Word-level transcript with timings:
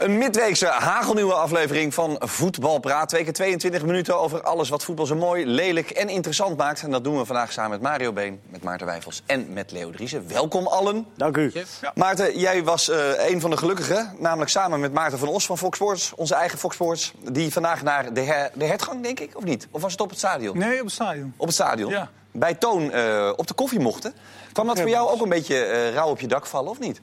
Een 0.00 0.18
midweekse 0.18 0.66
hagelnieuwe 0.66 1.32
aflevering 1.34 1.94
van 1.94 2.16
Voetbalpraat. 2.18 3.08
Twee 3.08 3.24
keer 3.24 3.32
22 3.32 3.84
minuten 3.84 4.20
over 4.20 4.42
alles 4.42 4.68
wat 4.68 4.84
voetbal 4.84 5.06
zo 5.06 5.14
mooi, 5.14 5.46
lelijk 5.46 5.90
en 5.90 6.08
interessant 6.08 6.56
maakt. 6.56 6.82
En 6.82 6.90
dat 6.90 7.04
doen 7.04 7.18
we 7.18 7.24
vandaag 7.24 7.52
samen 7.52 7.70
met 7.70 7.80
Mario 7.80 8.12
Been, 8.12 8.40
met 8.50 8.62
Maarten 8.62 8.86
Wijfels 8.86 9.22
en 9.26 9.52
met 9.52 9.72
Leo 9.72 9.90
Driessen. 9.90 10.28
Welkom 10.28 10.66
allen. 10.66 11.06
Dank 11.16 11.36
u. 11.36 11.52
Maarten, 11.94 12.38
jij 12.38 12.64
was 12.64 12.88
uh, 12.88 13.28
een 13.30 13.40
van 13.40 13.50
de 13.50 13.56
gelukkigen. 13.56 14.14
Namelijk 14.18 14.50
samen 14.50 14.80
met 14.80 14.92
Maarten 14.92 15.18
van 15.18 15.28
Os 15.28 15.46
van 15.46 15.58
Fox 15.58 15.76
Sports, 15.76 16.12
onze 16.16 16.34
eigen 16.34 16.58
Fox 16.58 16.74
Sports. 16.74 17.12
Die 17.32 17.52
vandaag 17.52 17.82
naar 17.82 18.12
de, 18.12 18.20
her, 18.20 18.50
de 18.54 18.64
hertgang, 18.64 19.02
denk 19.02 19.20
ik, 19.20 19.36
of 19.36 19.44
niet? 19.44 19.68
Of 19.70 19.82
was 19.82 19.92
het 19.92 20.00
op 20.00 20.08
het 20.10 20.18
stadion? 20.18 20.58
Nee, 20.58 20.78
op 20.78 20.84
het 20.84 20.94
stadion. 20.94 21.34
Op 21.36 21.46
het 21.46 21.54
stadion? 21.54 21.90
Ja. 21.90 22.10
Bij 22.32 22.54
Toon 22.54 22.82
uh, 22.82 23.32
op 23.36 23.46
de 23.46 23.54
koffie 23.54 23.80
mochten. 23.80 24.14
Kwam 24.52 24.66
dat 24.66 24.80
voor 24.80 24.88
jou 24.88 25.10
ook 25.10 25.22
een 25.22 25.28
beetje 25.28 25.66
uh, 25.66 25.92
rauw 25.94 26.08
op 26.08 26.20
je 26.20 26.26
dak 26.26 26.46
vallen, 26.46 26.70
of 26.70 26.78
niet? 26.78 27.00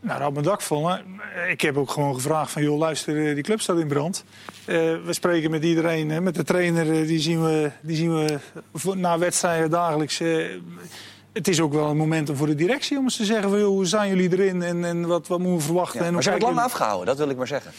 Nou, 0.00 0.24
op 0.24 0.32
mijn 0.32 0.44
dak 0.44 0.62
vallen. 0.62 1.04
Ik 1.48 1.60
heb 1.60 1.76
ook 1.76 1.90
gewoon 1.90 2.14
gevraagd 2.14 2.50
van, 2.50 2.62
joh, 2.62 2.78
luister, 2.78 3.34
die 3.34 3.42
club 3.42 3.60
staat 3.60 3.78
in 3.78 3.88
brand. 3.88 4.24
Uh, 4.66 4.76
we 5.04 5.12
spreken 5.12 5.50
met 5.50 5.64
iedereen, 5.64 6.22
met 6.22 6.34
de 6.34 6.44
trainer, 6.44 7.06
die 7.06 7.20
zien 7.20 7.42
we, 7.42 7.70
die 7.80 7.96
zien 7.96 8.14
we 8.14 8.38
na 8.94 9.18
wedstrijden 9.18 9.70
dagelijks. 9.70 10.20
Uh, 10.20 10.46
het 11.32 11.48
is 11.48 11.60
ook 11.60 11.72
wel 11.72 11.90
een 11.90 11.96
moment 11.96 12.30
voor 12.34 12.46
de 12.46 12.54
directie 12.54 12.98
om 12.98 13.04
eens 13.04 13.16
te 13.16 13.24
zeggen 13.24 13.50
van, 13.50 13.58
joh, 13.58 13.68
hoe 13.68 13.86
zijn 13.86 14.08
jullie 14.08 14.32
erin 14.32 14.62
en, 14.62 14.84
en 14.84 15.06
wat, 15.06 15.26
wat 15.26 15.38
moeten 15.38 15.58
we 15.58 15.64
verwachten. 15.64 16.00
Ja, 16.00 16.06
en 16.06 16.14
maar 16.14 16.24
het 16.24 16.42
lang 16.42 16.58
afgehouden, 16.58 17.06
dat 17.06 17.18
wil 17.18 17.28
ik 17.28 17.36
maar 17.36 17.46
zeggen. 17.46 17.72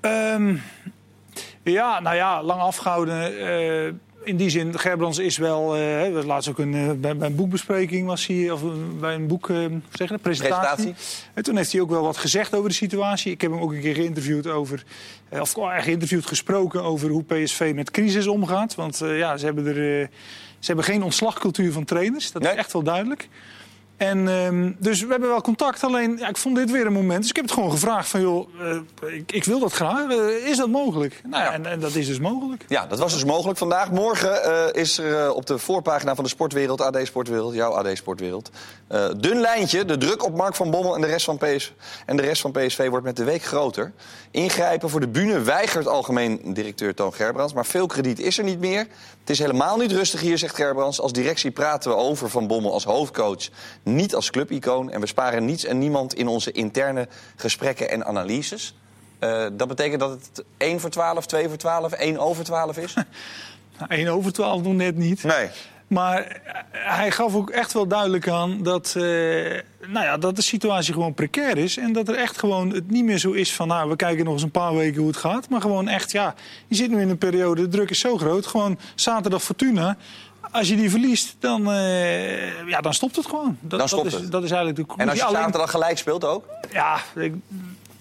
Um, 0.00 0.62
ja, 1.62 2.00
nou 2.00 2.16
ja, 2.16 2.42
lang 2.42 2.60
afgehouden. 2.60 3.32
Uh, 3.32 3.92
in 4.28 4.36
die 4.36 4.50
zin, 4.50 4.78
Gerbrands 4.78 5.18
is 5.18 5.36
wel. 5.36 5.78
Uh, 5.78 6.24
laatst 6.24 6.48
ook 6.48 6.58
een, 6.58 6.74
uh, 6.74 6.90
bij, 6.92 7.16
bij, 7.16 7.28
een 7.28 7.34
boekbespreking 7.34 8.06
was 8.06 8.26
hij, 8.26 8.50
of 8.50 8.62
bij 9.00 9.14
een 9.14 9.26
boek, 9.26 9.48
uh, 9.48 9.56
zeg 9.92 10.08
je, 10.08 10.18
presentatie. 10.18 10.20
presentatie. 10.20 10.94
En 11.34 11.42
toen 11.42 11.56
heeft 11.56 11.72
hij 11.72 11.80
ook 11.80 11.90
wel 11.90 12.02
wat 12.02 12.16
gezegd 12.16 12.54
over 12.54 12.68
de 12.68 12.74
situatie. 12.74 13.32
Ik 13.32 13.40
heb 13.40 13.50
hem 13.50 13.60
ook 13.60 13.72
een 13.72 13.80
keer 13.80 13.94
geïnterviewd 13.94 14.46
over, 14.46 14.84
of 15.30 15.54
geïnterviewd, 15.58 16.26
gesproken 16.26 16.82
over 16.82 17.08
hoe 17.10 17.24
PSV 17.24 17.72
met 17.74 17.90
crisis 17.90 18.26
omgaat. 18.26 18.74
Want 18.74 18.98
ja, 19.04 19.36
ze 19.36 19.44
hebben 19.44 19.66
er, 19.66 20.08
ze 20.58 20.66
hebben 20.66 20.84
geen 20.84 21.02
ontslagcultuur 21.02 21.72
van 21.72 21.84
trainers. 21.84 22.32
Dat 22.32 22.42
Nee. 22.42 22.52
is 22.52 22.58
echt 22.58 22.72
wel 22.72 22.82
duidelijk. 22.82 23.28
En, 23.98 24.28
um, 24.28 24.76
dus 24.78 25.02
we 25.02 25.10
hebben 25.10 25.28
wel 25.28 25.40
contact, 25.40 25.84
alleen 25.84 26.16
ja, 26.18 26.28
ik 26.28 26.36
vond 26.36 26.56
dit 26.56 26.70
weer 26.70 26.86
een 26.86 26.92
moment. 26.92 27.20
Dus 27.20 27.28
ik 27.28 27.36
heb 27.36 27.44
het 27.44 27.54
gewoon 27.54 27.70
gevraagd 27.70 28.08
van, 28.08 28.20
joh, 28.20 28.48
uh, 28.60 29.14
ik, 29.14 29.32
ik, 29.32 29.44
wil 29.44 29.58
dat 29.58 29.72
graag. 29.72 30.10
Uh, 30.10 30.46
is 30.46 30.56
dat 30.56 30.68
mogelijk? 30.68 31.20
Nou 31.24 31.42
ja, 31.42 31.52
en, 31.52 31.66
en, 31.66 31.80
dat 31.80 31.94
is 31.94 32.06
dus 32.06 32.18
mogelijk. 32.18 32.64
Ja, 32.68 32.86
dat 32.86 32.98
was 32.98 33.12
dus 33.12 33.24
mogelijk 33.24 33.58
vandaag. 33.58 33.90
Morgen 33.90 34.40
uh, 34.46 34.82
is 34.82 34.98
er 34.98 35.32
op 35.32 35.46
de 35.46 35.58
voorpagina 35.58 36.14
van 36.14 36.24
de 36.24 36.30
Sportwereld, 36.30 36.80
AD 36.80 36.98
Sportwereld, 37.02 37.54
jouw 37.54 37.72
AD 37.72 37.96
Sportwereld... 37.96 38.50
dun 39.16 39.40
lijntje, 39.40 39.84
de 39.84 39.98
druk 39.98 40.24
op 40.24 40.36
Mark 40.36 40.54
van 40.54 40.70
Bommel 40.70 40.94
en 40.94 41.00
de, 41.00 41.06
rest 41.06 41.24
van 41.24 41.38
PSV, 41.38 41.70
en 42.06 42.16
de 42.16 42.22
rest 42.22 42.40
van 42.40 42.52
PSV 42.52 42.88
wordt 42.88 43.04
met 43.04 43.16
de 43.16 43.24
week 43.24 43.42
groter. 43.42 43.92
Ingrijpen 44.30 44.90
voor 44.90 45.00
de 45.00 45.08
bühne 45.08 45.40
weigert 45.40 45.86
algemeen 45.86 46.40
directeur 46.44 46.94
Toon 46.94 47.14
Gerbrands. 47.14 47.52
Maar 47.52 47.66
veel 47.66 47.86
krediet 47.86 48.18
is 48.18 48.38
er 48.38 48.44
niet 48.44 48.60
meer. 48.60 48.86
Het 49.20 49.30
is 49.30 49.38
helemaal 49.38 49.76
niet 49.76 49.92
rustig 49.92 50.20
hier, 50.20 50.38
zegt 50.38 50.54
Gerbrands. 50.54 51.00
Als 51.00 51.12
directie 51.12 51.50
praten 51.50 51.90
we 51.90 51.96
over 51.96 52.30
Van 52.30 52.46
Bommel 52.46 52.72
als 52.72 52.84
hoofdcoach 52.84 53.48
niet 53.94 54.14
als 54.14 54.30
clubicoon. 54.30 54.90
En 54.90 55.00
we 55.00 55.06
sparen 55.06 55.44
niets 55.44 55.64
en 55.64 55.78
niemand 55.78 56.14
in 56.14 56.28
onze 56.28 56.52
interne 56.52 57.08
gesprekken 57.36 57.90
en 57.90 58.04
analyses. 58.04 58.74
Uh, 59.20 59.46
dat 59.52 59.68
betekent 59.68 60.00
dat 60.00 60.10
het 60.10 60.44
1 60.56 60.80
voor 60.80 60.90
12, 60.90 61.26
2 61.26 61.48
voor 61.48 61.56
12, 61.56 61.92
1 61.92 62.18
over 62.18 62.44
12 62.44 62.76
is? 62.76 62.94
nou, 63.78 63.88
1 63.88 64.08
over 64.08 64.32
12 64.32 64.62
doen 64.62 64.76
net 64.76 64.96
niet. 64.96 65.22
Nee. 65.22 65.48
Maar 65.88 66.40
hij 66.70 67.10
gaf 67.10 67.34
ook 67.34 67.50
echt 67.50 67.72
wel 67.72 67.86
duidelijk 67.86 68.28
aan 68.28 68.62
dat, 68.62 68.94
uh, 68.96 69.02
nou 69.86 70.04
ja, 70.04 70.16
dat 70.16 70.36
de 70.36 70.42
situatie 70.42 70.92
gewoon 70.92 71.14
precair 71.14 71.58
is. 71.58 71.76
En 71.76 71.92
dat 71.92 72.08
er 72.08 72.14
echt 72.14 72.38
gewoon 72.38 72.72
het 72.72 72.90
niet 72.90 73.04
meer 73.04 73.18
zo 73.18 73.30
is 73.30 73.54
van, 73.54 73.68
nou, 73.68 73.88
we 73.88 73.96
kijken 73.96 74.24
nog 74.24 74.34
eens 74.34 74.42
een 74.42 74.50
paar 74.50 74.74
weken 74.74 74.98
hoe 74.98 75.08
het 75.08 75.16
gaat. 75.16 75.48
Maar 75.48 75.60
gewoon 75.60 75.88
echt, 75.88 76.12
ja, 76.12 76.34
je 76.66 76.74
zit 76.74 76.90
nu 76.90 77.00
in 77.00 77.08
een 77.08 77.18
periode, 77.18 77.62
de 77.62 77.68
druk 77.68 77.90
is 77.90 78.00
zo 78.00 78.16
groot. 78.16 78.46
Gewoon 78.46 78.78
zaterdag 78.94 79.42
Fortuna. 79.42 79.96
Als 80.50 80.68
je 80.68 80.76
die 80.76 80.90
verliest, 80.90 81.36
dan, 81.38 81.70
uh, 81.70 82.68
ja, 82.68 82.80
dan 82.80 82.94
stopt 82.94 83.16
het 83.16 83.26
gewoon. 83.26 83.58
Dat, 83.60 83.78
dan 83.78 83.88
stopt 83.88 84.04
dat 84.04 84.12
is, 84.12 84.20
het. 84.20 84.32
Dat 84.32 84.42
is 84.42 84.50
eigenlijk 84.50 84.88
de 84.88 84.94
En 84.96 85.08
als 85.08 85.18
je 85.18 85.24
Alleen, 85.24 85.42
zaterdag 85.42 85.70
gelijk 85.70 85.98
speelt 85.98 86.24
ook? 86.24 86.44
Ja, 86.72 86.98
ik, 87.14 87.34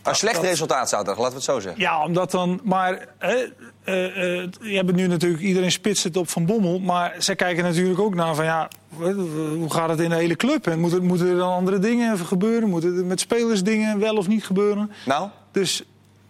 een 0.03 0.15
slecht 0.15 0.35
dat, 0.35 0.43
resultaat 0.43 0.89
zaterdag, 0.89 1.17
laten 1.17 1.31
we 1.31 1.37
het 1.37 1.45
zo 1.45 1.59
zeggen. 1.59 1.81
Ja, 1.81 2.03
omdat 2.03 2.31
dan. 2.31 2.59
Maar 2.63 3.07
uh, 3.23 3.29
uh, 3.29 4.47
je 4.59 4.75
hebt 4.75 4.91
nu 4.91 5.07
natuurlijk, 5.07 5.43
iedereen 5.43 5.71
spitst 5.71 6.03
het 6.03 6.17
op 6.17 6.29
van 6.29 6.45
Bommel. 6.45 6.79
Maar 6.79 7.15
zij 7.17 7.35
kijken 7.35 7.63
natuurlijk 7.63 7.99
ook 7.99 8.15
naar 8.15 8.35
van 8.35 8.45
ja, 8.45 8.67
hoe 8.97 9.73
gaat 9.73 9.89
het 9.89 9.99
in 9.99 10.09
de 10.09 10.15
hele 10.15 10.35
club? 10.35 10.67
En 10.67 10.79
moeten, 10.79 11.03
moeten 11.03 11.27
er 11.27 11.37
dan 11.37 11.53
andere 11.53 11.79
dingen 11.79 12.17
gebeuren? 12.17 12.69
Moeten 12.69 12.97
er 12.97 13.05
met 13.05 13.19
spelers 13.19 13.63
dingen 13.63 13.99
wel 13.99 14.15
of 14.15 14.27
niet 14.27 14.45
gebeuren? 14.45 14.91
Nou? 15.05 15.29
Dus. 15.51 15.83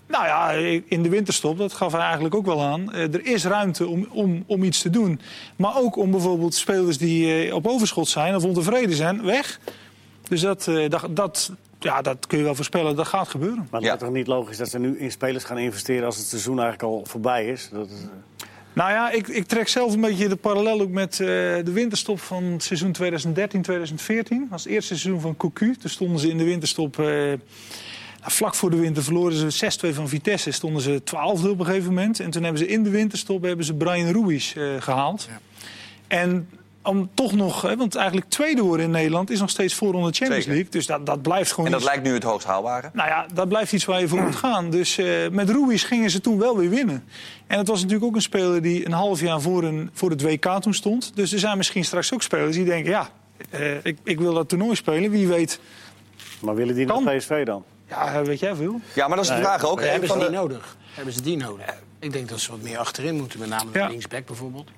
Nou 0.08 0.26
ja, 0.26 0.52
in 0.88 1.04
de 1.04 1.10
winterstop, 1.10 1.58
dat 1.58 1.74
gaf 1.74 1.92
hij 1.92 2.02
eigenlijk 2.02 2.36
ook 2.36 2.46
wel 2.46 2.64
aan. 2.64 2.90
Uh, 2.94 3.14
er 3.14 3.26
is 3.26 3.46
ruimte 3.46 3.88
om, 3.88 4.08
om, 4.12 4.44
om 4.48 4.64
iets 4.64 4.82
te 4.82 4.90
doen. 4.90 5.20
Maar 5.56 5.78
ook 5.78 5.96
om 5.96 6.12
bijvoorbeeld 6.12 6.56
spelers 6.56 6.98
die 6.98 7.48
uh, 7.48 7.54
op 7.54 7.68
overschot 7.68 8.08
zijn 8.08 8.36
of 8.36 8.44
ontevreden 8.44 8.96
zijn, 8.96 9.24
weg. 9.24 9.60
Dus 10.28 10.42
dat, 10.42 10.68
uh, 10.68 10.90
dat, 10.90 11.08
dat, 11.10 11.52
ja, 11.80 12.02
dat 12.02 12.28
kun 12.28 12.38
je 12.38 12.44
wel 12.44 12.56
voorspellen, 12.56 12.96
dat 12.96 13.08
gaat 13.08 13.28
gebeuren. 13.28 13.68
Maar 13.72 13.82
het 13.82 13.94
is 13.94 14.00
toch 14.00 14.12
niet 14.12 14.28
logisch 14.28 14.58
dat 14.58 14.70
ze 14.70 14.80
nu 14.80 15.00
in 15.00 15.12
spelers 15.12 15.44
gaan 15.44 15.58
investeren 15.58 16.06
als 16.06 16.18
het 16.18 16.28
seizoen 16.28 16.60
eigenlijk 16.60 16.94
al 16.94 17.06
voorbij 17.06 17.48
is? 17.48 17.70
Dat 17.72 17.88
is... 17.88 18.00
Nou 18.74 18.92
ja, 18.92 19.12
ik, 19.12 19.28
ik, 19.28 19.46
trek 19.46 19.68
zelf 19.68 19.94
een 19.94 20.02
beetje 20.02 20.28
de 20.28 20.36
parallel 20.36 20.82
ook 20.82 20.90
met 20.90 21.20
uh, 21.20 21.28
de 21.28 21.72
winterstop 21.72 22.20
van 22.20 22.44
het 22.44 22.64
seizoen 22.64 22.96
2013-2014. 23.04 23.04
Dat 24.28 24.40
was 24.50 24.64
het 24.64 24.74
eerste 24.74 24.98
seizoen 24.98 25.22
van 25.22 25.38
Cocu. 25.38 25.76
Toen 25.76 25.90
stonden 25.90 26.20
ze 26.20 26.30
in 26.30 26.38
de 26.38 26.44
winterstop... 26.44 26.98
Uh, 26.98 27.34
vlak 28.22 28.56
voor 28.56 28.70
de 28.70 28.78
winter 28.78 29.04
verloren 29.04 29.52
ze 29.52 29.90
6-2 29.92 29.96
van 29.96 30.10
Vitesse. 30.10 30.52
Stonden 30.52 30.82
ze 30.82 31.04
12 31.04 31.46
op 31.46 31.60
een 31.60 31.66
gegeven 31.66 31.88
moment. 31.88 32.20
En 32.20 32.32
toen 32.32 32.44
hebben 32.44 32.62
ze 32.62 32.68
in 32.68 32.84
de 32.84 32.90
winterstop 32.90 33.44
hebben 33.44 33.66
ze 33.66 33.74
Brian 33.74 34.12
Ruiz 34.12 34.56
uh, 34.56 34.82
gehaald. 34.82 35.28
Ja. 35.30 35.40
En 36.08 36.50
om 36.88 37.10
toch 37.14 37.32
nog, 37.32 37.62
hè, 37.62 37.78
want 37.78 37.96
eigenlijk 37.96 38.30
tweede 38.30 38.62
worden 38.62 38.86
in 38.86 38.92
Nederland 38.92 39.30
is 39.30 39.40
nog 39.40 39.50
steeds 39.50 39.74
voorronde 39.74 40.12
Champions 40.12 40.36
Zeker. 40.44 40.52
League. 40.52 40.72
Dus 40.72 40.86
dat, 40.86 41.06
dat 41.06 41.22
blijft 41.22 41.52
gewoon. 41.52 41.66
En 41.66 41.72
dat 41.72 41.82
iets, 41.82 41.90
lijkt 41.90 42.04
nu 42.04 42.14
het 42.14 42.24
hoogst 42.24 42.48
haalbare. 42.48 42.90
Nou 42.94 43.10
ja, 43.10 43.26
dat 43.34 43.48
blijft 43.48 43.74
iets 43.74 43.86
waar 43.86 44.00
je 44.00 44.08
voor 44.08 44.22
moet 44.28 44.36
gaan. 44.36 44.70
Dus 44.70 44.98
uh, 44.98 45.30
met 45.30 45.50
Ruiz 45.50 45.86
gingen 45.86 46.10
ze 46.10 46.22
toen 46.22 46.38
wel 46.40 46.58
weer 46.58 46.70
winnen. 46.70 47.04
En 47.48 47.58
het 47.58 47.68
was 47.68 47.80
natuurlijk 47.80 48.06
ook 48.06 48.16
een 48.16 48.22
speler 48.22 48.62
die 48.62 48.86
een 48.86 48.92
half 48.92 49.22
jaar 49.22 49.42
voor, 49.42 49.64
een, 49.64 49.90
voor 49.94 50.10
het 50.10 50.22
WK 50.22 50.62
toen 50.62 50.74
stond. 50.74 51.12
Dus 51.16 51.34
er 51.34 51.40
zijn 51.40 51.58
misschien 51.58 51.86
straks 51.86 52.14
ook 52.14 52.22
spelers 52.22 52.56
die 52.56 52.66
denken: 52.66 52.92
ja, 52.92 53.10
uh, 53.60 53.76
ik, 53.84 53.98
ik 54.04 54.20
wil 54.20 54.34
dat 54.34 54.50
toernooi 54.50 54.76
spelen. 54.76 55.12
Wie 55.12 55.28
weet. 55.28 55.60
Maar 56.40 56.56
willen 56.56 56.76
die 56.76 56.86
Kan. 56.86 57.04
naar 57.04 57.16
PSV 57.16 57.46
dan? 57.46 57.64
Ja, 57.90 58.22
weet 58.24 58.40
jij 58.40 58.56
veel. 58.56 58.80
Ja, 58.94 59.08
maar 59.08 59.16
dat 59.18 59.26
is 59.26 59.32
de 59.32 59.38
vraag 59.38 59.66
ook. 59.66 59.82
Hebben 59.82 60.02
ze 60.02 60.08
van 60.08 60.18
die 60.20 60.30
de- 60.30 60.36
nodig? 60.36 60.76
Hebben 60.94 61.14
ze 61.14 61.22
die 61.22 61.38
nodig? 61.38 61.66
Ik 62.00 62.14
denk 62.14 62.30
dat 62.30 62.40
ze 62.40 62.52
wat 62.52 62.62
meer 62.62 62.78
achterin 62.78 63.16
moeten, 63.16 63.40
met 63.40 63.50
name 63.50 63.70
Ja. 63.74 63.88
linksback 63.88 64.26
bijvoorbeeld. 64.26 64.70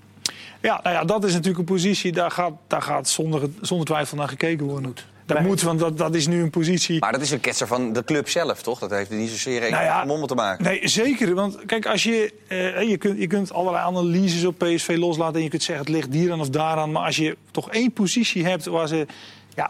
Ja, 0.61 0.79
nou 0.83 0.95
ja, 0.95 1.03
dat 1.03 1.23
is 1.23 1.31
natuurlijk 1.31 1.59
een 1.59 1.65
positie, 1.75 2.11
daar 2.11 2.31
gaat, 2.31 2.51
daar 2.67 2.81
gaat 2.81 3.07
zonder, 3.09 3.49
zonder 3.61 3.85
twijfel 3.85 4.17
naar 4.17 4.27
gekeken 4.27 4.65
worden. 4.65 4.95
Dat 5.25 5.39
moet, 5.39 5.61
want 5.61 5.79
dat, 5.79 5.97
dat 5.97 6.15
is 6.15 6.27
nu 6.27 6.41
een 6.41 6.49
positie. 6.49 6.99
Maar 6.99 7.11
dat 7.11 7.21
is 7.21 7.31
een 7.31 7.39
ketser 7.39 7.67
van 7.67 7.93
de 7.93 8.03
club 8.03 8.29
zelf, 8.29 8.61
toch? 8.61 8.79
Dat 8.79 8.89
heeft 8.91 9.09
niet 9.09 9.29
zozeer 9.29 9.63
een 9.63 9.71
Nou 9.71 9.83
ja, 9.83 10.03
Mommel 10.05 10.27
te 10.27 10.35
maken. 10.35 10.63
Nee, 10.63 10.87
zeker. 10.87 11.33
Want 11.35 11.65
kijk, 11.65 11.85
als 11.85 12.03
je, 12.03 12.33
eh, 12.47 12.89
je, 12.89 12.97
kunt, 12.97 13.19
je 13.19 13.27
kunt 13.27 13.53
allerlei 13.53 13.85
analyses 13.85 14.45
op 14.45 14.57
PSV 14.57 14.95
loslaten... 14.97 15.35
en 15.35 15.43
je 15.43 15.49
kunt 15.49 15.63
zeggen 15.63 15.85
het 15.85 15.93
ligt 15.95 16.13
hieraan 16.13 16.39
of 16.39 16.49
daaraan. 16.49 16.91
Maar 16.91 17.05
als 17.05 17.15
je 17.15 17.37
toch 17.51 17.71
één 17.71 17.91
positie 17.91 18.45
hebt 18.45 18.65
waar 18.65 18.87
ze, 18.87 19.05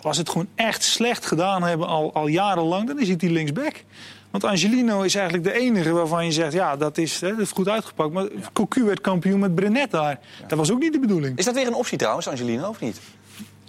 ja, 0.01 0.13
ze 0.13 0.19
het 0.19 0.29
gewoon 0.29 0.47
echt 0.55 0.83
slecht 0.83 1.25
gedaan 1.25 1.63
hebben... 1.63 1.87
al, 1.87 2.13
al 2.13 2.27
jarenlang, 2.27 2.87
dan 2.87 2.99
is 2.99 3.09
het 3.09 3.19
die 3.19 3.29
linksback. 3.29 3.83
Want 4.31 4.43
Angelino 4.43 5.01
is 5.01 5.15
eigenlijk 5.15 5.45
de 5.45 5.59
enige 5.59 5.91
waarvan 5.91 6.25
je 6.25 6.31
zegt... 6.31 6.53
ja, 6.53 6.75
dat 6.75 6.97
is, 6.97 7.21
hè, 7.21 7.29
dat 7.29 7.39
is 7.39 7.51
goed 7.51 7.69
uitgepakt. 7.69 8.13
Maar 8.13 8.27
Cocu 8.53 8.83
werd 8.83 9.01
kampioen 9.01 9.39
met 9.39 9.55
Brenet 9.55 9.91
daar. 9.91 10.19
Dat 10.47 10.57
was 10.57 10.71
ook 10.71 10.79
niet 10.79 10.93
de 10.93 10.99
bedoeling. 10.99 11.37
Is 11.37 11.45
dat 11.45 11.55
weer 11.55 11.67
een 11.67 11.73
optie 11.73 11.97
trouwens, 11.97 12.27
Angelino, 12.27 12.69
of 12.69 12.79
niet? 12.79 12.99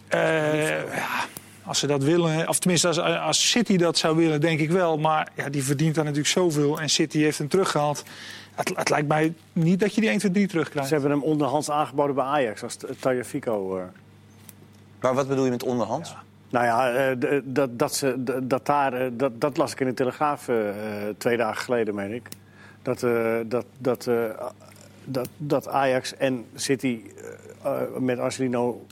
Eh, 0.08 0.94
ja, 0.94 1.26
als 1.64 1.78
ze 1.78 1.87
dat 1.87 2.02
willen, 2.02 2.49
of 2.49 2.58
tenminste 2.58 2.87
als, 2.87 2.99
als 2.99 3.50
City 3.50 3.76
dat 3.76 3.99
zou 3.99 4.16
willen, 4.16 4.40
denk 4.40 4.61
ik 4.61 4.70
wel. 4.70 4.99
Maar 4.99 5.28
ja, 5.37 5.49
die 5.49 5.62
verdient 5.62 5.94
daar 5.94 6.05
natuurlijk 6.05 6.32
zoveel 6.32 6.81
en 6.81 6.88
City 6.88 7.19
heeft 7.19 7.38
hem 7.38 7.49
teruggehaald. 7.49 8.05
Het, 8.55 8.73
het 8.75 8.90
lijkt 8.90 9.08
mij 9.08 9.34
niet 9.52 9.81
dat 9.81 9.94
je 9.94 10.00
die 10.00 10.11
1, 10.11 10.19
2, 10.19 10.31
3 10.31 10.46
terugkrijgt. 10.46 10.88
Ze 10.88 10.94
hebben 10.94 11.12
hem 11.12 11.23
onderhands 11.23 11.70
aangeboden 11.70 12.14
bij 12.14 12.25
Ajax 12.25 12.62
als 12.62 12.76
Tajafico. 13.00 13.76
Uh. 13.76 13.82
Maar 15.00 15.14
wat 15.14 15.29
bedoel 15.29 15.44
je 15.44 15.50
met 15.50 15.62
onderhands? 15.62 16.14
Nou 16.49 16.64
ja, 16.64 17.14
d- 17.19 17.41
dat, 17.44 17.79
dat, 17.79 17.94
ze, 17.94 18.23
dat, 18.43 18.67
daar, 18.67 19.02
uh, 19.02 19.08
dat, 19.12 19.41
dat 19.41 19.56
las 19.56 19.73
ik 19.73 19.81
in 19.81 19.87
de 19.87 19.94
Telegraaf 19.94 20.49
uh, 20.49 20.70
twee 21.19 21.37
dagen 21.37 21.62
geleden, 21.62 21.94
meen 21.94 22.12
ik. 22.12 22.29
Dat, 22.82 23.00
dat, 23.50 23.64
dat, 23.79 24.08
dat, 25.05 25.29
dat 25.37 25.69
Ajax 25.69 26.17
en 26.17 26.47
City 26.55 27.00
met 27.99 28.19
Arcelino 28.19 28.87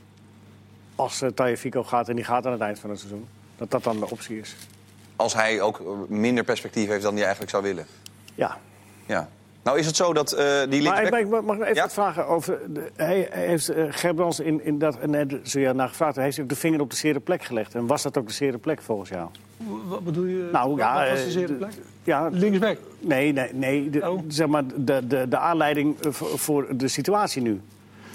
als 0.95 1.23
uh, 1.23 1.29
Tajafico 1.31 1.85
gaat 1.85 2.09
en 2.09 2.17
die 2.17 2.25
gaat 2.25 2.47
aan 2.47 2.53
het 2.53 2.61
eind 2.61 2.79
van 2.79 2.91
het 2.91 2.99
seizoen. 2.99 3.29
Dat 3.57 3.71
dat 3.71 3.85
dan 3.85 3.99
de 3.99 4.11
optie 4.11 4.39
is. 4.39 4.57
Als 5.17 5.35
hij 5.35 5.61
ook 5.61 5.83
minder 6.09 6.45
perspectief 6.45 6.89
heeft 6.89 7.03
dan 7.03 7.13
hij 7.13 7.23
eigenlijk 7.23 7.51
zou 7.51 7.63
willen. 7.63 7.87
Ja. 8.35 8.59
Ja. 9.07 9.29
Nou 9.69 9.81
is 9.81 9.87
het 9.87 9.97
zo 9.97 10.13
dat 10.13 10.33
uh, 10.33 10.39
die 10.69 10.83
Maar 10.83 10.95
linksback... 10.95 11.21
ik 11.21 11.29
mag, 11.29 11.43
mag 11.43 11.57
ik 11.57 11.63
even 11.63 11.75
Ja? 11.75 11.83
wat 11.83 11.93
vragen 11.93 12.27
over... 12.27 12.59
De, 12.69 12.91
hij, 12.97 13.29
hij 13.31 13.47
heeft 13.47 13.71
uh, 13.71 14.47
in, 14.47 14.65
in 14.65 14.79
dat... 14.79 15.07
Net 15.07 15.35
zo 15.43 15.61
ja, 15.61 15.73
naar 15.73 15.89
gevraagd, 15.89 16.17
heeft 16.17 16.35
hij 16.37 16.45
ook 16.45 16.51
de 16.51 16.57
vinger 16.57 16.81
op 16.81 16.91
de 16.91 16.97
zere 16.97 17.21
plek 17.21 17.43
gelegd. 17.45 17.75
En 17.75 17.87
was 17.87 18.03
dat 18.03 18.19
ook 18.19 18.27
de 18.27 18.33
zere 18.33 18.59
plek 18.59 18.83
volgens 18.83 19.09
jou? 19.09 19.29
Wat 19.89 20.05
bedoel 20.05 20.25
je? 20.25 20.49
Nou, 20.53 20.77
ja, 20.77 20.95
Wat 21.01 21.09
was 21.11 21.19
de 21.21 21.25
eh, 21.25 21.31
zere 21.31 21.47
de- 21.47 21.53
plek? 21.53 21.71
Ja, 22.03 22.29
Linksback. 22.33 22.79
nee, 23.01 23.33
nee, 23.33 23.49
nee 23.55 23.91
de, 23.91 24.11
Oh. 24.11 24.21
zeg 24.29 24.47
maar 24.47 24.63
de, 24.77 25.07
de, 25.07 25.29
de 25.29 25.39
aanleiding 25.39 26.01
eh, 26.01 26.11
voor, 26.13 26.39
voor 26.39 26.67
de 26.77 26.89
situatie 26.89 27.43
nu. 27.43 27.61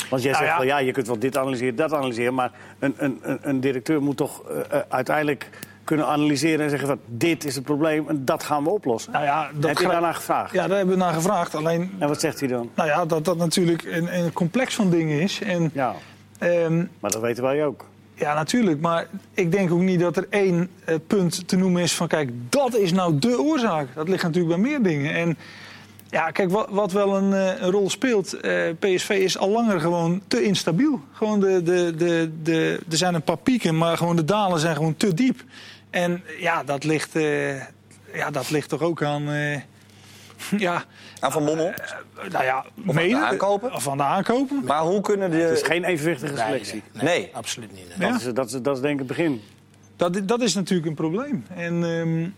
Want 0.10 0.22
jij 0.24 0.32
Nou 0.32 0.44
zegt 0.44 0.56
ja. 0.56 0.58
wel, 0.58 0.68
ja, 0.68 0.78
je 0.78 0.92
kunt 0.92 1.08
wel 1.08 1.20
dit 1.20 1.38
analyseren, 1.38 1.76
dat 1.76 1.94
analyseren... 1.94 2.34
maar 2.34 2.52
een, 2.80 2.94
een, 2.98 3.20
een- 3.22 3.40
een 3.42 3.60
directeur 3.60 4.02
moet 4.02 4.18
toch 4.18 4.44
eh, 4.50 4.60
eh, 4.70 4.82
uiteindelijk 4.90 5.50
kunnen 5.84 6.08
analyseren 6.08 6.64
en 6.64 6.70
zeggen 6.70 6.88
van... 6.88 7.00
dit 7.06 7.46
is 7.46 7.56
het 7.56 7.64
probleem 7.64 8.08
en 8.08 8.26
dat 8.26 8.44
gaan 8.44 8.64
we 8.64 8.70
oplossen. 8.70 9.12
Nou 9.12 9.24
ja, 9.26 9.50
dat 9.54 9.70
Heb 9.70 9.78
je 9.78 9.88
daarna 9.88 10.14
gevraagd? 10.14 10.54
Ja, 10.54 10.68
daar 10.68 10.78
hebben 10.78 10.96
we 10.96 11.02
naar 11.02 11.14
gevraagd. 11.14 11.56
Alleen, 11.56 11.92
En 12.00 12.08
wat 12.08 12.20
zegt 12.20 12.40
hij 12.40 12.50
dan? 12.50 12.70
nou 12.76 12.90
ja, 12.90 13.06
dat 13.06 13.26
dat 13.26 13.38
natuurlijk 13.38 13.84
een, 13.86 14.18
een 14.18 14.34
complex 14.34 14.76
van 14.76 14.90
dingen 14.90 15.22
is. 15.22 15.42
En, 15.42 15.72
Ja, 15.74 15.96
ehm, 16.40 16.78
maar 17.00 17.12
dat 17.12 17.22
weten 17.22 17.44
wij 17.44 17.66
ook. 17.66 17.86
ja, 18.14 18.34
natuurlijk. 18.34 18.82
Maar 18.82 19.08
ik 19.34 19.52
denk 19.52 19.72
ook 19.72 19.80
niet 19.82 20.00
dat 20.00 20.18
er 20.18 20.28
één 20.30 20.70
eh, 20.86 20.96
punt 21.08 21.48
te 21.48 21.56
noemen 21.56 21.82
is 21.82 21.94
van... 21.96 22.08
kijk, 22.08 22.30
dat 22.50 22.76
is 22.76 22.92
nou 22.92 23.20
de 23.20 23.42
oorzaak. 23.42 23.88
Dat 23.96 24.08
ligt 24.08 24.24
natuurlijk 24.24 24.56
bij 24.56 24.70
meer 24.70 24.82
dingen. 24.82 25.14
En 25.14 25.38
ja, 26.14 26.32
kijk, 26.32 26.52
wat, 26.52 26.68
wat 26.70 26.92
wel 26.92 27.18
een, 27.18 27.34
eh, 27.34 27.62
een 27.62 27.72
rol 27.72 27.90
speelt... 27.90 28.34
eh, 28.34 28.70
PSV 28.80 29.10
is 29.10 29.38
al 29.38 29.50
langer 29.50 29.80
gewoon 29.80 30.22
te 30.28 30.44
instabiel. 30.44 31.00
Gewoon 31.12 31.40
de, 31.40 31.64
de, 31.64 31.94
de, 31.98 32.32
de, 32.44 32.80
er 32.90 32.98
zijn 32.98 33.14
een 33.14 33.22
paar 33.24 33.38
pieken, 33.38 33.78
maar 33.78 33.98
gewoon 33.98 34.16
de 34.16 34.26
dalen 34.26 34.60
zijn 34.60 34.76
gewoon 34.76 34.98
te 34.98 35.14
diep. 35.14 35.44
En 35.90 36.24
ja, 36.40 36.64
dat 36.64 36.84
ligt, 36.84 37.16
eh, 37.16 37.56
ja, 38.14 38.32
dat 38.32 38.50
ligt 38.50 38.70
toch 38.70 38.82
ook 38.82 39.02
aan... 39.04 39.30
eh, 39.30 39.60
ja, 40.68 40.84
Aan 41.20 41.32
Van 41.32 41.46
Bommel. 41.46 41.74
nou 42.32 42.44
ja, 42.44 42.66
de 42.76 42.94
mede- 42.94 43.18
aankopen? 43.26 43.74
Of 43.74 43.88
aan 43.90 43.98
de 43.98 44.04
aankopen. 44.04 44.64
Maar 44.66 44.82
hoe 44.82 45.02
kunnen 45.02 45.32
de... 45.32 45.38
Het 45.38 45.58
is 45.58 45.68
geen 45.68 45.84
evenwichtige 45.84 46.34
Nee, 46.34 46.44
selectie. 46.46 46.84
nee, 46.94 47.04
Nee. 47.04 47.30
absoluut 47.34 47.72
niet. 47.72 47.98
nee. 47.98 48.08
Ja. 48.08 48.14
Dat, 48.14 48.22
is, 48.28 48.34
dat, 48.34 48.46
is, 48.46 48.62
dat 48.62 48.76
is 48.76 48.82
denk 48.82 48.94
ik 48.94 49.00
het 49.00 49.08
begin. 49.08 49.42
Dat, 49.96 50.20
dat 50.28 50.42
is 50.42 50.54
natuurlijk 50.56 50.88
een 50.90 50.96
probleem. 50.96 51.46
En 51.56 51.84
ehm, 51.84 52.30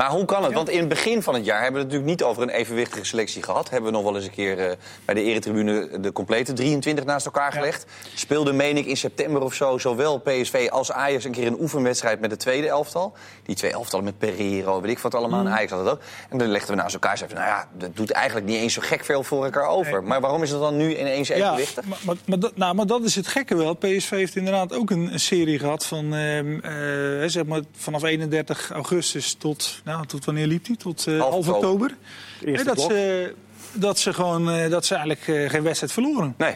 Maar 0.00 0.10
hoe 0.10 0.24
kan 0.24 0.44
het? 0.44 0.52
Want 0.52 0.68
in 0.68 0.78
het 0.78 0.88
begin 0.88 1.22
van 1.22 1.34
het 1.34 1.44
jaar 1.44 1.62
hebben 1.62 1.80
we 1.80 1.86
het 1.86 1.92
natuurlijk 1.92 2.20
niet 2.20 2.28
over 2.28 2.42
een 2.42 2.58
evenwichtige 2.60 3.04
selectie 3.04 3.42
gehad. 3.42 3.70
Hebben 3.70 3.90
we 3.90 3.96
nog 3.96 4.04
wel 4.04 4.16
eens 4.16 4.24
een 4.24 4.30
keer 4.30 4.58
eh, 4.58 4.76
bij 5.04 5.14
de 5.14 5.22
eretribune 5.22 6.00
de 6.00 6.12
complete 6.12 6.52
23 6.52 7.04
naast 7.04 7.26
elkaar 7.26 7.52
gelegd. 7.52 7.86
Speelde, 8.14 8.52
meen 8.52 8.76
ik, 8.76 8.86
in 8.86 8.96
september 8.96 9.42
of 9.42 9.54
zo 9.54 9.78
zowel 9.78 10.18
PSV 10.18 10.68
als 10.70 10.92
Ajax 10.92 11.24
een 11.24 11.32
keer 11.32 11.46
een 11.46 11.60
oefenwedstrijd 11.60 12.20
met 12.20 12.30
de 12.30 12.36
tweede 12.36 12.68
elftal. 12.68 13.12
Die 13.42 13.56
twee 13.56 13.70
elftallen 13.70 14.04
met 14.04 14.18
Pereiro, 14.18 14.80
weet 14.80 14.90
ik 14.90 14.98
wat 14.98 15.14
allemaal. 15.14 15.40
En 15.40 15.52
Ajax 15.52 15.70
had 15.70 15.80
het 15.80 15.88
ook. 15.88 16.00
En 16.28 16.38
dan 16.38 16.48
legden 16.48 16.70
we 16.70 16.82
naast 16.82 16.94
elkaar 16.94 17.12
en 17.12 17.18
zeiden 17.18 17.38
we, 17.38 17.44
nou 17.44 17.56
ja, 17.56 17.68
dat 17.86 17.96
doet 17.96 18.10
eigenlijk 18.10 18.46
niet 18.46 18.56
eens 18.56 18.74
zo 18.74 18.80
gek 18.84 19.04
veel 19.04 19.22
voor 19.22 19.44
elkaar 19.44 19.66
over. 19.66 20.02
Maar 20.02 20.20
waarom 20.20 20.42
is 20.42 20.50
het 20.50 20.60
dan 20.60 20.76
nu 20.76 20.98
ineens 20.98 21.28
ja, 21.28 21.34
evenwichtig? 21.34 21.84
maar, 21.84 21.98
maar, 22.02 22.16
maar 22.24 22.38
dat, 22.38 22.56
nou, 22.56 22.74
maar 22.74 22.86
dat 22.86 23.04
is 23.04 23.14
het 23.14 23.26
gekke 23.26 23.56
wel. 23.56 23.74
PSV 23.74 24.10
heeft 24.10 24.36
inderdaad 24.36 24.74
ook 24.74 24.90
een, 24.90 25.12
een 25.12 25.20
serie 25.20 25.58
gehad 25.58 25.86
van 25.86 26.14
ehm, 26.14 26.58
eh, 26.60 27.28
zeg 27.28 27.44
maar 27.44 27.60
vanaf 27.76 28.02
31 28.02 28.70
augustus 28.70 29.34
tot, 29.34 29.80
nou, 29.90 30.06
tot 30.06 30.24
wanneer 30.24 30.46
liep 30.46 30.64
die? 30.64 30.76
Tot 30.76 31.06
eh, 31.06 31.18
Half 31.18 31.32
half 31.32 31.48
oktober. 31.48 31.96
Eh, 32.44 32.64
dat, 32.64 32.74
blok. 32.74 32.90
ze, 32.90 33.34
dat 33.72 33.98
ze 33.98 34.12
gewoon 34.12 34.50
eh, 34.50 34.70
dat 34.70 34.86
ze 34.86 34.94
eigenlijk 34.94 35.28
eh, 35.28 35.50
geen 35.50 35.62
wedstrijd 35.62 35.92
verloren. 35.92 36.34
Nee, 36.38 36.54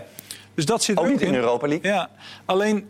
Dus 0.54 0.66
dat 0.66 0.82
zit 0.82 0.98
ook 0.98 1.08
niet 1.08 1.20
in 1.20 1.34
Europa 1.34 1.68
League. 1.68 1.90
Ja, 1.90 2.10
alleen 2.44 2.88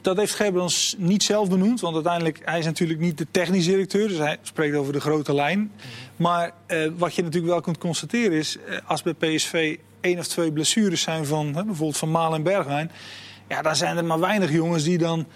dat 0.00 0.16
heeft 0.16 0.34
Gerbrands 0.34 0.94
niet 0.98 1.22
zelf 1.22 1.48
benoemd. 1.48 1.80
Want 1.80 1.94
uiteindelijk, 1.94 2.40
hij 2.44 2.58
is 2.58 2.64
natuurlijk 2.64 3.00
niet 3.00 3.18
de 3.18 3.26
technisch 3.30 3.64
directeur. 3.64 4.08
Dus 4.08 4.18
hij 4.18 4.36
spreekt 4.42 4.76
over 4.76 4.92
de 4.92 5.00
grote 5.00 5.34
lijn. 5.34 5.72
Maar 6.16 6.52
wat 6.96 7.14
je 7.14 7.22
natuurlijk 7.22 7.52
wel 7.52 7.60
kunt 7.60 7.78
constateren 7.78 8.32
is... 8.32 8.58
als 8.86 9.02
bij 9.02 9.14
PSV 9.14 9.76
één 10.00 10.18
of 10.18 10.26
twee 10.26 10.52
blessures 10.52 11.00
zijn 11.00 11.26
van 11.26 11.52
bijvoorbeeld 11.52 11.96
van 11.96 12.10
Maal 12.10 12.34
en 12.34 12.42
Bergwijn... 12.42 12.90
Ja, 13.48 13.62
dan 13.62 13.76
zijn 13.76 13.96
er 13.96 14.04
maar 14.04 14.20
weinig 14.20 14.52
jongens 14.52 14.84
die 14.84 14.98
dan 14.98 15.26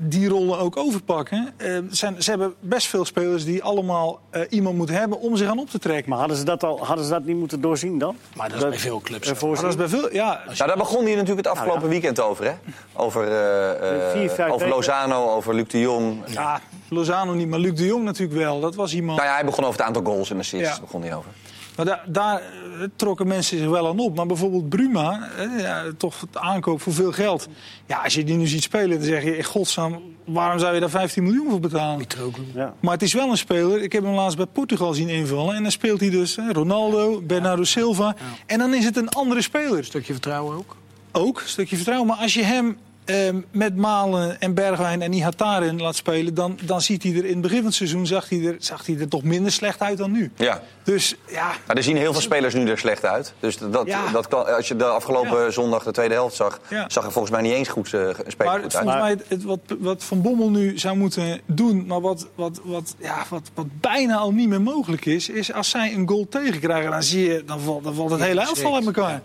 die 0.00 0.28
rollen 0.28 0.58
ook 0.58 0.76
overpakken. 0.76 1.54
Eh, 1.56 1.78
zijn, 1.90 2.22
ze 2.22 2.30
hebben 2.30 2.54
best 2.60 2.86
veel 2.86 3.04
spelers 3.04 3.44
die 3.44 3.62
allemaal 3.62 4.20
eh, 4.30 4.42
iemand 4.48 4.76
moeten 4.76 4.96
hebben 4.96 5.20
om 5.20 5.36
zich 5.36 5.48
aan 5.48 5.58
op 5.58 5.70
te 5.70 5.78
trekken. 5.78 6.10
Maar 6.10 6.18
hadden 6.18 6.36
ze 6.36 6.44
dat, 6.44 6.64
al, 6.64 6.84
hadden 6.84 7.04
ze 7.04 7.10
dat 7.10 7.24
niet 7.24 7.36
moeten 7.36 7.60
doorzien 7.60 7.98
dan? 7.98 8.16
Maar 8.36 8.48
dat 8.48 8.62
is 8.62 8.68
bij 8.68 8.78
veel 8.78 9.00
clubs 9.00 9.28
dat 9.38 9.64
is 9.64 9.76
bij 9.76 9.88
veel, 9.88 10.12
ja, 10.12 10.40
Nou, 10.44 10.56
daar 10.56 10.76
begon 10.76 11.04
hij 11.04 11.14
natuurlijk 11.14 11.46
het 11.46 11.56
afgelopen 11.56 11.88
weekend 11.88 12.20
over, 12.20 12.44
hè? 12.44 12.52
Over, 12.92 13.28
eh, 13.28 13.70
eh, 13.70 14.10
Vier, 14.10 14.30
vijf 14.30 14.52
over. 14.52 14.68
Lozano, 14.68 15.30
over 15.30 15.54
Luc 15.54 15.68
de 15.68 15.80
Jong. 15.80 16.22
ja, 16.26 16.60
Lozano 16.88 17.32
niet, 17.32 17.48
maar 17.48 17.58
Luc 17.58 17.74
de 17.74 17.86
Jong 17.86 18.04
natuurlijk 18.04 18.38
wel. 18.38 18.60
Dat 18.60 18.74
was 18.74 18.94
iemand... 18.94 19.18
Nou 19.18 19.30
ja, 19.30 19.34
hij 19.34 19.44
begon 19.44 19.64
over 19.64 19.76
het 19.76 19.86
aantal 19.86 20.02
goals 20.02 20.30
en 20.30 20.38
assists. 20.38 20.76
Ja. 20.76 20.80
Begon 20.80 21.02
hij 21.02 21.14
over. 21.14 21.30
Maar 21.76 21.86
daar, 21.86 22.04
daar 22.06 22.40
eh, 22.40 22.88
trokken 22.96 23.26
mensen 23.26 23.58
zich 23.58 23.68
wel 23.68 23.88
aan 23.88 23.98
op. 23.98 24.16
Maar 24.16 24.26
bijvoorbeeld 24.26 24.68
Bruma, 24.68 25.28
eh, 25.36 25.60
ja, 25.60 25.84
toch 25.96 26.20
het 26.20 26.36
aankoop 26.36 26.80
voor 26.80 26.92
veel 26.92 27.12
geld. 27.12 27.48
Ja, 27.86 28.02
als 28.02 28.14
je 28.14 28.24
die 28.24 28.36
nu 28.36 28.46
ziet 28.46 28.62
spelen, 28.62 28.98
dan 28.98 29.06
zeg 29.06 29.22
je... 29.24 29.36
in 29.36 29.44
godsnaam, 29.44 30.00
waarom 30.24 30.58
zou 30.58 30.74
je 30.74 30.80
daar 30.80 30.90
15 30.90 31.22
miljoen 31.22 31.50
voor 31.50 31.60
betalen? 31.60 31.98
Mitroglou. 31.98 32.46
Ja. 32.54 32.74
Maar 32.80 32.92
het 32.92 33.02
is 33.02 33.12
wel 33.12 33.30
een 33.30 33.36
speler. 33.36 33.82
Ik 33.82 33.92
heb 33.92 34.02
hem 34.02 34.14
laatst 34.14 34.36
bij 34.36 34.46
Portugal 34.46 34.94
zien 34.94 35.08
invallen. 35.08 35.54
En 35.54 35.62
dan 35.62 35.72
speelt 35.72 36.00
hij 36.00 36.10
dus 36.10 36.36
hè, 36.36 36.52
Ronaldo, 36.52 37.20
Bernardo 37.20 37.64
Silva. 37.64 38.16
En 38.46 38.58
dan 38.58 38.74
is 38.74 38.84
het 38.84 38.96
een 38.96 39.08
andere 39.08 39.42
speler. 39.42 39.84
Stukje 39.84 40.12
vertrouwen 40.12 40.56
ook. 40.56 40.76
Ook, 41.12 41.40
een 41.40 41.48
stukje 41.48 41.76
vertrouwen. 41.76 42.08
Maar 42.08 42.18
als 42.18 42.34
je 42.34 42.42
hem 42.42 42.78
ehm, 43.06 43.40
met 43.50 43.76
Malen 43.76 44.40
en 44.40 44.54
Bergwijn 44.54 45.02
en 45.02 45.12
Ihataren 45.12 45.80
laat 45.80 45.96
spelen... 45.96 46.34
Dan, 46.34 46.58
dan 46.62 46.80
ziet 46.80 47.02
hij 47.02 47.12
er 47.12 47.24
in 47.24 47.32
het 47.32 47.40
begin 47.40 47.56
van 47.56 47.66
het 47.66 47.74
seizoen 47.74 48.06
zag 48.06 48.28
hij 48.28 48.44
er, 48.44 48.56
zag 48.58 48.86
hij 48.86 48.96
er 48.98 49.08
toch 49.08 49.22
minder 49.22 49.52
slecht 49.52 49.80
uit 49.80 49.98
dan 49.98 50.10
nu. 50.12 50.30
Ja. 50.36 50.62
Dus 50.84 51.14
ja, 51.30 51.52
Maar 51.66 51.76
er 51.76 51.82
zien 51.82 51.96
heel 51.96 52.12
veel 52.12 52.20
spelers 52.22 52.54
nu 52.54 52.68
er 52.68 52.78
slecht 52.78 53.04
uit. 53.04 53.32
Dus 53.40 53.56
dat, 53.58 53.86
Ja. 53.86 54.10
dat 54.12 54.28
kan, 54.28 54.54
als 54.56 54.68
je 54.68 54.76
de 54.76 54.84
afgelopen 54.84 55.44
Ja. 55.44 55.50
zondag 55.50 55.82
de 55.84 55.90
tweede 55.92 56.14
helft 56.14 56.36
zag... 56.36 56.60
Ja. 56.70 56.84
zag 56.88 57.04
er 57.04 57.12
volgens 57.12 57.32
mij 57.32 57.42
niet 57.42 57.52
eens 57.52 57.68
goed 57.68 57.92
uh, 57.92 58.08
spelen 58.26 58.34
Maar 58.52 58.60
goed 58.60 58.72
volgens 58.72 58.92
uit. 58.94 59.02
mij, 59.02 59.10
het, 59.10 59.24
het- 59.28 59.42
wat, 59.42 59.58
wat 59.78 60.04
Van 60.04 60.22
Bommel 60.22 60.50
nu 60.50 60.78
zou 60.78 60.96
moeten 60.96 61.40
doen, 61.46 61.86
maar 61.86 62.00
wat, 62.00 62.26
wat, 62.34 62.60
wat, 62.64 62.94
ja, 62.98 63.24
wat, 63.28 63.50
wat 63.54 63.66
bijna 63.80 64.16
al 64.16 64.32
niet 64.32 64.48
meer 64.48 64.60
mogelijk 64.62 65.04
is, 65.06 65.28
is 65.28 65.52
als 65.52 65.70
zij 65.70 65.94
een 65.94 66.08
goal 66.08 66.26
tegenkrijgen, 66.28 66.90
dan 66.90 67.02
zie 67.02 67.28
je, 67.28 67.42
dan 67.46 67.60
valt, 67.60 67.84
dan 67.84 67.94
valt 67.94 68.10
het 68.10 68.20
hele 68.20 68.40
elftal 68.40 68.74
uit 68.74 68.86
elkaar. 68.86 69.20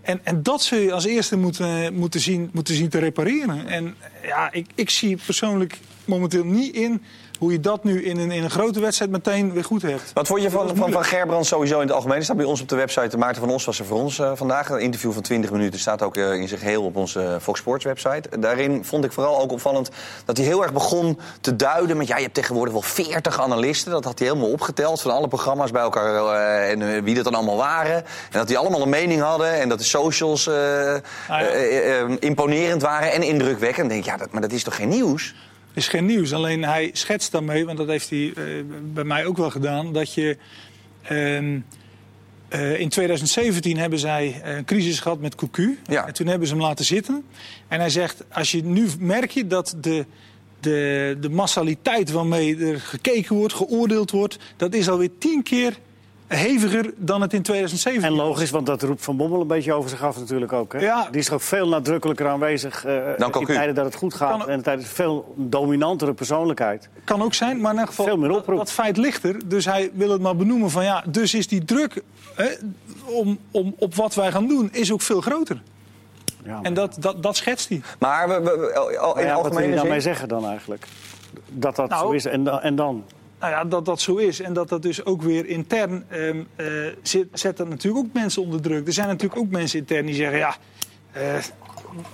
En, 0.00 0.20
en 0.22 0.42
dat 0.42 0.62
zul 0.62 0.78
je 0.78 0.92
als 0.92 1.04
eerste 1.04 1.36
moeten, 1.36 1.94
moeten, 1.94 2.20
zien, 2.20 2.50
moeten 2.52 2.74
zien 2.74 2.88
te 2.88 2.98
repareren. 2.98 3.22
En 3.66 3.94
ja, 4.22 4.52
ik, 4.52 4.66
ik 4.74 4.90
zie 4.90 5.18
persoonlijk 5.24 5.78
momenteel 6.04 6.44
niet 6.44 6.74
in 6.74 7.02
hoe 7.38 7.52
je 7.52 7.60
dat 7.60 7.84
nu 7.84 8.04
in 8.04 8.18
een, 8.18 8.30
in 8.30 8.44
een 8.44 8.50
grote 8.50 8.80
wedstrijd 8.80 9.10
meteen 9.10 9.52
weer 9.52 9.64
goed 9.64 9.82
hebt. 9.82 10.10
Wat 10.14 10.26
vond 10.26 10.42
je 10.42 10.50
van, 10.50 10.76
van, 10.76 10.92
van. 10.92 11.04
Gerbrand 11.04 11.46
sowieso 11.46 11.74
in 11.80 11.86
het 11.86 11.92
algemeen? 11.94 12.16
Dat 12.16 12.24
staat 12.24 12.36
bij 12.36 12.46
ons 12.46 12.60
op 12.60 12.68
de 12.68 12.76
website. 12.76 13.16
Maarten 13.16 13.42
van 13.42 13.50
Os 13.50 13.64
was 13.64 13.78
er 13.78 13.84
voor 13.84 14.00
ons 14.00 14.18
eh, 14.18 14.32
vandaag. 14.34 14.68
Een 14.68 14.78
interview 14.78 15.12
van 15.12 15.22
20 15.22 15.50
minuten 15.50 15.80
staat 15.80 16.02
ook 16.02 16.16
eh, 16.16 16.32
in 16.32 16.48
zijn 16.48 16.60
geheel 16.60 16.84
op 16.84 16.96
onze 16.96 17.20
eh, 17.20 17.36
Fox 17.40 17.58
Sports 17.58 17.84
website. 17.84 18.38
Daarin 18.38 18.84
vond 18.84 19.04
ik 19.04 19.12
vooral 19.12 19.40
ook 19.40 19.52
opvallend 19.52 19.90
dat 20.24 20.36
hij 20.36 20.46
heel 20.46 20.62
erg 20.62 20.72
begon 20.72 21.18
te 21.40 21.56
duiden 21.56 21.96
met... 21.96 22.06
ja, 22.06 22.16
je 22.16 22.22
hebt 22.22 22.34
tegenwoordig 22.34 22.72
wel 22.72 22.82
40 22.82 23.40
analisten. 23.40 23.90
Dat 23.90 24.04
had 24.04 24.18
hij 24.18 24.28
helemaal 24.28 24.50
opgeteld 24.50 25.00
van 25.00 25.10
alle 25.10 25.28
programma's 25.28 25.70
bij 25.70 25.82
elkaar 25.82 26.14
eh, 26.14 26.70
en 26.70 27.04
wie 27.04 27.14
dat 27.14 27.24
dan 27.24 27.34
allemaal 27.34 27.56
waren. 27.56 27.96
En 27.96 28.38
dat 28.38 28.48
die 28.48 28.58
allemaal 28.58 28.82
een 28.82 28.88
mening 28.88 29.20
hadden 29.20 29.60
en 29.60 29.68
dat 29.68 29.78
de 29.78 29.84
socials 29.84 30.44
ja. 30.44 31.00
eh, 31.28 32.16
imponerend 32.18 32.82
waren 32.82 33.12
en 33.12 33.22
indrukwekkend. 33.22 33.76
Dan 33.76 33.88
denk 33.88 34.00
ik, 34.00 34.10
ja, 34.10 34.16
dat, 34.16 34.30
maar 34.30 34.40
dat 34.40 34.52
is 34.52 34.62
toch 34.62 34.76
geen 34.76 34.88
nieuws? 34.88 35.34
Is 35.74 35.88
geen 35.88 36.06
nieuws. 36.06 36.32
Alleen 36.32 36.64
hij 36.64 36.90
schetst 36.92 37.32
daarmee, 37.32 37.64
want 37.66 37.78
dat 37.78 37.88
heeft 37.88 38.10
hij 38.10 38.32
eh, 38.36 38.44
bij 38.92 39.04
mij 39.04 39.26
ook 39.26 39.36
wel 39.36 39.50
gedaan, 39.50 39.92
dat 39.92 40.14
je. 40.14 40.36
ehm, 41.02 41.58
eh, 42.48 42.80
in 42.80 42.88
2017 42.88 43.76
hebben 43.78 43.98
zij 43.98 44.40
een 44.44 44.64
crisis 44.64 45.00
gehad 45.00 45.20
met 45.20 45.34
Cocu. 45.34 45.78
Ja. 45.86 46.06
En 46.06 46.14
toen 46.14 46.26
hebben 46.26 46.48
ze 46.48 46.54
hem 46.54 46.62
laten 46.62 46.84
zitten. 46.84 47.24
En 47.68 47.80
hij 47.80 47.90
zegt, 47.90 48.24
als 48.32 48.50
je 48.50 48.64
nu 48.64 48.86
merk 48.98 49.30
je 49.30 49.46
dat 49.46 49.76
de, 49.80 50.04
de, 50.60 51.16
de 51.20 51.28
massaliteit 51.28 52.10
waarmee 52.10 52.56
er 52.56 52.80
gekeken 52.80 53.36
wordt, 53.36 53.54
geoordeeld 53.54 54.10
wordt, 54.10 54.38
dat 54.56 54.74
is 54.74 54.88
alweer 54.88 55.10
tien 55.18 55.42
keer 55.42 55.78
heviger 56.26 56.92
dan 56.96 57.20
het 57.20 57.32
in 57.32 57.42
2017 57.42 58.10
En 58.10 58.16
logisch, 58.16 58.50
want 58.50 58.66
dat 58.66 58.82
roept 58.82 59.04
Van 59.04 59.16
Bommel 59.16 59.40
een 59.40 59.46
beetje 59.46 59.72
over 59.72 59.90
zich 59.90 60.02
af 60.02 60.18
natuurlijk 60.18 60.52
ook. 60.52 60.72
Hè? 60.72 60.78
Ja. 60.78 61.08
Die 61.10 61.20
is 61.20 61.30
ook 61.30 61.40
veel 61.40 61.68
nadrukkelijker 61.68 62.28
aanwezig 62.28 62.84
eh, 62.84 63.02
Dan 63.16 63.32
in 63.40 63.46
tijden 63.46 63.74
dat 63.74 63.84
het 63.84 63.94
goed 63.94 64.14
gaat. 64.14 64.38
Kan- 64.38 64.48
En 64.48 64.62
tijdens 64.62 64.88
veel 64.88 65.34
dominantere 65.36 66.12
persoonlijkheid. 66.14 66.88
Kan 67.04 67.22
ook 67.22 67.34
zijn, 67.34 67.60
maar 67.60 67.72
in 67.72 67.78
elk 67.78 67.88
geval, 67.88 68.04
Veel 68.06 68.16
meer 68.16 68.28
dat, 68.28 68.38
oproep. 68.38 68.58
dat 68.58 68.72
feit 68.72 68.96
ligt 68.96 69.24
er. 69.24 69.48
Dus 69.48 69.64
hij 69.64 69.90
wil 69.94 70.10
het 70.10 70.20
maar 70.20 70.36
benoemen 70.36 70.70
van 70.70 70.84
ja, 70.84 71.04
dus 71.06 71.34
is 71.34 71.48
die 71.48 71.64
druk 71.64 72.02
hè, 72.34 72.48
om, 73.04 73.38
om, 73.50 73.74
op 73.78 73.94
wat 73.94 74.14
wij 74.14 74.30
gaan 74.32 74.48
doen, 74.48 74.68
is 74.72 74.92
ook 74.92 75.00
veel 75.02 75.20
groter. 75.20 75.62
Ja, 76.44 76.58
En 76.62 76.74
dat, 76.74 76.96
dat, 77.00 77.22
dat 77.22 77.36
schetst 77.36 77.68
hij. 77.68 77.82
Maar 77.98 78.28
we, 78.28 78.34
we- 78.50 78.56
we- 78.58 78.74
al- 78.98 79.08
in 79.08 79.14
Maar 79.14 79.24
ja, 79.24 79.42
wat 79.42 79.54
wil 79.56 79.68
je 79.68 79.74
daarmee 79.74 80.00
zeggen 80.00 80.28
dan 80.28 80.46
eigenlijk? 80.46 80.86
Dat 81.50 81.76
dat 81.76 81.88
Nou, 81.90 82.06
zo 82.06 82.12
is. 82.12 82.24
En, 82.24 82.62
en 82.62 82.74
dan? 82.76 83.04
Nou 83.44 83.56
ja, 83.56 83.64
dat 83.64 83.84
dat 83.84 84.00
zo 84.00 84.16
is 84.16 84.40
en 84.40 84.52
dat 84.52 84.68
dat 84.68 84.82
dus 84.82 85.04
ook 85.04 85.22
weer 85.22 85.46
intern 85.46 86.04
eh, 86.08 86.66
zit, 87.02 87.26
zet 87.32 87.56
dat 87.56 87.68
natuurlijk 87.68 88.06
ook 88.06 88.12
mensen 88.12 88.42
onder 88.42 88.60
druk. 88.60 88.86
Er 88.86 88.92
zijn 88.92 89.08
natuurlijk 89.08 89.40
ook 89.40 89.50
mensen 89.50 89.78
intern 89.78 90.06
die 90.06 90.14
zeggen, 90.14 90.38
ja, 90.38 90.56
eh, 91.12 91.34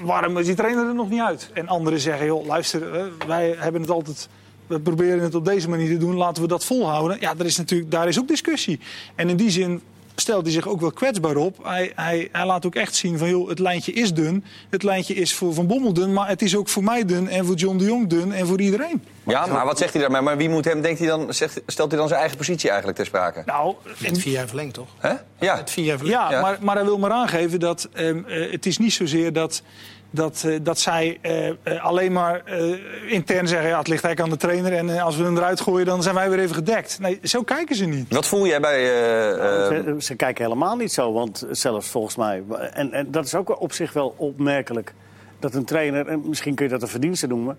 waarom 0.01 0.39
is 0.39 0.47
die 0.47 0.55
trainer 0.55 0.87
er 0.87 0.95
nog 0.95 1.11
niet 1.11 1.21
uit? 1.21 1.51
En 1.55 1.69
anderen 1.69 2.01
zeggen, 2.01 2.27
joh, 2.27 2.47
luister, 2.47 2.95
eh, 2.95 3.05
wij 3.27 3.55
hebben 3.59 3.81
het 3.81 3.91
altijd, 3.91 4.29
we 4.67 4.81
proberen 4.81 5.23
het 5.23 5.35
op 5.35 5.45
deze 5.45 5.69
manier 5.69 5.89
te 5.89 5.97
doen, 5.97 6.15
laten 6.15 6.43
we 6.43 6.49
dat 6.49 6.65
volhouden. 6.65 7.21
Ja, 7.21 7.35
er 7.39 7.47
is 7.47 7.57
natuurlijk, 7.57 7.91
daar 7.91 8.09
is 8.09 8.19
ook 8.19 8.29
discussie. 8.29 8.81
En 9.15 9.29
in 9.29 9.37
die 9.37 9.51
zin 9.51 9.83
stelt 10.15 10.43
hij 10.43 10.53
zich 10.53 10.69
ook 10.69 10.81
wel 10.81 10.93
kwetsbaar 10.93 11.37
op. 11.37 11.57
Hij, 11.63 11.93
hij, 11.95 12.29
hij 12.33 12.47
laat 12.47 12.67
ook 12.67 12.75
echt 12.75 12.95
zien 12.95 13.19
van, 13.19 13.29
joh, 13.29 13.49
het 13.49 13.59
lijntje 13.59 13.93
is 13.93 14.15
dun. 14.15 14.45
Het 14.71 14.83
lijntje 14.83 15.15
is 15.15 15.35
voor 15.35 15.55
Van 15.55 15.67
Bommel 15.67 15.93
dun, 15.93 16.13
maar 16.13 16.29
het 16.29 16.43
is 16.43 16.57
ook 16.57 16.69
voor 16.69 16.85
mij 16.85 17.05
dun... 17.05 17.29
en 17.29 17.47
voor 17.47 17.55
John 17.55 17.77
de 17.77 17.85
Jong 17.85 18.09
dun 18.09 18.33
en 18.33 18.47
voor 18.47 18.61
iedereen. 18.61 19.05
Ja, 19.27 19.47
maar 19.47 19.65
wat 19.65 19.79
zegt 19.79 19.93
hij 19.93 20.03
daarmee? 20.03 20.21
Maar 20.21 20.37
wie 20.37 20.49
moet 20.49 20.65
hem, 20.65 20.81
denkt 20.81 20.99
hij 20.99 21.09
dan, 21.09 21.35
zegt, 21.35 21.61
stelt 21.67 21.91
hij 21.91 21.99
dan 21.99 22.09
zijn 22.09 22.21
eigen 22.21 22.39
positie 22.39 22.69
eigenlijk 22.69 22.99
ter 22.99 23.07
sprake? 23.07 23.43
Nou, 23.47 23.75
Met 23.99 24.19
vier 24.19 24.33
jaar 24.33 24.47
verlengd, 24.47 24.75
toch? 24.75 24.89
Hè? 24.99 25.15
Ja. 25.39 25.57
Met 25.57 25.71
vier 25.71 25.85
jaar 25.85 25.99
verlengd. 25.99 26.21
Ja, 26.21 26.31
Ja. 26.31 26.41
Maar, 26.41 26.59
maar 26.61 26.75
hij 26.75 26.85
wil 26.85 26.99
maar 26.99 27.11
aangeven 27.11 27.61
dat 27.61 27.89
ehm, 27.93 28.25
eh, 28.25 28.51
het 28.53 28.67
is 28.67 28.79
niet 28.79 28.93
zozeer 28.93 29.33
dat, 29.33 29.63
dat, 30.11 30.43
eh, 30.47 30.59
dat 30.63 30.79
zij 30.79 31.19
eh, 31.23 31.49
eh, 31.49 31.55
alleen 31.85 32.13
maar 32.13 32.43
eh, 32.45 33.13
intern 33.13 33.49
zeggen... 33.49 33.69
ja, 33.69 33.79
het 33.79 33.89
ligt 33.89 34.05
eigenlijk 34.05 34.33
aan 34.33 34.39
de 34.39 34.47
trainer 34.47 34.73
en 34.93 34.99
als 35.03 35.17
we 35.17 35.23
hem 35.25 35.37
eruit 35.37 35.61
gooien... 35.61 35.87
dan 35.87 36.03
zijn 36.03 36.15
wij 36.15 36.31
weer 36.31 36.39
even 36.39 36.55
gedekt. 36.55 36.99
Nee, 37.01 37.19
zo 37.23 37.43
kijken 37.43 37.77
ze 37.77 37.85
niet. 37.87 38.13
Wat 38.15 38.27
voel 38.27 38.47
jij 38.47 38.61
bij... 38.61 38.79
eh, 38.81 39.69
eh, 39.79 39.85
Ze, 39.85 39.95
ze 39.99 40.15
kijken 40.15 40.45
helemaal 40.45 40.77
niet 40.77 40.93
zo, 40.93 41.13
want 41.13 41.47
zelfs 41.51 41.89
volgens 41.89 42.17
mij. 42.17 42.43
En, 42.73 42.93
en 42.93 43.11
dat 43.11 43.25
is 43.25 43.35
ook 43.35 43.61
op 43.61 43.73
zich 43.73 43.93
wel 43.93 44.15
opmerkelijk. 44.17 44.95
Dat 45.39 45.55
een 45.55 45.65
trainer, 45.65 46.07
en 46.07 46.23
misschien 46.29 46.55
kun 46.55 46.65
je 46.65 46.71
dat 46.73 46.83
een 46.83 46.89
verdienste 46.89 47.27
noemen. 47.27 47.57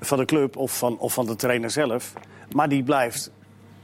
van 0.00 0.18
de 0.18 0.24
club 0.24 0.56
of 0.56 0.78
van, 0.78 0.98
of 0.98 1.12
van 1.12 1.26
de 1.26 1.36
trainer 1.36 1.70
zelf. 1.70 2.12
Maar 2.52 2.68
die 2.68 2.82
blijft. 2.82 3.30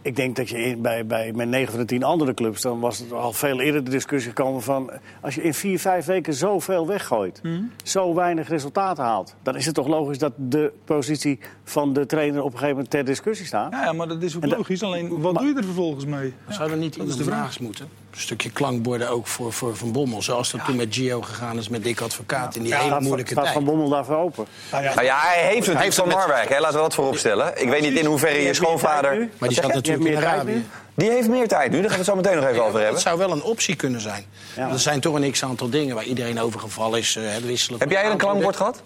Ik 0.02 0.16
denk 0.16 0.36
dat 0.36 0.48
je 0.48 0.58
in, 0.58 0.82
bij, 0.82 1.06
bij 1.06 1.32
met 1.32 1.48
9 1.48 1.70
van 1.70 1.80
de 1.80 1.86
10 1.86 2.02
andere 2.02 2.34
clubs. 2.34 2.60
dan 2.62 2.80
was 2.80 2.98
het 2.98 3.12
al 3.12 3.32
veel 3.32 3.60
eerder 3.60 3.84
de 3.84 3.90
discussie 3.90 4.30
gekomen 4.30 4.62
van. 4.62 4.90
als 5.20 5.34
je 5.34 5.42
in 5.42 5.54
vier, 5.54 5.78
vijf 5.78 6.04
weken 6.06 6.34
zoveel 6.34 6.86
weggooit. 6.86 7.40
zo 7.84 8.14
weinig 8.14 8.48
resultaten 8.48 9.04
haalt. 9.04 9.34
dan 9.42 9.56
is 9.56 9.66
het 9.66 9.74
toch 9.74 9.86
logisch 9.88 10.18
dat 10.18 10.32
de 10.36 10.72
positie 10.84 11.38
van 11.64 11.92
de 11.92 12.06
trainer 12.06 12.38
op 12.40 12.44
een 12.46 12.52
gegeven 12.52 12.70
moment 12.74 12.90
ter 12.90 13.04
discussie 13.04 13.46
staat. 13.46 13.72
Ja, 13.72 13.84
ja, 13.84 13.92
maar 13.92 14.08
dat 14.08 14.22
is 14.22 14.36
ook 14.36 14.42
En 14.42 14.48
logisch. 14.48 14.82
Alleen, 14.82 15.20
wat 15.20 15.32
Maar- 15.32 15.42
doe 15.42 15.52
je 15.52 15.58
er 15.58 15.64
vervolgens 15.64 16.04
mee? 16.04 16.34
Zou 16.48 16.70
er 16.70 16.76
niet 16.76 16.96
dat 16.96 17.06
is 17.06 17.12
iemand 17.12 17.28
de 17.30 17.34
vraag. 17.36 17.60
moeten? 17.60 17.88
Een 18.14 18.20
stukje 18.20 18.50
klankborden 18.50 19.08
ook 19.08 19.26
voor, 19.26 19.52
voor 19.52 19.76
Van 19.76 19.92
Bommel. 19.92 20.22
Zoals 20.22 20.50
dat 20.50 20.64
toen 20.64 20.76
met 20.76 20.94
Gio 20.94 21.20
gegaan 21.22 21.58
is 21.58 21.68
met 21.68 21.82
Dick 21.84 22.00
Advocaat 22.00 22.56
in 22.56 22.62
die 22.62 22.74
hele 22.74 22.86
Staat- 22.86 23.00
moeilijke 23.00 23.30
staat 23.32 23.42
tijd. 23.44 23.54
Van 23.56 23.64
Bommel 23.64 23.88
daarvoor 23.88 24.16
open. 24.16 24.46
Nou 24.70 24.84
ja, 24.84 24.94
Nou 24.94 25.06
ja, 25.06 25.18
hij 25.20 25.42
heeft 25.46 25.66
het 25.66 25.78
heeft 25.78 25.96
van 25.96 26.08
het 26.08 26.16
met- 26.16 26.26
Marwijk, 26.26 26.48
hè? 26.48 26.58
laten 26.60 26.76
we 26.76 26.82
dat 26.82 26.94
voorop 26.94 27.16
stellen. 27.16 27.60
Ik 27.62 27.68
weet 27.68 27.80
niet 27.82 27.98
in 27.98 28.04
hoeverre 28.04 28.42
je 28.42 28.54
schoonvader... 28.54 29.18
Maar 29.18 29.28
Wat 29.38 29.48
die 29.48 29.58
zat 29.58 29.66
je? 29.66 29.74
natuurlijk 29.74 30.04
in 30.08 30.12
hebt 30.14 30.24
meer 30.24 30.30
tijd 30.30 30.48
Arabië. 30.48 30.66
Die 30.94 31.10
heeft 31.10 31.28
meer 31.28 31.48
tijd 31.48 31.70
nu, 31.70 31.80
daar 31.80 31.90
gaan 31.90 31.98
we 31.98 32.04
het 32.04 32.06
zo 32.06 32.14
meteen 32.16 32.36
nog 32.36 32.44
even 32.44 32.60
over 32.60 32.72
Dat 32.72 32.82
hebben. 32.82 33.00
zou 33.00 33.18
wel 33.18 33.30
een 33.32 33.42
optie 33.42 33.76
kunnen 33.76 34.00
zijn. 34.00 34.24
Ja. 34.56 34.68
Er 34.68 34.78
zijn 34.78 35.00
toch 35.00 35.14
een 35.14 35.30
x-aantal 35.32 35.70
dingen 35.70 35.94
waar 35.94 36.04
iedereen 36.04 36.40
over 36.40 36.60
gevallen 36.60 36.98
is. 36.98 37.16
eh, 37.16 37.22
het 37.26 37.46
wisselen 37.46 37.80
Heb 37.80 37.90
jij 37.90 38.10
een 38.10 38.16
klankbord 38.16 38.56
gehad? 38.56 38.82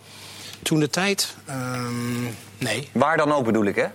Toen 0.62 0.80
de 0.80 0.88
tijd? 0.90 1.34
Ehm, 1.46 2.22
nee. 2.58 2.88
Waar 2.92 3.16
dan 3.16 3.32
ook 3.32 3.44
bedoel 3.44 3.64
ik, 3.64 3.76
hè? 3.76 3.86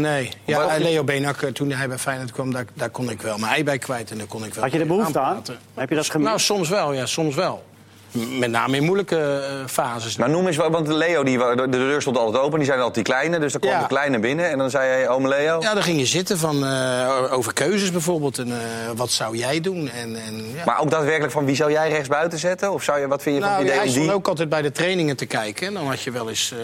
Nee. 0.00 0.30
Ja, 0.44 0.68
eh, 0.68 0.82
Leo 0.82 1.04
Benak, 1.04 1.42
eh, 1.42 1.50
toen 1.50 1.70
hij 1.70 1.88
bij 1.88 1.98
Feyenoord 1.98 2.32
kwam, 2.32 2.52
daar, 2.52 2.64
daar 2.74 2.90
kon 2.90 3.10
ik 3.10 3.22
wel 3.22 3.38
mijn 3.38 3.52
ei 3.52 3.64
bij 3.64 3.78
kwijt. 3.78 4.10
En 4.10 4.18
daar 4.18 4.26
kon 4.26 4.44
ik 4.44 4.54
wel 4.54 4.62
Had 4.62 4.72
je 4.72 4.78
er 4.78 4.86
behoefte 4.86 5.20
aan? 5.20 5.42
Heb 5.74 5.88
je 5.88 5.94
dat 5.94 6.10
gemist? 6.10 6.28
Nou, 6.28 6.40
soms 6.40 6.68
wel, 6.68 6.92
ja, 6.92 7.06
soms 7.06 7.34
wel. 7.34 7.64
Met 8.12 8.50
name 8.50 8.76
in 8.76 8.84
moeilijke 8.84 9.16
eh, 9.18 9.66
fases. 9.66 10.16
Maar 10.16 10.30
noem 10.30 10.46
eens, 10.46 10.56
want 10.56 10.88
Leo, 10.88 11.22
die, 11.22 11.38
de 11.38 11.68
deur 11.68 12.00
stond 12.00 12.16
altijd 12.18 12.42
open. 12.42 12.58
Die 12.58 12.66
zijn 12.66 12.78
altijd 12.78 12.94
die 12.94 13.04
kleine, 13.04 13.38
dus 13.38 13.52
dan 13.52 13.60
kwam 13.60 13.72
Ja. 13.72 13.80
de 13.80 13.86
kleine 13.86 14.18
binnen. 14.18 14.50
En 14.50 14.58
dan 14.58 14.70
zei 14.70 14.88
hij, 14.88 15.08
ome 15.08 15.28
Leo... 15.28 15.60
Ja, 15.60 15.74
dan 15.74 15.82
ging 15.82 15.98
je 15.98 16.06
zitten 16.06 16.38
van, 16.38 16.64
eh, 16.66 17.32
over 17.32 17.52
keuzes 17.52 17.90
bijvoorbeeld. 17.90 18.38
En, 18.38 18.52
eh, 18.52 18.56
wat 18.96 19.10
zou 19.10 19.36
jij 19.36 19.60
doen? 19.60 19.88
En, 19.88 20.16
en, 20.16 20.44
ja. 20.54 20.64
Maar 20.64 20.80
ook 20.80 20.90
daadwerkelijk 20.90 21.32
van 21.32 21.44
wie 21.44 21.54
zou 21.56 21.70
jij 21.70 21.88
rechts 21.88 22.08
buiten 22.08 22.38
zetten? 22.38 22.72
Of 22.72 22.82
zou 22.82 23.00
je, 23.00 23.08
wat 23.08 23.22
vind 23.22 23.36
je 23.36 23.40
van 23.42 23.50
Nou, 23.50 23.62
het 23.62 23.70
idee 23.70 23.82
hij 23.82 23.90
stond 23.90 24.06
die... 24.06 24.14
ook 24.16 24.28
altijd 24.28 24.48
bij 24.48 24.62
de 24.62 24.72
trainingen 24.72 25.16
te 25.16 25.26
kijken. 25.26 25.66
En 25.66 25.74
dan 25.74 25.86
had 25.86 26.02
je 26.02 26.10
wel 26.10 26.28
eens, 26.28 26.54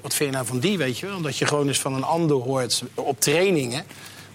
wat 0.00 0.14
vind 0.14 0.30
je 0.30 0.34
nou 0.36 0.46
van 0.46 0.58
die, 0.58 0.78
weet 0.78 0.98
je 0.98 1.06
wel? 1.06 1.16
Omdat 1.16 1.38
je 1.38 1.46
gewoon 1.46 1.68
eens 1.68 1.80
van 1.80 1.94
een 1.94 2.04
ander 2.04 2.36
hoort 2.36 2.82
op 2.94 3.20
trainingen. 3.20 3.84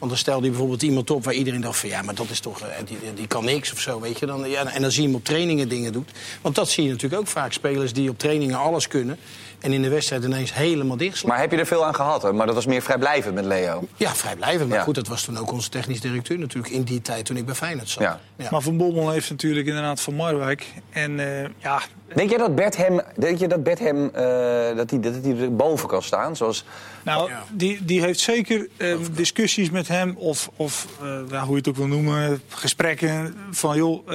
Want 0.05 0.17
dan 0.17 0.25
stelde 0.25 0.41
hij 0.41 0.49
bijvoorbeeld 0.49 0.81
iemand 0.81 1.09
op 1.11 1.23
waar 1.23 1.33
iedereen 1.33 1.61
dacht 1.61 1.79
van... 1.79 1.89
ja, 1.89 2.01
maar 2.01 2.15
dat 2.15 2.29
is 2.29 2.39
toch, 2.39 2.61
eh, 2.61 2.85
die, 2.85 2.97
die 3.15 3.27
kan 3.27 3.45
niks 3.45 3.71
of 3.71 3.79
zo, 3.79 3.99
weet 3.99 4.19
je. 4.19 4.25
Dan, 4.25 4.49
ja, 4.49 4.65
en 4.65 4.81
dan 4.81 4.91
zie 4.91 5.01
je 5.01 5.07
hem 5.07 5.17
op 5.17 5.23
trainingen 5.23 5.69
dingen 5.69 5.93
doet. 5.93 6.11
Want 6.41 6.55
dat 6.55 6.69
zie 6.69 6.83
je 6.83 6.89
natuurlijk 6.89 7.21
ook 7.21 7.27
vaak. 7.27 7.53
Spelers 7.53 7.93
die 7.93 8.09
op 8.09 8.19
trainingen 8.19 8.57
alles 8.57 8.87
kunnen... 8.87 9.17
en 9.65 9.71
in 9.73 9.81
de 9.81 9.89
wedstrijd 9.89 10.23
ineens 10.23 10.53
helemaal 10.53 10.97
dichtslaan. 10.97 11.31
Maar 11.31 11.39
heb 11.39 11.51
je 11.51 11.57
er 11.57 11.65
veel 11.65 11.85
aan 11.85 11.95
gehad? 11.95 12.21
Hè? 12.21 12.33
Maar 12.33 12.45
dat 12.45 12.55
was 12.55 12.65
meer 12.65 12.81
vrijblijvend 12.81 13.35
met 13.35 13.45
Leo. 13.45 13.87
Ja, 13.95 14.15
vrijblijvend. 14.15 14.69
Maar 14.69 14.77
Ja. 14.77 14.83
goed, 14.83 14.95
dat 14.95 15.07
was 15.07 15.23
toen 15.23 15.37
ook 15.37 15.51
onze 15.51 15.69
technisch 15.69 16.01
directeur 16.01 16.39
natuurlijk... 16.39 16.73
in 16.73 16.83
die 16.83 17.01
tijd 17.01 17.25
toen 17.25 17.37
ik 17.37 17.45
bij 17.45 17.55
Feyenoord 17.55 17.89
zat. 17.89 18.03
Ja. 18.03 18.19
Maar 18.51 18.61
Van 18.61 18.77
Bommel 18.77 19.11
heeft 19.11 19.29
natuurlijk 19.29 19.67
inderdaad 19.67 20.01
Van 20.01 20.15
Marwijk. 20.15 20.65
En 20.89 21.19
eh, 21.19 21.49
ja, 21.57 21.81
Denk 22.15 22.29
je 22.31 22.37
dat 22.37 22.55
Bert 22.55 22.77
hem, 22.77 23.01
denk 23.17 23.39
je 23.39 23.47
dat 23.47 23.63
Bert 23.63 23.79
hem 23.79 24.09
eh, 24.13 24.75
dat 24.75 24.89
hij, 24.89 24.99
dat 24.99 25.13
hij 25.23 25.37
er 25.37 25.55
boven 25.55 25.87
kan 25.87 26.03
staan? 26.03 26.35
Zoals, 26.35 26.63
Nou, 27.03 27.29
Ja. 27.29 27.43
die, 27.51 27.85
die 27.85 28.01
heeft 28.01 28.19
zeker 28.19 28.67
eh, 28.77 28.95
discussies 29.11 29.69
met 29.69 29.87
hem, 29.87 30.15
of, 30.17 30.49
of 30.55 30.87
eh, 31.01 31.19
ja, 31.29 31.41
hoe 31.43 31.51
je 31.51 31.57
het 31.57 31.67
ook 31.67 31.75
wil 31.75 31.87
noemen, 31.87 32.41
gesprekken 32.47 33.35
van 33.51 33.77
joh, 33.77 34.07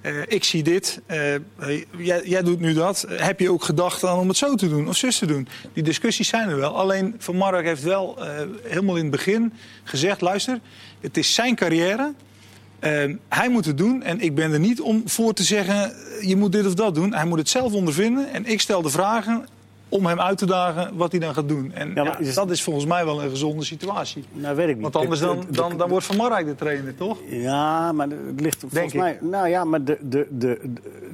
eh, 0.00 0.22
ik 0.26 0.44
zie 0.44 0.62
dit, 0.62 1.00
eh, 1.06 1.34
jij, 1.98 2.22
jij 2.24 2.42
doet 2.42 2.60
nu 2.60 2.74
dat. 2.74 3.02
Eh, 3.02 3.20
heb 3.20 3.40
je 3.40 3.50
ook 3.50 3.64
gedacht 3.64 4.04
aan 4.04 4.18
om 4.18 4.28
het 4.28 4.36
zo 4.36 4.54
te 4.54 4.68
doen 4.68 4.88
of 4.88 4.96
zus 4.96 5.18
te 5.18 5.26
doen? 5.26 5.48
Die 5.72 5.82
discussies 5.82 6.28
zijn 6.28 6.48
er 6.48 6.56
wel. 6.56 6.76
Alleen 6.76 7.14
Van 7.18 7.64
heeft 7.64 7.82
wel 7.82 8.18
helemaal 8.62 8.96
in 8.96 9.02
het 9.02 9.10
begin 9.10 9.52
gezegd, 9.84 10.20
luister, 10.20 10.60
het 11.00 11.16
is 11.16 11.34
zijn 11.34 11.54
carrière. 11.54 12.14
Hij 13.28 13.48
moet 13.50 13.64
het 13.64 13.78
doen 13.78 14.02
en 14.02 14.20
ik 14.20 14.34
ben 14.34 14.52
er 14.52 14.60
niet 14.60 14.80
om 14.80 15.02
voor 15.06 15.32
te 15.32 15.42
zeggen, 15.42 15.92
je 16.20 16.36
moet 16.36 16.52
dit 16.52 16.66
of 16.66 16.74
dat 16.74 16.94
doen. 16.94 17.14
Hij 17.14 17.24
moet 17.24 17.38
het 17.38 17.48
zelf 17.48 17.72
ondervinden 17.72 18.32
en 18.32 18.46
ik 18.46 18.60
stel 18.60 18.82
de 18.82 18.90
vragen 18.90 19.46
om 19.90 20.06
hem 20.06 20.20
uit 20.20 20.38
te 20.38 20.46
dagen 20.46 20.96
wat 20.96 21.10
hij 21.10 21.20
dan 21.20 21.34
gaat 21.34 21.48
doen. 21.48 21.72
En 21.74 21.88
Ja, 21.88 21.94
maar 21.94 22.04
ja, 22.04 22.18
is- 22.18 22.34
dat 22.34 22.50
is 22.50 22.62
volgens 22.62 22.84
mij 22.86 23.04
wel 23.04 23.22
een 23.22 23.30
gezonde 23.30 23.64
situatie. 23.64 24.24
Nou, 24.32 24.56
weet 24.56 24.68
ik 24.68 24.74
niet. 24.74 24.82
Want 24.82 24.96
anders 24.96 25.20
De- 25.20 25.26
dan, 25.26 25.46
dan, 25.50 25.76
dan 25.76 25.88
wordt 25.88 26.06
Van 26.06 26.16
Marwijk 26.16 26.46
de 26.46 26.54
trainer, 26.54 26.94
toch? 26.94 27.18
Ja, 27.28 27.92
maar 27.92 28.08
het 28.08 28.40
ligt 28.40 28.60
volgens 28.68 28.92
ik. 28.92 29.00
mij. 29.00 29.18
Nou 29.20 29.48
ja, 29.48 29.64
maar 29.64 29.84
de, 29.84 29.98
de, 30.00 30.26
de, 30.30 30.58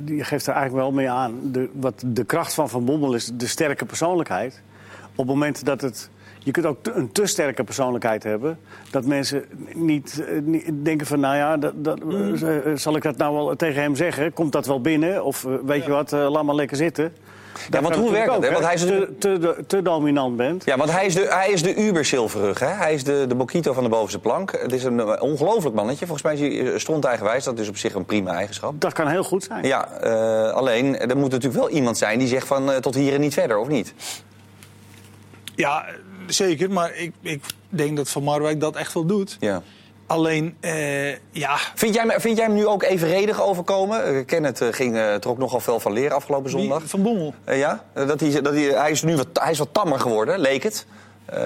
de- 0.05 0.15
je 0.17 0.25
geeft 0.25 0.47
er 0.47 0.53
eigenlijk 0.53 0.83
wel 0.85 0.93
mee 0.95 1.11
aan. 1.11 1.35
De, 1.43 1.69
wat 1.73 2.03
de 2.07 2.25
kracht 2.25 2.55
van 2.55 2.69
Van 2.69 2.85
Bommel 2.85 3.15
is 3.15 3.31
de 3.35 3.47
sterke 3.47 3.85
persoonlijkheid. 3.85 4.63
Op 5.11 5.17
het 5.17 5.27
moment 5.27 5.65
dat 5.65 5.81
het. 5.81 6.11
Je 6.39 6.53
kunt 6.53 6.67
ook 6.67 6.79
een 6.83 7.13
te 7.13 7.27
sterke 7.27 7.65
persoonlijkheid 7.65 8.23
hebben. 8.23 8.59
Dat 8.91 9.05
mensen 9.05 9.45
niet, 9.75 10.25
eh, 10.29 10.41
niet 10.43 10.71
denken 10.83 11.07
van, 11.07 11.21
nou 11.21 11.37
ja, 11.37 11.57
dat, 11.57 11.73
dat, 11.85 11.99
eh, 12.43 12.59
zal 12.75 12.97
ik 12.97 13.03
dat 13.03 13.17
nou 13.17 13.35
wel 13.35 13.57
tegen 13.57 13.83
hem 13.83 13.97
zeggen? 13.97 14.33
Komt 14.33 14.53
dat 14.53 14.67
wel 14.67 14.81
binnen? 14.81 15.25
Of 15.25 15.45
eh, 15.45 15.53
weet 15.65 15.85
je 15.85 15.91
wat, 15.91 16.11
laat 16.11 16.43
maar 16.43 16.55
lekker 16.55 16.77
zitten. 16.77 17.13
Dat 17.71 17.83
want 17.83 17.95
hoe 17.95 18.11
werkt 18.11 18.27
dat, 18.27 18.43
hè? 18.43 18.53
Want 18.53 18.65
hij 18.65 18.75
is 18.75 18.81
te, 18.81 19.15
te, 19.19 19.65
te 19.67 19.83
dominant 19.83 20.37
bent. 20.37 20.65
ja, 20.65 20.77
want 20.77 20.91
hij 20.91 21.07
is 21.07 21.15
de, 21.15 21.27
hij 21.29 21.51
is 21.51 21.63
de 21.63 21.75
Uber-zilverrug. 21.75 22.59
Hè? 22.59 22.67
Hij 22.67 22.95
is 22.95 23.05
de, 23.05 23.25
de 23.29 23.35
Bokito 23.35 23.73
van 23.73 23.83
de 23.83 23.89
bovenste 23.89 24.19
plank. 24.19 24.53
Het 24.61 24.73
is 24.73 24.85
een 24.85 25.01
eh, 25.01 25.23
ongelooflijk 25.23 25.75
mannetje. 25.75 26.07
Volgens 26.07 26.23
mij 26.23 26.35
is 26.35 26.41
hij 26.41 26.73
eh, 26.73 26.79
stronteigenwijs. 26.79 27.45
Dat 27.45 27.59
is 27.59 27.69
op 27.69 27.77
zich 27.77 27.95
een 27.95 28.05
prima 28.05 28.33
eigenschap. 28.33 28.81
Dat 28.81 28.93
kan 28.93 29.09
heel 29.09 29.25
goed 29.25 29.45
zijn. 29.45 29.67
Ja, 29.67 29.89
eh, 29.91 30.53
alleen 30.53 30.99
er 30.99 31.17
moet 31.17 31.31
natuurlijk 31.31 31.61
wel 31.61 31.71
iemand 31.71 31.99
zijn 31.99 32.19
die 32.19 32.29
zegt 32.29 32.47
van 32.47 32.81
tot 32.81 32.95
hier 32.95 33.15
en 33.15 33.21
niet 33.21 33.35
verder, 33.35 33.59
of 33.59 33.69
niet? 33.69 33.95
Ja, 35.55 35.85
zeker. 36.27 36.71
Maar 36.71 36.95
ik, 36.95 37.13
ik 37.21 37.43
denk 37.69 37.97
dat 37.97 38.09
Van 38.09 38.23
Marwijk 38.23 38.61
dat 38.61 38.77
echt 38.77 38.95
wel 38.95 39.07
doet. 39.07 39.37
Ja. 39.41 39.63
Alleen, 40.07 40.57
eh, 40.61 41.11
ja, 41.31 41.57
Vind, 41.75 41.95
jij, 41.95 42.05
hem- 42.07 42.21
vind 42.21 42.37
jij 42.37 42.47
hem 42.47 42.55
nu 42.55 42.67
ook 42.67 42.83
evenredig 42.83 43.43
overkomen? 43.43 44.15
Uh, 44.15 44.25
Kenneth 44.27 44.61
eh, 44.61 44.69
ging 44.71 44.95
eh, 44.95 45.13
er 45.15 45.29
ook 45.29 45.39
nogal 45.39 45.61
veel 45.61 45.81
van 45.81 45.93
leren 45.93 46.17
afgelopen 46.17 46.51
zondag. 46.51 46.83
Van 46.87 47.03
Bommel. 47.03 47.35
Eh, 47.45 47.59
ja, 47.59 47.85
Eh, 47.93 48.07
dat 48.07 48.21
hij, 48.21 48.41
dat 48.41 48.53
hij, 48.53 48.63
hij 48.63 48.91
is 48.91 49.03
nu 49.03 49.17
wat, 49.17 49.27
hij 49.33 49.51
is 49.51 49.59
wat 49.59 49.69
tammer 49.73 50.01
geworden, 50.01 50.39
leek 50.39 50.63
het. 50.63 50.87
Eh, 51.25 51.39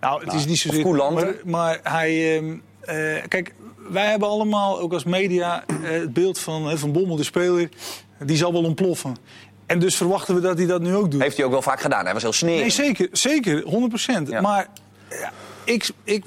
Nou, 0.00 0.24
het 0.24 0.32
is 0.32 0.46
niet 0.46 0.58
zozeer... 0.58 0.86
Maar, 1.12 1.34
maar 1.44 1.80
hij... 1.82 2.36
ehm, 2.36 2.56
eh, 2.80 3.22
kijk, 3.28 3.54
wij 3.90 4.06
hebben 4.06 4.28
allemaal, 4.28 4.80
ook 4.80 4.92
als 4.92 5.04
media, 5.04 5.64
eh, 5.66 5.90
het 5.90 6.12
beeld 6.12 6.38
van 6.38 6.70
eh, 6.70 6.76
Van 6.76 6.92
Bommel, 6.92 7.16
de 7.16 7.24
speler... 7.24 7.68
die 8.24 8.36
zal 8.36 8.52
wel 8.52 8.64
ontploffen. 8.64 9.16
En 9.66 9.78
dus 9.78 9.96
verwachten 9.96 10.34
we 10.34 10.40
dat 10.40 10.58
hij 10.58 10.66
dat 10.66 10.80
nu 10.80 10.94
ook 10.94 11.10
doet. 11.10 11.22
heeft 11.22 11.36
hij 11.36 11.44
ook 11.46 11.52
wel 11.52 11.62
vaak 11.62 11.80
gedaan. 11.80 12.04
Hij 12.04 12.12
was 12.12 12.22
heel 12.22 12.32
snerig. 12.32 12.60
Nee, 12.60 12.70
zeker, 12.70 13.08
zeker, 13.12 13.62
100%. 13.62 14.28
Ja. 14.28 14.40
Maar 14.40 14.66
ja, 15.10 15.30
ik, 15.68 15.90
ik, 16.04 16.24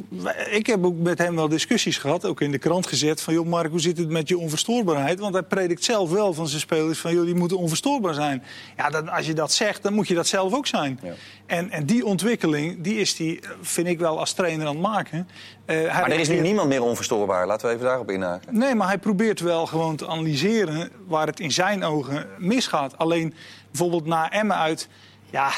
ik 0.52 0.68
heb 0.68 0.86
ook 0.86 0.98
met 0.98 1.18
hem 1.18 1.36
wel 1.36 1.48
discussies 1.48 1.98
gehad, 1.98 2.26
ook 2.26 2.42
in 2.42 2.52
de 2.52 2.58
krant 2.58 2.88
gezet... 2.88 3.22
van, 3.22 3.34
joh 3.34 3.46
Mark, 3.48 3.70
hoe 3.70 3.80
zit 3.80 3.98
het 3.98 4.10
met 4.10 4.28
je 4.28 4.38
onverstoorbaarheid? 4.38 5.20
Want 5.20 5.34
hij 5.34 5.44
predikt 5.44 5.84
zelf 5.84 6.10
wel 6.12 6.34
van 6.34 6.48
zijn 6.48 6.62
spelers 6.62 7.00
van, 7.00 7.14
joh, 7.14 7.26
die 7.26 7.36
moeten 7.36 7.58
onverstoorbaar 7.58 8.14
zijn. 8.14 8.44
Ja, 8.78 8.90
dan, 8.90 9.10
als 9.10 9.26
je 9.26 9.34
dat 9.34 9.52
zegt, 9.52 9.84
dan 9.84 9.94
moet 9.94 10.08
je 10.08 10.14
dat 10.14 10.28
zelf 10.28 10.54
ook 10.54 10.68
zijn. 10.68 11.00
Ja. 11.04 11.14
En, 11.46 11.70
en 11.70 11.86
die 11.86 12.06
ontwikkeling, 12.06 12.82
die 12.82 13.00
is 13.00 13.16
die, 13.16 13.40
vind 13.62 13.88
ik 13.88 14.00
wel 14.00 14.20
als 14.20 14.34
trainer 14.34 14.68
aan 14.68 14.74
het 14.74 14.82
maken. 14.82 15.28
Eh, 15.66 15.84
Maar 15.84 16.12
er 16.12 16.20
is 16.20 16.30
nu 16.30 16.40
niemand 16.40 16.68
meer 16.68 16.84
onverstoorbaar. 16.84 17.48
Laten 17.48 17.68
we 17.68 17.74
even 17.74 17.86
daarop 17.86 18.12
inhaken. 18.12 18.58
Nee, 18.58 18.76
maar 18.76 18.88
hij 18.88 18.98
probeert 18.98 19.40
wel 19.40 19.66
gewoon 19.66 19.96
te 19.96 20.08
analyseren 20.08 20.90
waar 21.08 21.28
het 21.28 21.40
in 21.40 21.52
zijn 21.52 21.84
ogen 21.84 22.28
misgaat. 22.38 22.98
Alleen 22.98 23.34
bijvoorbeeld 23.72 24.06
na 24.06 24.32
Emmen 24.32 24.58
uit, 24.58 24.88
ja, 25.30 25.52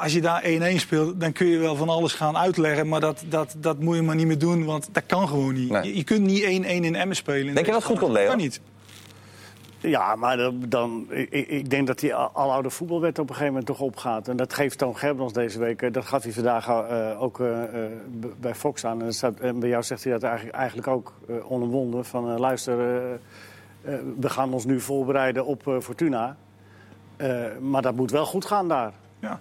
als 0.00 0.12
je 0.12 0.20
daar 0.20 0.42
1-1 0.44 0.76
speelt, 0.76 1.20
dan 1.20 1.32
kun 1.32 1.46
je 1.46 1.58
wel 1.58 1.76
van 1.76 1.88
alles 1.88 2.12
gaan 2.12 2.36
uitleggen. 2.36 2.88
Maar 2.88 3.00
dat, 3.00 3.24
dat, 3.28 3.54
dat 3.58 3.78
moet 3.78 3.96
je 3.96 4.02
maar 4.02 4.14
niet 4.16 4.26
meer 4.26 4.38
doen, 4.38 4.64
want 4.64 4.88
dat 4.92 5.02
kan 5.06 5.28
gewoon 5.28 5.54
niet. 5.54 5.70
Nee. 5.70 5.82
Je, 5.82 5.96
je 5.96 6.04
kunt 6.04 6.20
niet 6.26 6.42
1-1 6.44 6.46
in 6.46 6.94
Emmen 6.94 7.16
spelen. 7.16 7.54
Denk 7.54 7.66
je 7.66 7.72
dat 7.72 7.84
goed 7.84 7.98
komt, 7.98 8.12
Leo? 8.12 8.28
Kan 8.28 8.36
niet. 8.36 8.60
Ja, 9.78 10.16
maar 10.16 10.36
dan, 10.36 10.62
dan, 10.68 11.06
ik, 11.10 11.30
ik 11.48 11.70
denk 11.70 11.86
dat 11.86 11.98
die 11.98 12.14
al- 12.14 12.30
aloude 12.34 12.70
voetbalwet 12.70 13.18
op 13.18 13.24
een 13.28 13.34
gegeven 13.34 13.46
moment 13.46 13.66
toch 13.66 13.80
opgaat. 13.80 14.28
En 14.28 14.36
dat 14.36 14.52
geeft 14.54 14.78
Toon 14.78 14.96
Gerbrands 14.96 15.32
deze 15.32 15.58
week. 15.58 15.82
eh, 15.82 15.92
Dat 15.92 16.04
gaf 16.04 16.22
hij 16.22 16.32
vandaag 16.32 16.68
eh, 16.68 17.22
ook 17.22 17.40
eh, 17.40 17.62
eh, 17.62 17.90
bij 18.40 18.54
Fox 18.54 18.84
aan. 18.84 18.98
En, 18.98 19.04
dat 19.04 19.14
staat- 19.14 19.40
en 19.40 19.58
bij 19.60 19.68
jou 19.68 19.82
zegt 19.82 20.04
hij 20.04 20.12
dat 20.12 20.22
eigenlijk, 20.22 20.56
eigenlijk 20.56 20.88
ook 20.88 21.12
eh 21.28 21.34
onomwonden. 21.52 22.04
Van 22.04 22.38
luister, 22.38 22.76
we 24.20 24.28
gaan 24.30 24.52
ons 24.52 24.64
nu 24.64 24.80
voorbereiden 24.80 25.46
op 25.46 25.76
Fortuna. 25.80 26.36
Eh, 27.16 27.40
maar 27.60 27.82
dat 27.82 27.94
moet 27.94 28.10
wel 28.10 28.26
goed 28.26 28.44
gaan 28.44 28.68
daar. 28.68 28.92
Ja. 29.20 29.40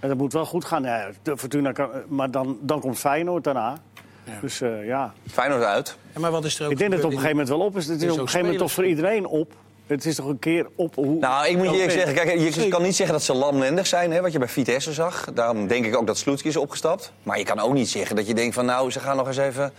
En 0.00 0.08
dat 0.08 0.16
moet 0.16 0.32
wel 0.32 0.46
goed 0.46 0.64
gaan. 0.64 0.82
Ja, 0.82 1.08
de 1.22 1.36
Fortuna 1.36 1.72
kan, 1.72 1.90
maar 2.08 2.30
dan, 2.30 2.58
dan 2.60 2.80
komt 2.80 2.98
Feyenoord 2.98 3.44
daarna. 3.44 3.78
Ja. 4.24 4.32
Dus 4.40 4.60
eh, 4.60 4.86
ja, 4.86 5.14
Feyenoord 5.30 5.62
uit. 5.62 5.96
Ja, 6.14 6.20
maar 6.20 6.30
wat 6.30 6.44
is 6.44 6.58
er 6.58 6.64
ook 6.64 6.70
ik 6.70 6.78
denk 6.78 6.90
dat 6.90 6.98
het 6.98 7.08
op 7.08 7.14
een 7.14 7.20
gegeven 7.20 7.36
moment 7.38 7.58
wel 7.58 7.66
op 7.66 7.76
is. 7.76 7.86
Het 7.86 7.96
is 7.96 8.02
is 8.02 8.10
op 8.10 8.18
een 8.18 8.24
gegeven 8.24 8.40
moment 8.40 8.58
toch 8.58 8.72
voor 8.72 8.86
iedereen 8.86 9.26
op. 9.26 9.52
Het 9.86 10.06
is 10.06 10.14
toch 10.14 10.26
een 10.26 10.38
keer 10.38 10.66
op 10.74 10.94
hoe... 10.94 11.18
Nou, 11.18 11.46
ik 11.46 11.56
moet 11.56 11.66
je 11.66 11.72
eerlijk 11.72 11.90
zeggen, 11.90 12.14
kijk, 12.14 12.54
je 12.54 12.68
kan 12.68 12.82
niet 12.82 12.96
zeggen 12.96 13.14
dat 13.14 13.24
ze 13.24 13.34
lamlendig 13.34 13.86
zijn, 13.86 14.12
hè, 14.12 14.20
wat 14.20 14.32
je 14.32 14.38
bij 14.38 14.48
Vitesse 14.48 14.92
zag. 14.92 15.30
Daarom 15.34 15.66
denk 15.66 15.86
ik 15.86 15.96
ook 15.96 16.06
dat 16.06 16.18
Sloetski 16.18 16.48
is 16.48 16.56
opgestapt. 16.56 17.12
Maar 17.22 17.38
je 17.38 17.44
kan 17.44 17.58
ook 17.58 17.72
niet 17.72 17.88
zeggen 17.88 18.16
dat 18.16 18.26
je 18.26 18.34
denkt 18.34 18.54
van, 18.54 18.64
nou, 18.64 18.90
ze 18.90 19.00
gaan 19.00 19.16
nog 19.16 19.26
eens 19.26 19.36
even... 19.36 19.72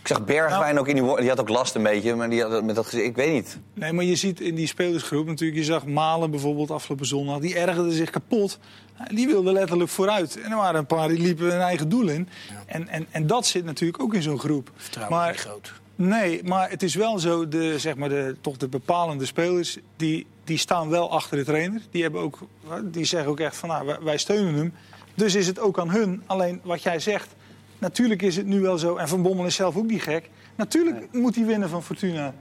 Ik 0.00 0.08
zag 0.08 0.24
Bergwijn 0.24 0.78
ook 0.78 0.88
in 0.88 0.94
die... 0.94 1.16
Die 1.20 1.28
had 1.28 1.40
ook 1.40 1.48
last 1.48 1.74
een 1.74 1.82
beetje, 1.82 2.14
maar 2.14 2.30
die 2.30 2.42
had 2.42 2.64
met 2.64 2.74
dat 2.74 2.86
gezicht... 2.86 3.06
Ik 3.06 3.16
weet 3.16 3.32
niet. 3.32 3.58
Nee, 3.74 3.92
maar 3.92 4.04
je 4.04 4.16
ziet 4.16 4.40
in 4.40 4.54
die 4.54 4.66
spelersgroep 4.66 5.26
natuurlijk, 5.26 5.58
je 5.58 5.64
zag 5.64 5.86
Malen 5.86 6.30
bijvoorbeeld 6.30 6.70
afgelopen 6.70 7.06
zondag, 7.06 7.38
die 7.38 7.54
ergerde 7.58 7.92
zich 7.92 8.10
kapot. 8.10 8.58
Die 9.06 9.26
wilde 9.26 9.52
letterlijk 9.52 9.90
vooruit. 9.90 10.40
En 10.40 10.50
er 10.50 10.56
waren 10.56 10.78
een 10.78 10.86
paar 10.86 11.08
die 11.08 11.18
liepen 11.18 11.50
hun 11.50 11.60
eigen 11.60 11.88
doel 11.88 12.08
in. 12.08 12.28
En, 12.66 12.88
en, 12.88 13.06
en 13.10 13.26
dat 13.26 13.46
zit 13.46 13.64
natuurlijk 13.64 14.02
ook 14.02 14.14
in 14.14 14.22
zo'n 14.22 14.38
groep. 14.38 14.70
Vertrouwen 14.76 15.22
is 15.22 15.28
niet 15.28 15.40
groot. 15.40 15.72
Nee, 15.94 16.44
maar 16.44 16.70
het 16.70 16.82
is 16.82 16.94
wel 16.94 17.18
zo, 17.18 17.48
de, 17.48 17.78
zeg 17.78 17.96
maar 17.96 18.08
de, 18.08 18.36
toch 18.40 18.56
de 18.56 18.68
bepalende 18.68 19.26
spelers, 19.26 19.78
die, 19.96 20.26
die 20.44 20.58
staan 20.58 20.88
wel 20.88 21.10
achter 21.10 21.36
de 21.36 21.44
trainer. 21.44 21.80
Die, 21.90 22.02
hebben 22.02 22.20
ook, 22.20 22.38
die 22.84 23.04
zeggen 23.04 23.30
ook 23.30 23.40
echt 23.40 23.56
van, 23.56 23.68
nou, 23.68 23.86
wij, 23.86 23.98
wij 24.00 24.18
steunen 24.18 24.54
hem. 24.54 24.72
Dus 25.14 25.34
is 25.34 25.46
het 25.46 25.58
ook 25.58 25.78
aan 25.78 25.90
hun. 25.90 26.22
Alleen 26.26 26.60
wat 26.62 26.82
jij 26.82 27.00
zegt, 27.00 27.34
natuurlijk 27.78 28.22
is 28.22 28.36
het 28.36 28.46
nu 28.46 28.60
wel 28.60 28.78
zo, 28.78 28.96
en 28.96 29.08
Van 29.08 29.22
Bommel 29.22 29.46
is 29.46 29.54
zelf 29.54 29.76
ook 29.76 29.86
niet 29.90 30.02
gek. 30.02 30.30
Natuurlijk 30.54 31.12
moet 31.12 31.34
hij 31.34 31.44
winnen 31.44 31.68
van 31.68 31.82
Fortuna. 31.82 32.34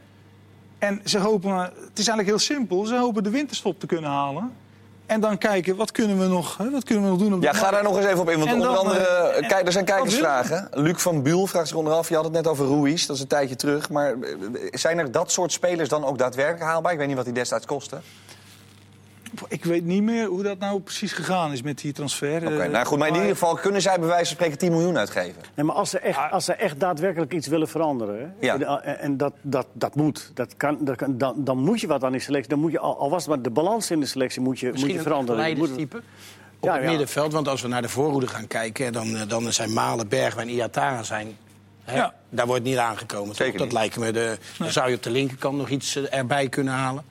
En 0.77 1.01
ze 1.03 1.19
hopen, 1.19 1.55
het 1.59 1.99
is 1.99 2.07
eigenlijk 2.07 2.27
heel 2.27 2.39
simpel, 2.39 2.85
ze 2.85 2.95
hopen 2.95 3.23
de 3.23 3.29
winterstop 3.29 3.79
te 3.79 3.85
kunnen 3.85 4.09
halen. 4.09 4.51
En 5.07 5.21
dan 5.21 5.37
kijken, 5.37 5.75
wat 5.75 5.91
kunnen 5.91 6.19
we 6.19 6.25
nog, 6.25 6.57
wat 6.71 6.83
kunnen 6.83 7.03
we 7.03 7.09
nog 7.09 7.19
doen 7.19 7.33
op 7.33 7.41
Ja, 7.41 7.53
ga 7.53 7.71
daar 7.71 7.83
nog 7.83 7.97
eens 7.97 8.05
even 8.05 8.19
op 8.19 8.29
in. 8.29 8.37
Want 8.37 8.49
En 8.49 8.55
onder 8.55 8.67
dan, 8.67 8.77
andere, 8.77 8.99
eh, 8.99 9.47
kijk, 9.47 9.65
er 9.65 9.71
zijn 9.71 9.85
kijkersvragen. 9.85 10.67
Luc 10.71 11.01
van 11.01 11.23
Buul 11.23 11.47
vraagt 11.47 11.67
zich 11.67 11.77
onderaf. 11.77 12.09
Je 12.09 12.15
had 12.15 12.23
het 12.23 12.33
net 12.33 12.47
over 12.47 12.67
Ruiz, 12.67 13.05
dat 13.05 13.15
is 13.15 13.21
een 13.21 13.27
tijdje 13.27 13.55
terug. 13.55 13.89
Maar 13.89 14.11
eh, 14.11 14.17
zijn 14.71 14.99
er 14.99 15.11
dat 15.11 15.31
soort 15.31 15.51
spelers 15.51 15.89
dan 15.89 16.05
ook 16.05 16.17
daadwerkelijk 16.17 16.63
haalbaar? 16.63 16.91
Ik 16.91 16.97
weet 16.97 17.07
niet 17.07 17.15
wat 17.15 17.25
die 17.25 17.33
destijds 17.33 17.65
kostte. 17.65 17.97
Ik 19.47 19.63
weet 19.65 19.83
niet 19.85 20.03
meer 20.03 20.25
hoe 20.25 20.43
dat 20.43 20.59
nou 20.59 20.79
precies 20.79 21.13
gegaan 21.13 21.51
is 21.51 21.61
met 21.61 21.77
die 21.77 21.91
transfer. 21.93 22.45
Oké, 22.45 22.61
Eh, 22.63 22.69
nou 22.71 22.85
goed, 22.85 22.97
maar 22.97 23.07
in 23.07 23.13
ieder 23.13 23.29
geval 23.29 23.55
kunnen 23.55 23.81
zij 23.81 23.99
bij 23.99 24.07
wijze 24.07 24.25
van 24.25 24.33
spreken 24.35 24.57
10 24.57 24.71
miljoen 24.71 24.97
uitgeven. 24.97 25.41
Nee, 25.55 25.65
maar 25.65 25.75
als 25.75 25.89
ze, 25.89 25.99
echt, 25.99 26.31
als 26.31 26.45
ze 26.45 26.53
echt 26.53 26.79
daadwerkelijk 26.79 27.33
iets 27.33 27.47
willen 27.47 27.67
veranderen... 27.67 28.35
Ja. 28.39 28.59
en, 28.81 28.99
en 28.99 29.17
dat, 29.17 29.33
dat, 29.41 29.67
dat 29.73 29.95
moet, 29.95 30.31
dat 30.33 30.57
kan, 30.57 30.77
dat 30.81 30.95
kan, 30.95 31.17
dan, 31.17 31.33
dan 31.43 31.57
moet 31.57 31.81
je 31.81 31.87
wat 31.87 32.03
aan 32.03 32.11
die 32.11 32.21
selectie. 32.21 32.49
Dan 32.49 32.59
moet 32.59 32.71
je, 32.71 32.79
al, 32.79 32.97
al 32.97 33.09
was 33.09 33.21
het 33.25 33.29
maar 33.33 33.41
de 33.41 33.49
balans 33.49 33.91
in 33.91 33.99
de 33.99 34.05
selectie 34.05 34.41
moet 34.41 34.59
je, 34.59 34.65
moet 34.65 34.73
Misschien 34.73 34.93
je 34.93 34.99
een 34.99 35.05
veranderen. 35.05 35.49
Je 35.49 35.55
moet- 35.55 35.67
leiderstype 35.67 36.03
op 36.59 36.69
Ja, 36.69 36.75
het 36.75 36.85
middenveld. 36.85 37.33
Want 37.33 37.47
als 37.47 37.61
we 37.61 37.67
naar 37.67 37.81
de 37.81 37.89
voorhoede 37.89 38.27
gaan 38.27 38.47
kijken, 38.47 38.93
dan, 38.93 39.15
eh, 39.15 39.21
dan 39.27 39.53
zijn 39.53 39.73
Malen, 39.73 40.07
Bergwijn 40.07 40.47
en 40.47 40.53
Iatara 40.53 41.03
zijn. 41.03 41.37
Hè? 41.83 41.95
Ja. 41.95 42.13
Daar 42.29 42.45
wordt 42.47 42.63
niet 42.63 42.77
aangekomen. 42.77 43.35
Dat 43.37 43.53
niet. 43.53 43.71
lijkt 43.71 43.97
me. 43.97 44.11
De, 44.11 44.37
dan 44.57 44.71
zou 44.71 44.89
je 44.89 44.95
op 44.95 45.03
de 45.03 45.09
linkerkant 45.09 45.57
nog 45.57 45.69
iets 45.69 45.95
eh, 45.95 46.17
erbij 46.17 46.49
kunnen 46.49 46.73
halen. 46.73 47.03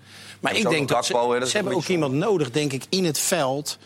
Maar 0.53 0.57
ik 0.61 0.69
denk 0.69 0.89
dat 0.89 1.07
ze, 1.07 1.13
dat 1.13 1.49
ze 1.49 1.57
hebben 1.57 1.75
ook 1.75 1.87
iemand 1.87 2.13
nodig, 2.15 2.51
denk 2.51 2.73
ik, 2.73 2.85
in 2.89 3.05
het 3.05 3.19
veld. 3.19 3.79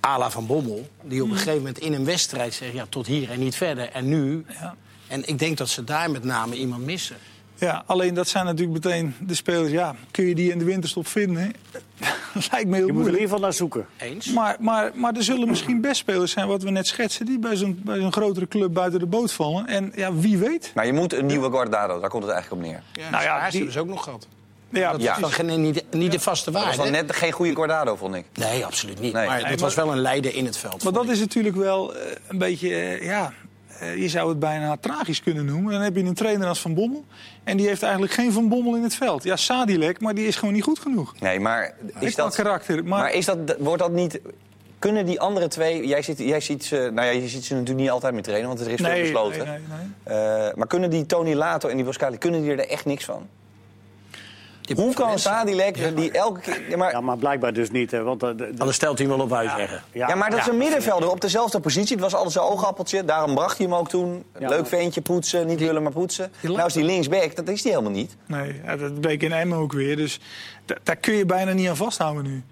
Ala 0.00 0.30
van 0.30 0.46
Bommel. 0.46 0.88
Die 1.02 1.22
op 1.22 1.28
een 1.30 1.36
gegeven 1.36 1.56
moment 1.58 1.78
in 1.78 1.92
een 1.92 2.04
wedstrijd 2.04 2.54
zegt: 2.54 2.72
ja, 2.72 2.86
tot 2.88 3.06
hier 3.06 3.30
en 3.30 3.38
niet 3.38 3.54
verder. 3.56 3.90
En 3.92 4.08
nu. 4.08 4.44
Ja. 4.60 4.74
En 5.06 5.28
ik 5.28 5.38
denk 5.38 5.56
dat 5.58 5.68
ze 5.68 5.84
daar 5.84 6.10
met 6.10 6.24
name 6.24 6.54
iemand 6.56 6.84
missen. 6.84 7.16
Ja, 7.54 7.82
alleen 7.86 8.14
dat 8.14 8.28
zijn 8.28 8.44
natuurlijk 8.44 8.84
meteen 8.84 9.14
de 9.20 9.34
spelers. 9.34 9.70
Ja, 9.70 9.94
kun 10.10 10.24
je 10.26 10.34
die 10.34 10.50
in 10.50 10.58
de 10.58 10.64
winterstop 10.64 11.06
vinden? 11.06 11.52
Lijkt 12.50 12.68
me 12.68 12.76
heel 12.76 12.76
Je 12.76 12.76
moet 12.76 12.78
er 12.80 12.86
in 12.86 12.94
moeilijk. 12.94 13.06
ieder 13.14 13.20
geval 13.20 13.38
naar 13.40 13.52
zoeken. 13.52 13.86
Eens? 13.96 14.26
Maar, 14.32 14.56
maar, 14.60 14.90
maar 14.94 15.14
er 15.16 15.22
zullen 15.22 15.48
misschien 15.48 15.80
best 15.80 15.96
spelers 15.96 16.32
zijn, 16.32 16.46
wat 16.48 16.62
we 16.62 16.70
net 16.70 16.86
schetsen, 16.86 17.26
die 17.26 17.38
bij 17.38 17.56
zo'n 17.56 17.80
bij 17.84 18.00
zo'n 18.00 18.12
grotere 18.12 18.48
club 18.48 18.72
buiten 18.72 18.98
de 19.00 19.06
boot 19.06 19.32
vallen. 19.32 19.66
En 19.66 19.92
ja, 19.94 20.14
wie 20.14 20.38
weet. 20.38 20.72
Maar 20.74 20.86
je 20.86 20.92
moet 20.92 21.12
een 21.12 21.26
nieuwe 21.26 21.50
Guardado, 21.50 22.00
daar 22.00 22.10
komt 22.10 22.22
het 22.22 22.32
eigenlijk 22.32 22.62
op 22.62 22.68
neer. 22.70 22.82
Ja, 22.92 23.10
Nou 23.10 23.22
ja, 23.24 23.44
die- 23.44 23.52
hebben 23.54 23.72
ze 23.72 23.80
ook 23.80 23.86
nog 23.86 24.04
gehad. 24.04 24.26
Ja, 24.70 24.92
Dat 24.92 25.02
Ja. 25.02 25.14
geen, 25.14 25.60
niet, 25.62 25.84
niet 25.90 26.12
de 26.12 26.20
vaste 26.20 26.50
Dat 26.50 26.64
was 26.64 26.76
waarde. 26.76 26.92
dan 26.92 27.06
net 27.06 27.16
geen 27.16 27.32
goede 27.32 27.54
Guardado, 27.54 27.96
vond 27.96 28.14
ik. 28.14 28.24
Nee, 28.34 28.64
absoluut 28.64 29.00
niet. 29.00 29.12
Nee. 29.12 29.26
Maar 29.26 29.42
Nee, 29.42 29.50
het 29.50 29.60
was 29.60 29.74
wel 29.74 29.92
een 29.92 29.98
leider 30.00 30.34
in 30.34 30.44
het 30.44 30.56
veld. 30.56 30.84
Maar 30.84 30.92
dat 30.92 31.04
ik. 31.04 31.10
is 31.10 31.18
natuurlijk 31.20 31.56
wel 31.56 31.94
eh, 31.94 32.00
een 32.28 32.38
beetje, 32.38 32.74
eh, 32.74 33.02
ja, 33.04 33.32
eh, 33.80 33.96
je 33.96 34.08
zou 34.08 34.28
het 34.28 34.38
bijna 34.38 34.76
tragisch 34.80 35.22
kunnen 35.22 35.44
noemen. 35.44 35.72
Dan 35.72 35.80
heb 35.82 35.96
je 35.96 36.02
een 36.02 36.14
trainer 36.14 36.48
als 36.48 36.60
Van 36.60 36.74
Bommel. 36.74 37.04
En 37.44 37.56
die 37.56 37.66
heeft 37.66 37.82
eigenlijk 37.82 38.12
geen 38.12 38.32
Van 38.32 38.48
Bommel 38.48 38.76
in 38.76 38.82
het 38.82 38.94
veld. 38.94 39.22
Ja, 39.22 39.36
Sadilek, 39.36 40.00
maar 40.00 40.14
die 40.14 40.26
is 40.26 40.36
gewoon 40.36 40.54
niet 40.54 40.62
goed 40.62 40.78
genoeg. 40.78 41.14
Nee, 41.20 41.40
maar 41.40 41.74
is 42.00 42.14
dat 42.14 42.34
karakter? 42.34 42.84
Maar, 42.84 43.00
Maar 43.00 43.12
is 43.12 43.24
dat, 43.24 43.38
wordt 43.58 43.82
dat 43.82 43.92
niet... 43.92 44.20
Kunnen 44.78 45.06
die 45.06 45.20
andere 45.20 45.48
twee... 45.48 45.86
Jij 45.86 46.02
ziet, 46.02 46.18
jij 46.18 46.40
ziet 46.40 46.64
ze... 46.64 46.90
Nou 46.92 47.06
ja, 47.06 47.12
je 47.12 47.28
ziet 47.28 47.44
ze 47.44 47.52
natuurlijk 47.52 47.80
niet 47.80 47.90
altijd 47.90 48.12
meer 48.12 48.22
trainen, 48.22 48.48
want 48.48 48.60
er 48.60 48.68
is 48.68 48.80
veel 48.80 48.88
nee, 48.90 49.02
besloten. 49.02 49.38
nee, 49.46 49.58
nee, 49.58 49.60
nee. 50.04 50.16
Eh, 50.48 50.54
maar 50.54 50.66
kunnen 50.66 50.90
die 50.90 51.06
Tony 51.06 51.34
Lato 51.34 51.68
en 51.68 51.76
die 51.76 51.84
Boskali, 51.84 52.18
kunnen 52.18 52.42
die 52.42 52.50
er 52.50 52.68
echt 52.68 52.84
niks 52.84 53.04
van? 53.04 53.26
Hoe 54.76 54.94
kan 54.94 55.18
Sadilek 55.18 55.96
die 55.96 56.10
elke 56.10 56.40
keer... 56.40 56.70
Ja, 56.70 56.76
maar, 56.76 56.90
Ja, 56.92 57.00
maar 57.00 57.16
blijkbaar 57.18 57.52
dus 57.52 57.70
niet. 57.70 57.90
Hè, 57.90 58.02
want, 58.02 58.20
de- 58.20 58.52
Anders 58.58 58.76
stelt 58.76 58.98
hij 58.98 59.06
hem 59.06 59.16
wel 59.16 59.26
op, 59.26 59.42
je 59.42 59.52
zeggen. 59.56 59.82
ja, 59.92 60.14
maar 60.14 60.30
dat 60.30 60.38
is 60.38 60.46
een 60.46 60.56
middenvelder 60.56 61.10
op 61.10 61.20
dezelfde 61.20 61.60
positie. 61.60 61.92
Het 61.92 62.00
was 62.04 62.14
altijd 62.14 62.32
zijn 62.32 62.44
oogappeltje. 62.44 63.04
Daarom 63.04 63.34
bracht 63.34 63.58
hij 63.58 63.66
hem 63.66 63.74
ook 63.74 63.88
toen. 63.88 64.24
Ja, 64.38 64.48
Leuk 64.48 64.66
ventje, 64.66 65.00
poetsen, 65.00 65.46
niet 65.46 65.58
willen 65.60 65.82
maar 65.82 65.92
poetsen. 65.92 66.32
Nou 66.40 66.66
is 66.66 66.72
die 66.72 66.84
linksback, 66.84 67.36
dat 67.36 67.48
is 67.48 67.62
die 67.62 67.70
helemaal 67.70 67.92
niet. 67.92 68.16
Nee, 68.26 68.60
dat 68.78 69.00
bleek 69.00 69.22
in 69.22 69.32
Emmen 69.32 69.58
ook 69.58 69.72
weer. 69.72 69.96
Dus 69.96 70.20
da- 70.64 70.76
daar 70.82 70.96
kun 70.96 71.14
je 71.14 71.24
bijna 71.26 71.52
niet 71.52 71.68
aan 71.68 71.76
vasthouden 71.76 72.22
nu. 72.24 72.42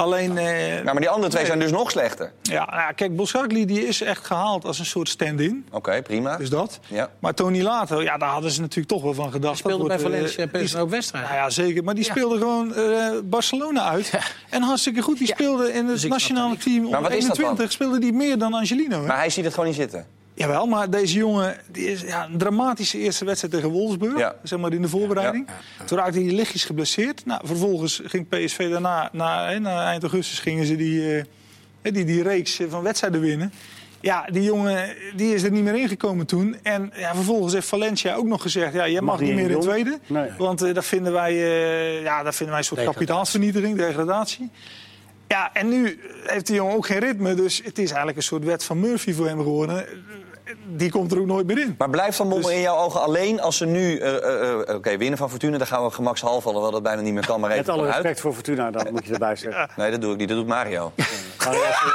Alleen, 0.00 0.38
eh, 0.38 0.72
Nou, 0.72 0.84
maar 0.84 0.96
die 1.00 1.08
andere 1.08 1.32
twee 1.32 1.46
zijn 1.46 1.58
dus 1.58 1.70
nog 1.70 1.90
slechter. 1.90 2.32
ja, 2.42 2.64
nou 2.64 2.76
ja, 2.80 2.92
kijk, 2.92 3.16
Boskakli 3.16 3.66
die 3.66 3.86
is 3.86 4.00
echt 4.02 4.26
gehaald 4.26 4.64
als 4.64 4.78
een 4.78 4.86
soort 4.86 5.08
stand-in. 5.08 5.66
Oké, 5.72 6.02
prima. 6.02 6.36
Dus 6.36 6.50
dat. 6.50 6.80
Ja. 6.86 7.10
Maar 7.18 7.34
Tony 7.34 7.62
Lato, 7.62 8.02
ja, 8.02 8.16
daar 8.18 8.28
hadden 8.28 8.50
ze 8.50 8.60
natuurlijk 8.60 8.88
toch 8.88 9.02
wel 9.02 9.14
van 9.14 9.32
gedacht. 9.32 9.58
Speelde 9.58 9.78
Dat 9.78 9.86
bij 9.88 9.96
wordt, 9.98 10.12
eh, 10.14 10.18
Valencia 10.20 10.46
die- 10.46 10.60
best 10.60 10.76
ook 10.76 10.90
wedstrijd. 10.90 11.24
Nou 11.24 11.36
ja, 11.36 11.50
zeker. 11.50 11.84
Maar 11.84 11.94
die 11.94 12.04
Ja. 12.04 12.10
speelde 12.10 12.38
gewoon 12.38 12.74
eh, 12.74 13.08
Barcelona 13.24 13.88
uit. 13.88 14.12
En 14.50 14.62
hartstikke 14.62 15.00
goed. 15.02 15.18
Die 15.18 15.26
speelde 15.26 15.72
in 15.72 15.86
het 15.86 16.00
Dus 16.00 16.04
nationale 16.04 16.56
team 16.56 16.76
Maar 16.76 16.84
onder 16.86 17.00
wat 17.02 17.12
is 17.12 17.26
dat 17.26 17.36
dan? 17.36 17.44
21. 17.44 17.72
Speelde 17.72 17.98
die 17.98 18.12
meer 18.12 18.38
dan 18.38 18.54
Angelino. 18.54 19.00
Hè? 19.00 19.06
Maar 19.06 19.16
hij 19.18 19.30
ziet 19.30 19.44
het 19.44 19.52
gewoon 19.54 19.68
niet 19.68 19.78
zitten. 19.78 20.06
Jawel, 20.40 20.66
maar 20.66 20.90
deze 20.90 21.18
jongen 21.18 21.56
die 21.70 21.90
is 21.90 22.00
ja, 22.00 22.24
een 22.24 22.38
dramatische 22.38 22.98
eerste 22.98 23.24
wedstrijd 23.24 23.54
tegen 23.54 23.70
Wolfsburg. 23.70 24.18
Ja. 24.18 24.34
Zeg 24.42 24.58
maar 24.58 24.72
in 24.72 24.82
de 24.82 24.88
voorbereiding. 24.88 25.48
Toen 25.84 25.98
raakte 25.98 26.20
hij 26.20 26.32
lichtjes 26.32 26.64
geblesseerd. 26.64 27.26
Nou, 27.26 27.40
vervolgens 27.44 28.00
ging 28.04 28.28
PSV 28.28 28.70
daarna, 28.70 29.08
na, 29.12 29.48
eind 29.84 30.02
augustus, 30.02 30.38
gingen 30.38 30.66
ze 30.66 30.76
die, 30.76 31.16
eh, 31.16 31.24
hè, 31.82 31.90
die, 31.90 32.04
die 32.04 32.22
reeks 32.22 32.60
eh, 32.60 32.66
van 32.70 32.82
wedstrijden 32.82 33.20
winnen. 33.20 33.52
Ja, 34.00 34.26
die 34.32 34.42
jongen 34.42 34.96
die 35.16 35.34
is 35.34 35.42
er 35.42 35.50
niet 35.50 35.64
meer 35.64 35.74
ingekomen 35.74 36.26
toen. 36.26 36.56
En 36.62 36.92
ja, 36.96 37.14
vervolgens 37.14 37.52
heeft 37.52 37.68
Valencia 37.68 38.14
ook 38.14 38.26
nog 38.26 38.42
gezegd... 38.42 38.72
Ja, 38.72 38.88
jij 38.88 39.00
mag, 39.00 39.20
niet 39.20 39.28
niet 39.28 39.36
meer 39.36 39.50
in 39.50 39.56
in, 39.56 39.60
tweede. 39.60 39.98
Nee. 40.06 40.30
Want 40.38 40.62
eh, 40.62 40.74
dat, 40.74 40.84
vinden 40.84 41.12
wij, 41.12 41.32
eh, 41.32 42.02
ja, 42.02 42.22
dat 42.22 42.34
vinden 42.34 42.54
wij 42.54 42.58
een 42.58 42.76
soort 42.76 42.84
kapitaalsvernietiging, 42.84 43.76
degradatie. 43.76 44.50
Ja, 45.28 45.50
en 45.52 45.68
nu 45.68 46.00
heeft 46.26 46.46
die 46.46 46.54
jongen 46.54 46.76
ook 46.76 46.86
geen 46.86 46.98
ritme. 46.98 47.34
Dus 47.34 47.60
het 47.64 47.78
is 47.78 47.88
eigenlijk 47.88 48.16
een 48.16 48.22
soort 48.22 48.44
wet 48.44 48.64
van 48.64 48.80
Murphy 48.80 49.12
voor 49.12 49.26
hem 49.26 49.38
geworden. 49.38 49.86
Die 50.66 50.90
komt 50.90 51.12
er 51.12 51.18
ook 51.20 51.26
nooit 51.26 51.46
meer 51.46 51.58
in. 51.58 51.74
Maar 51.78 51.90
blijft 51.90 52.16
Van 52.16 52.28
Bommel 52.28 52.46
Dus- 52.48 52.56
in 52.56 52.62
jouw 52.62 52.76
ogen 52.76 53.00
alleen 53.02 53.40
als 53.40 53.56
ze 53.56 53.66
nu... 53.66 53.98
eh, 53.98 54.16
eh, 54.16 54.50
eh, 54.68 54.74
Oké, 54.76 54.96
winnen 54.96 55.18
van 55.18 55.30
Fortuna, 55.30 55.58
dan 55.58 55.66
gaan 55.66 55.84
we 55.84 55.90
gemakshalve, 55.90 56.46
alhoewel 56.48 56.70
dat 56.70 56.82
bijna 56.82 57.00
niet 57.02 57.12
meer 57.14 57.26
kan, 57.26 57.40
maar 57.40 57.50
met 57.56 57.68
alle 57.68 57.86
respect 57.86 58.20
voor 58.20 58.34
Fortuna, 58.34 58.70
dan 58.70 58.86
moet 58.92 59.06
je 59.06 59.12
erbij 59.12 59.36
zeggen. 59.36 59.68
Nee, 59.76 59.90
dat 59.90 60.00
doe 60.00 60.12
ik 60.12 60.18
niet. 60.18 60.28
Dat 60.28 60.36
doet 60.36 60.46
Mario. 60.46 60.92
Ja, 60.96 61.04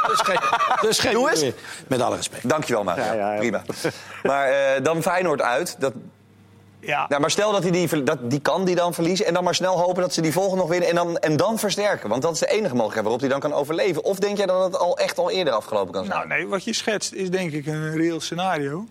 Dus 0.07 0.21
geen, 0.27 0.39
dus 0.81 0.99
geen 0.99 1.13
Doe 1.13 1.29
eens. 1.29 1.45
Met 1.87 2.01
alle 2.01 2.15
respect. 2.15 2.49
Dankjewel, 2.49 2.83
Mario. 2.83 3.03
Ja, 3.03 3.13
ja, 3.13 3.31
ja. 3.33 3.37
Prima. 3.39 3.61
Maar 4.23 4.47
eh, 4.49 4.83
dan 4.83 5.01
Feyenoord 5.01 5.41
uit. 5.41 5.75
Dat, 5.79 5.93
Ja, 6.85 7.05
nou, 7.09 7.21
maar 7.21 7.31
stel 7.31 7.51
dat 7.51 7.63
hij 7.63 7.71
die, 7.71 8.03
dat, 8.03 8.17
die 8.29 8.39
kan 8.39 8.65
die 8.65 8.75
dan 8.75 8.93
verliezen. 8.93 9.25
En 9.25 9.33
dan 9.33 9.43
maar 9.43 9.55
snel 9.55 9.79
hopen 9.79 10.01
dat 10.01 10.13
ze 10.13 10.21
die 10.21 10.31
volgende 10.31 10.57
nog 10.57 10.69
winnen. 10.69 10.89
En 10.89 10.95
dan, 10.95 11.17
en 11.17 11.37
dan 11.37 11.59
versterken. 11.59 12.09
Want 12.09 12.21
dat 12.21 12.33
is 12.33 12.39
de 12.39 12.47
enige 12.47 12.75
mogelijkheid 12.75 13.03
waarop 13.03 13.19
hij 13.19 13.29
dan 13.29 13.39
kan 13.39 13.53
overleven. 13.53 14.03
Of 14.03 14.19
denk 14.19 14.37
jij 14.37 14.45
dat 14.45 14.63
het 14.63 14.79
al 14.79 14.97
echt 14.97 15.17
al 15.17 15.31
eerder 15.31 15.53
afgelopen 15.53 15.93
kan 15.93 16.05
zijn? 16.05 16.17
nou 16.17 16.29
nee, 16.29 16.47
wat 16.47 16.63
je 16.63 16.73
schetst 16.73 17.13
is 17.13 17.29
denk 17.29 17.51
ik 17.51 17.65
een 17.65 17.95
reëel 17.95 18.19
scenario. 18.19 18.85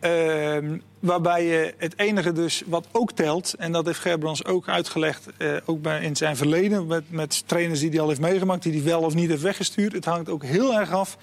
Ehm, 0.00 0.78
waarbij 0.98 1.44
je 1.44 1.74
het 1.78 1.98
enige 1.98 2.32
dus 2.32 2.62
wat 2.66 2.86
ook 2.92 3.12
telt, 3.12 3.54
en 3.58 3.72
dat 3.72 3.86
heeft 3.86 3.98
Gerbrands 3.98 4.44
ook 4.44 4.68
uitgelegd, 4.68 5.26
eh, 5.36 5.48
ook 5.64 5.82
bij, 5.82 6.00
in 6.00 6.16
zijn 6.16 6.36
verleden, 6.36 6.86
met, 6.86 7.04
met 7.10 7.48
trainers 7.48 7.80
die 7.80 7.90
hij 7.90 8.00
al 8.00 8.08
heeft 8.08 8.20
meegemaakt, 8.20 8.62
die 8.62 8.72
hij 8.72 8.82
wel 8.82 9.00
of 9.00 9.14
niet 9.14 9.28
heeft 9.28 9.42
weggestuurd. 9.42 9.92
Het 9.92 10.04
hangt 10.04 10.28
ook 10.28 10.44
heel 10.44 10.74
erg 10.74 10.92
af 10.92 11.16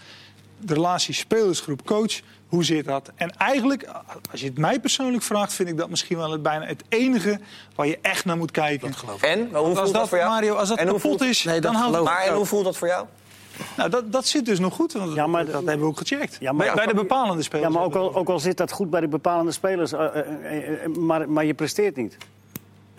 de 0.63 0.73
relatie 0.73 1.13
spelersgroep-coach. 1.13 2.19
Hoe 2.47 2.63
zit 2.63 2.85
dat? 2.85 3.11
En 3.15 3.37
eigenlijk, 3.37 3.87
als 4.31 4.39
je 4.41 4.45
het 4.47 4.57
mij 4.57 4.79
persoonlijk 4.79 5.23
vraagt, 5.23 5.53
vind 5.53 5.69
ik 5.69 5.77
dat 5.77 5.89
misschien 5.89 6.17
wel 6.17 6.31
het, 6.31 6.41
bijna 6.43 6.65
het 6.65 6.83
enige 6.89 7.39
waar 7.75 7.87
je 7.87 7.99
echt 8.01 8.25
naar 8.25 8.37
moet 8.37 8.51
kijken. 8.51 8.87
Dat 8.87 8.97
geloof 8.97 9.15
ik. 9.23 9.29
En? 9.29 9.39
Hoe 9.39 9.49
voelt 9.65 9.77
als 9.77 9.91
dat 9.91 9.93
dat, 10.01 10.09
voor 10.09 10.17
jou? 10.17 10.29
Mario, 10.29 10.55
als 10.55 10.69
dat 10.69 10.77
En 10.77 10.87
hoe 10.87 10.95
kapot 11.01 11.17
voelt- 11.17 11.29
is, 11.29 11.43
Nee, 11.43 11.61
dan 11.61 11.75
houdt 11.75 11.95
het 11.95 12.03
Maar 12.03 12.25
en 12.25 12.33
hoe 12.33 12.45
voelt 12.45 12.63
dat 12.63 12.77
voor 12.77 12.87
jou? 12.87 13.05
Nou, 13.77 13.89
dat, 13.89 14.11
dat 14.11 14.25
zit 14.27 14.45
dus 14.45 14.59
nog 14.59 14.73
goed. 14.73 14.93
want 14.93 15.13
Ja, 15.15 15.27
maar- 15.27 15.45
dat 15.45 15.53
hebben 15.53 15.79
we 15.79 15.85
ook 15.85 15.97
gecheckt. 15.97 16.37
Ja, 16.39 16.51
maar- 16.51 16.65
bij, 16.65 16.75
bij 16.75 16.85
de 16.85 16.93
bepalende 16.93 17.43
spelers. 17.43 17.67
Ja, 17.67 17.73
maar 17.73 17.83
ook 17.83 17.95
al, 17.95 18.15
ook 18.15 18.29
al 18.29 18.39
zit 18.39 18.57
dat 18.57 18.71
goed 18.71 18.89
bij 18.89 19.01
de 19.01 19.07
bepalende 19.07 19.51
spelers, 19.51 19.91
eh, 19.91 20.05
eh, 20.05 20.83
eh, 20.83 20.95
maar, 20.95 21.29
maar 21.29 21.45
je 21.45 21.53
presteert 21.53 21.95
niet. 21.95 22.17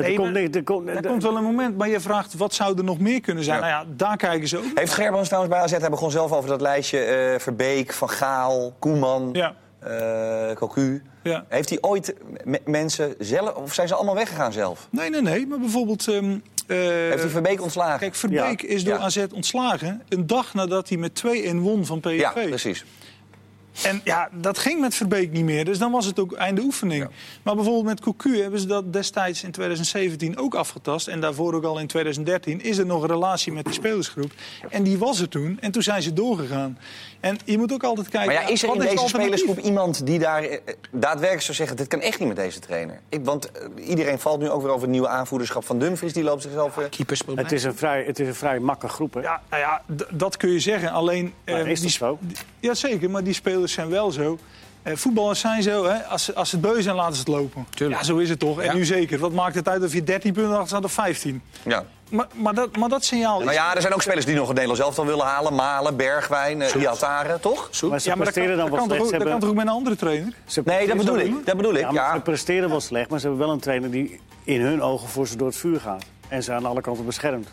Er 0.03 0.09
Nee, 0.09 0.17
komt 0.19 0.33
maar- 0.33 0.43
er 0.43 0.63
komt- 0.65 0.89
Er 0.89 0.97
er- 0.97 1.07
komt 1.07 1.23
wel 1.23 1.37
een 1.37 1.43
moment, 1.43 1.77
maar 1.79 1.89
je 1.89 2.01
vraagt 2.01 2.35
wat 2.35 2.55
zou 2.55 2.79
er 2.79 2.85
nog 2.85 2.99
meer 2.99 3.21
kunnen 3.21 3.45
zijn. 3.45 3.61
Ja. 3.61 3.67
Nou 3.69 3.87
ja, 3.87 3.93
daar 3.97 4.17
kijken 4.17 4.49
ze 4.49 4.59
ook. 4.59 4.65
Heeft 4.75 4.93
Gerbrands 4.93 5.29
trouwens 5.29 5.55
bij 5.55 5.63
AZ, 5.65 5.73
hij 5.81 5.91
begon 5.91 6.11
zelf 6.11 6.33
over 6.33 6.49
dat 6.49 6.61
lijstje... 6.61 6.99
eh, 6.99 7.39
Verbeek, 7.41 7.93
Van 7.93 8.11
Gaal, 8.11 8.75
Koeman, 8.79 9.29
Ja. 9.33 9.55
eh, 9.79 10.55
Cocu. 10.57 11.03
Ja. 11.23 11.45
Heeft 11.49 11.69
hij 11.69 11.79
ooit 11.81 12.15
me- 12.45 12.61
mensen 12.65 13.15
zelf... 13.19 13.55
Of 13.55 13.75
zijn 13.75 13.89
ze 13.89 13.95
allemaal 13.95 14.15
weggegaan 14.15 14.53
zelf? 14.53 14.89
Nee, 14.91 15.11
nee, 15.11 15.23
nee. 15.23 15.47
Maar 15.47 15.59
bijvoorbeeld... 15.59 16.09
ehm, 16.09 16.31
eh, 16.67 16.77
Heeft 16.77 17.21
hij 17.23 17.29
Verbeek 17.31 17.63
ontslagen? 17.63 17.99
Kijk, 17.99 18.15
Verbeek 18.15 18.63
Ja. 18.63 18.69
is 18.69 18.85
door 18.85 18.95
Ja. 18.95 19.01
AZ 19.01 19.25
ontslagen 19.35 20.03
een 20.09 20.27
dag 20.27 20.55
nadat 20.55 20.89
hij 20.89 20.99
met 20.99 21.15
2-1 21.15 21.61
won 21.61 21.87
van 21.87 22.01
PSV. 22.01 22.19
ja, 22.19 22.31
precies. 22.31 22.85
En 23.83 24.01
ja, 24.05 24.29
dat 24.33 24.59
ging 24.59 24.81
met 24.81 24.95
Verbeek 24.95 25.33
niet 25.33 25.45
meer. 25.45 25.65
Dus 25.65 25.79
dan 25.79 25.93
was 25.93 26.07
het 26.07 26.19
ook 26.19 26.33
einde 26.33 26.61
oefening. 26.61 27.09
Maar 27.43 27.55
bijvoorbeeld 27.55 27.85
met 27.85 28.01
Cocu 28.01 28.41
hebben 28.41 28.61
ze 28.61 28.67
dat 28.67 28.93
destijds 28.93 29.43
in 29.45 29.51
2017 29.51 30.39
ook 30.39 30.55
afgetast. 30.55 31.09
En 31.09 31.21
daarvoor 31.21 31.55
ook 31.55 31.65
al 31.65 31.79
in 31.79 31.87
2013 31.87 32.63
is 32.63 32.79
er 32.79 32.87
nog 32.87 33.03
een 33.03 33.09
relatie 33.09 33.53
met 33.53 33.65
die 33.65 33.75
spelersgroep. 33.75 34.33
En 34.69 34.83
die 34.83 34.99
was 34.99 35.21
er 35.21 35.29
toen. 35.29 35.59
En 35.61 35.71
toen 35.71 35.83
zijn 35.83 36.03
ze 36.03 36.13
doorgegaan. 36.13 36.79
En 37.23 37.39
je 37.45 37.59
moet 37.59 37.73
ook 37.73 37.83
altijd 37.83 38.09
kijken... 38.09 38.33
Maar 38.35 38.43
ja, 38.43 38.49
is 38.49 38.63
er 38.63 38.73
in 38.75 38.81
deze 38.81 39.09
spelersgroep 39.09 39.59
iemand 39.59 40.07
die 40.07 40.19
daar 40.19 40.43
eh, 40.43 40.59
daadwerkelijk 40.91 41.43
zou 41.43 41.57
zeggen... 41.57 41.77
dit 41.77 41.87
kan 41.89 42.01
echt 42.01 42.19
niet 42.19 42.29
met 42.29 42.37
deze 42.37 42.59
trainer? 42.59 43.01
Ik, 43.09 43.25
want 43.25 43.51
eh, 43.51 43.89
iedereen 43.89 44.19
valt 44.19 44.41
nu 44.41 44.51
ook 44.51 44.63
weer 44.63 44.71
over 44.71 44.83
het 44.83 44.91
nieuwe 44.91 45.09
aanvoerderschap 45.09 45.65
van 45.65 45.79
Dumfries. 45.79 46.13
Die 46.13 46.23
loopt 46.23 46.43
zichzelf... 46.43 46.79
eh, 46.79 46.85
Keepersprobleem. 46.91 47.45
het, 47.45 47.55
is 47.55 47.65
een 47.65 47.77
vrij, 47.77 48.05
het 48.07 48.19
is 48.21 48.27
een 48.27 48.35
vrij 48.35 48.59
makke 48.59 48.89
groep. 48.89 49.15
Hè? 49.15 49.21
Ja, 49.21 49.41
nou 49.51 49.63
ja, 49.63 49.83
dat 50.11 50.37
kun 50.37 50.51
je 50.51 50.61
zeggen. 50.61 50.91
Alleen, 50.91 51.35
Maar 51.47 51.55
eh, 51.61 51.67
is 51.67 51.81
die 51.81 51.91
zo? 51.91 52.19
Ja, 52.61 52.75
zeker. 52.75 53.11
Maar 53.11 53.25
die 53.25 53.35
spelers 53.35 53.73
zijn 53.73 53.89
wel 53.89 54.11
zo. 54.11 54.39
Eh, 54.83 54.97
voetballers 54.97 55.41
zijn 55.41 55.63
zo, 55.63 55.85
hè? 55.85 56.03
Als, 56.05 56.25
ze- 56.25 56.35
als 56.35 56.49
ze 56.51 56.57
het 56.57 56.65
beu 56.65 56.83
zijn, 56.83 56.97
laten 56.97 57.15
ze 57.15 57.19
het 57.21 57.29
lopen. 57.29 57.67
Tuurlijk. 57.71 58.01
Ja, 58.01 58.07
zo 58.07 58.17
is 58.17 58.29
het 58.29 58.39
toch. 58.39 58.63
Ja. 58.63 58.71
En 58.71 58.77
nu 58.77 58.85
zeker. 58.85 59.19
Wat 59.19 59.33
maakt 59.33 59.55
het 59.55 59.69
uit 59.69 59.85
of 59.85 59.93
je 59.93 60.05
13 60.05 60.33
punten 60.33 60.53
achter 60.53 60.69
staat 60.69 60.85
of 60.85 60.93
15? 60.93 61.43
ja. 61.63 61.85
Maar, 62.13 62.27
maar, 62.35 62.55
dat, 62.55 62.77
maar 62.77 62.89
dat 62.89 63.05
signaal 63.05 63.39
is... 63.39 63.45
Nou 63.45 63.57
ja, 63.57 63.75
er 63.75 63.81
zijn 63.81 63.95
ook 63.95 64.03
spelers 64.03 64.25
die 64.25 64.35
nog 64.35 64.47
het 64.47 64.57
Nederlands 64.57 64.83
elftal 64.83 65.07
willen 65.07 65.27
halen. 65.27 65.55
Malen, 65.55 65.97
Bergwijn, 65.97 66.61
uh, 66.61 66.67
toch? 66.67 67.69
Maar 67.71 67.71
ze 67.73 67.87
ja, 67.87 67.91
maar 67.91 68.01
dat 68.01 68.05
kan, 68.05 68.19
presteren 68.19 68.57
dan 68.57 68.71
wel 68.71 68.85
slecht. 68.85 68.89
dat 68.89 68.99
kan 68.99 69.21
hebben- 69.21 69.41
toch 69.41 69.49
ook 69.49 69.55
met 69.55 69.67
een 69.67 69.73
andere 69.73 69.97
trainer? 69.97 70.33
ze 70.47 70.63
Nee, 70.65 70.87
dat 70.87 70.97
bedoel 70.97 71.19
ik. 71.19 71.47
Dat 71.47 71.57
bedoel 71.57 71.75
ik, 71.75 71.81
Ja, 71.81 71.91
ja. 71.93 72.15
ze 72.15 72.21
presteren 72.21 72.69
wel 72.69 72.81
slecht, 72.81 73.11
maar 73.11 73.21
ze 73.21 73.27
hebben 73.27 73.47
wel 73.47 73.55
een 73.55 73.61
trainer 73.61 73.91
die 73.91 74.21
in 74.45 74.61
hun 74.61 74.83
ogen 74.83 75.09
voor 75.09 75.27
ze 75.27 75.37
door 75.37 75.47
het 75.49 75.57
vuur 75.57 75.81
gaat. 75.81 76.05
En 76.29 76.43
ze 76.43 76.53
aan 76.53 76.67
alle 76.67 76.81
kanten 76.81 77.05
beschermt. 77.05 77.49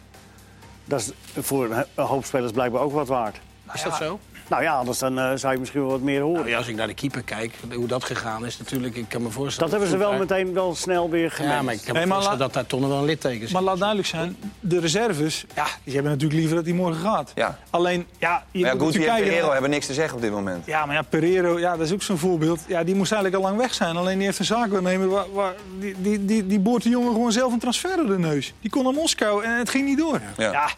Dat 0.86 1.00
is 1.00 1.12
voor 1.46 1.66
een 1.66 1.86
een 1.96 2.06
hoop 2.06 2.26
spelers 2.26 2.52
blijkbaar 2.52 2.82
ook 2.82 2.94
wat 2.94 3.08
waard. 3.08 3.40
Is 3.74 3.84
dat 3.84 3.96
zo? 3.96 4.20
Nou 4.50 4.64
ja, 4.64 4.74
anders 4.74 4.98
dan, 5.00 5.20
eh, 5.20 5.32
zou 5.36 5.54
je 5.54 5.60
misschien 5.60 5.82
wel 5.82 5.90
wat 5.90 6.02
meer 6.02 6.22
horen. 6.22 6.40
Nou 6.40 6.50
ja, 6.50 6.58
als 6.58 6.68
ik 6.68 6.76
naar 6.76 6.88
de 6.88 6.94
keeper 6.94 7.24
kijk, 7.24 7.54
hoe 7.74 7.88
dat 7.88 8.04
gegaan 8.04 8.46
is 8.46 8.58
natuurlijk... 8.58 8.96
Ik 8.96 9.06
kan 9.10 9.22
me 9.22 9.30
voorstellen... 9.30 9.72
dat 9.72 9.80
hebben 9.80 10.00
ze 10.00 10.06
wel 10.06 10.20
meteen 10.20 10.54
wel 10.54 10.76
snel 10.76 11.10
weer 11.10 11.32
gemerkt. 11.32 11.56
Ja, 11.56 11.62
maar 11.64 11.74
ik 11.74 11.82
kan 11.86 11.96
me 11.96 12.08
voorstellen 12.08 12.40
dat 12.40 12.54
daar 12.54 12.66
toch 12.66 12.80
nog 12.80 12.90
wel 12.90 12.98
een 12.98 13.06
litteken. 13.06 13.52
Maar 13.52 13.62
laat 13.62 13.78
duidelijk 13.78 14.08
zijn, 14.08 14.38
de 14.60 14.80
reserves, 14.80 15.46
ja, 15.56 15.66
die 15.84 15.94
hebben 15.94 16.12
natuurlijk 16.12 16.40
liever 16.40 16.56
dat 16.56 16.66
hij 16.66 16.74
morgen 16.74 17.02
gaat. 17.02 17.32
Ja. 17.36 17.58
Alleen, 17.70 18.08
ja, 18.18 18.44
je 18.52 18.60
Maar 18.62 18.70
ja, 18.70 18.76
moet 18.76 18.86
Guti 18.86 18.98
natuurlijk 18.98 19.18
en. 19.18 19.24
Pereiro 19.24 19.52
hebben 19.52 19.70
niks 19.70 19.86
te 19.86 19.94
zeggen 19.94 20.16
op 20.16 20.22
dit 20.22 20.32
moment. 20.32 20.66
Ja, 20.66 20.86
maar 20.86 20.96
ja, 20.96 21.02
Pereiro, 21.02 21.60
ja, 21.60 21.78
dat 21.78 21.86
is 21.86 21.94
ook 21.94 22.02
zo'n 22.02 22.18
voorbeeld. 22.18 22.60
Ja, 22.68 22.84
die 22.84 22.96
moest 22.96 23.12
eigenlijk 23.12 23.44
al 23.44 23.50
lang 23.50 23.62
weg 23.62 23.74
zijn. 23.74 23.98
Alleen 23.98 24.18
die 24.18 24.26
heeft 24.26 24.40
een 24.40 24.46
zaakwaarnemer. 24.46 25.10
Waar, 25.10 25.32
waar, 25.34 25.54
die, 25.80 25.96
die, 26.02 26.26
die, 26.26 26.48
die 26.48 26.60
boort 26.60 26.84
de 26.84 26.90
jongen 26.90 27.12
gewoon 27.12 27.32
zelf 27.32 27.54
een 27.54 27.60
transfer 27.60 27.96
door 27.96 28.08
de 28.08 28.20
neus. 28.20 28.54
Die 28.62 28.70
kon 28.70 28.84
naar 28.84 28.94
Moskou 28.94 29.44
en 29.44 29.58
het 29.58 29.70
ging 29.70 29.86
niet 29.86 29.98
door. 29.98 30.22
Ja. 30.38 30.70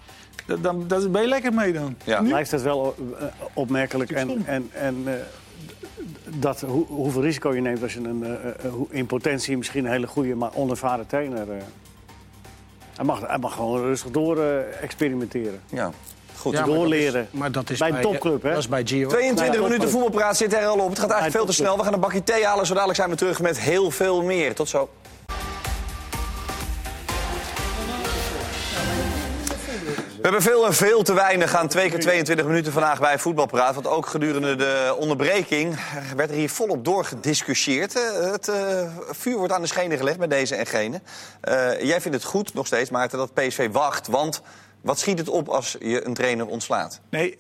Dan, 0.62 0.84
daar 0.88 1.10
ben 1.10 1.22
je 1.22 1.28
lekker 1.28 1.54
mee 1.54 1.74
dan. 1.74 1.96
Ja. 2.04 2.22
Nu? 2.22 2.28
Blijft 2.30 2.52
het 2.52 2.62
wel 2.62 2.96
eh, 3.20 3.26
opmerkelijk. 3.54 4.12
En, 4.12 4.44
en, 4.46 4.70
en 4.74 4.96
eh, 5.06 5.14
dat, 6.40 6.62
hoe, 6.62 6.86
hoeveel 6.88 7.22
risico 7.22 7.54
je 7.54 7.62
neemt 7.62 7.84
als 7.84 7.94
je 7.94 8.00
een, 8.00 8.24
eh, 8.26 8.72
hoe- 8.72 8.88
in 8.90 9.06
potentie 9.06 9.58
misschien 9.58 9.86
een 9.86 9.92
hele 9.92 10.08
goede, 10.08 10.36
maar 10.36 10.50
onervaren 10.54 11.08
trainer. 11.08 11.52
eh, 11.52 11.56
hij, 12.96 13.06
mag, 13.06 13.28
hij 13.28 13.38
mag 13.38 13.54
gewoon 13.54 13.82
rustig 13.82 14.12
door 14.12 14.38
experimenteren. 14.82 15.62
Ja. 15.70 15.92
Goed. 16.38 16.52
Ja, 16.54 16.60
maar 16.60 16.68
dat 16.68 16.76
is- 16.78 16.82
doorleren. 16.82 17.28
Maar 17.32 17.52
dat 17.52 17.70
is 17.70 17.80
Bij 17.80 17.90
een 17.90 18.02
topclub, 18.02 18.42
hè? 18.44 18.50
Dat 18.50 18.58
is 18.58 18.68
bij 18.68 18.86
Gio. 18.86 19.10
22 19.10 19.56
Ja, 19.56 19.62
minuten 19.68 19.90
voetbalpraat 19.90 20.38
zit 20.38 20.54
er 20.54 20.66
al 20.66 20.80
op. 20.80 20.90
Het 20.90 21.00
gaat 21.00 21.10
eigenlijk 21.10 21.32
veel 21.38 21.46
te 21.46 21.54
snel. 21.54 21.78
We 21.78 21.84
gaan 21.84 21.94
een 21.94 22.00
bakje 22.00 22.24
thee 22.24 22.46
halen. 22.46 22.66
Zo 22.66 22.74
dadelijk 22.74 22.98
zijn 22.98 23.10
we 23.10 23.16
terug 23.16 23.42
met 23.42 23.60
heel 23.60 23.92
veel 23.92 24.22
meer. 24.24 24.56
Tot 24.56 24.70
zo. 24.70 24.90
Hebben 30.22 30.42
veel 30.42 30.66
en 30.66 30.74
veel 30.74 31.04
te 31.04 31.14
weinig 31.14 31.56
aan 31.56 31.68
twee 31.68 31.90
keer 31.90 32.00
22 32.00 32.46
minuten 32.46 32.72
vandaag 32.72 33.00
bij 33.00 33.20
Voetbalpraat. 33.20 33.74
Want 33.74 33.88
ook 33.88 34.06
gedurende 34.06 34.56
de 34.56 34.96
onderbreking 35.00 35.80
werd 36.16 36.30
er 36.30 36.36
hier 36.36 36.50
volop 36.50 36.86
doorgediscussieerd. 36.86 37.96
Eh, 37.96 38.32
Het 38.32 38.48
eh, 38.48 38.90
vuur 39.10 39.38
wordt 39.38 39.54
aan 39.54 39.62
de 39.62 39.68
schenen 39.68 39.98
gelegd 39.98 40.18
met 40.18 40.30
deze 40.30 40.56
en 40.56 40.66
gene. 40.66 41.02
Eh, 41.42 41.82
jij 41.82 42.02
vindt 42.02 42.18
het 42.18 42.26
goed 42.26 42.54
nog 42.54 42.68
steeds, 42.68 42.90
Maarten, 42.90 43.18
dat 43.18 43.34
PSV 43.34 43.70
wacht. 43.72 44.08
Want 44.08 44.42
wat 44.82 45.00
schiet 45.00 45.18
het 45.18 45.30
op 45.30 45.48
als 45.48 45.76
je 45.80 46.06
een 46.06 46.14
trainer 46.14 46.46
ontslaat? 46.48 47.02
Nee, 47.10 47.38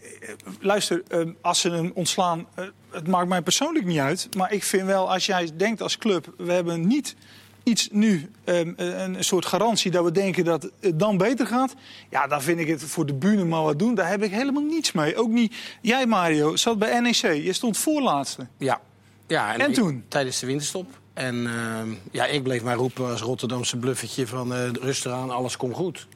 luister, 0.60 1.04
eh, 1.08 1.20
als 1.41 1.60
ze 1.60 1.70
hem 1.72 1.91
ontslaan, 1.94 2.48
het 2.91 3.08
maakt 3.08 3.28
mij 3.28 3.41
persoonlijk 3.41 3.86
niet 3.86 4.00
uit. 4.00 4.36
Maar 4.38 4.54
ik 4.54 4.63
vind 4.63 4.86
wel, 4.86 5.12
als 5.12 5.26
jij 5.26 5.50
denkt 5.56 5.82
als 5.82 5.98
club, 5.98 6.34
we 6.38 6.54
hebben 6.54 6.88
niet 6.88 7.15
iets 7.63 7.89
nu, 7.91 8.32
eh, 8.43 8.60
een 8.76 9.24
soort 9.24 9.45
garantie 9.45 9.91
dat 9.91 10.04
we 10.04 10.12
denken 10.12 10.43
dat 10.43 10.69
het 10.80 11.00
dan 11.00 11.17
beter 11.17 11.47
gaat. 11.47 11.74
Ja, 12.10 12.28
dan 12.28 12.41
vind 12.41 12.60
ik 12.60 12.67
het 12.67 12.84
voor 12.84 13.06
de 13.06 13.13
bühne 13.13 13.45
maar 13.45 13.63
wat 13.63 13.80
doen. 13.80 13.95
Daar 13.95 14.10
heb 14.10 14.24
ik 14.24 14.32
helemaal 14.32 14.63
niets 14.63 14.91
mee. 14.91 15.17
Ook 15.17 15.30
niet, 15.30 15.56
jij 15.82 16.06
Mario, 16.06 16.56
zat 16.56 16.80
bij 16.80 17.00
NEC, 17.00 17.43
je 17.43 17.54
stond 17.54 17.78
voorlaatste. 17.78 18.47
Ja. 18.58 18.82
ja 19.28 19.58
En 19.58 19.74
toen? 19.74 20.04
Tijdens 20.08 20.39
de 20.39 20.45
winterstop. 20.45 21.00
En 21.13 21.47
ehm, 21.47 21.89
ja, 22.12 22.26
ik 22.26 22.43
bleef 22.43 22.63
maar 22.63 22.76
roepen 22.76 23.10
als 23.10 23.21
Rotterdamse 23.21 23.78
bluffetje 23.78 24.28
van 24.28 24.54
eh 24.54 24.69
rustig 24.71 25.12
aan, 25.12 25.30
alles 25.30 25.58
komt 25.58 25.76
goed. 25.76 26.08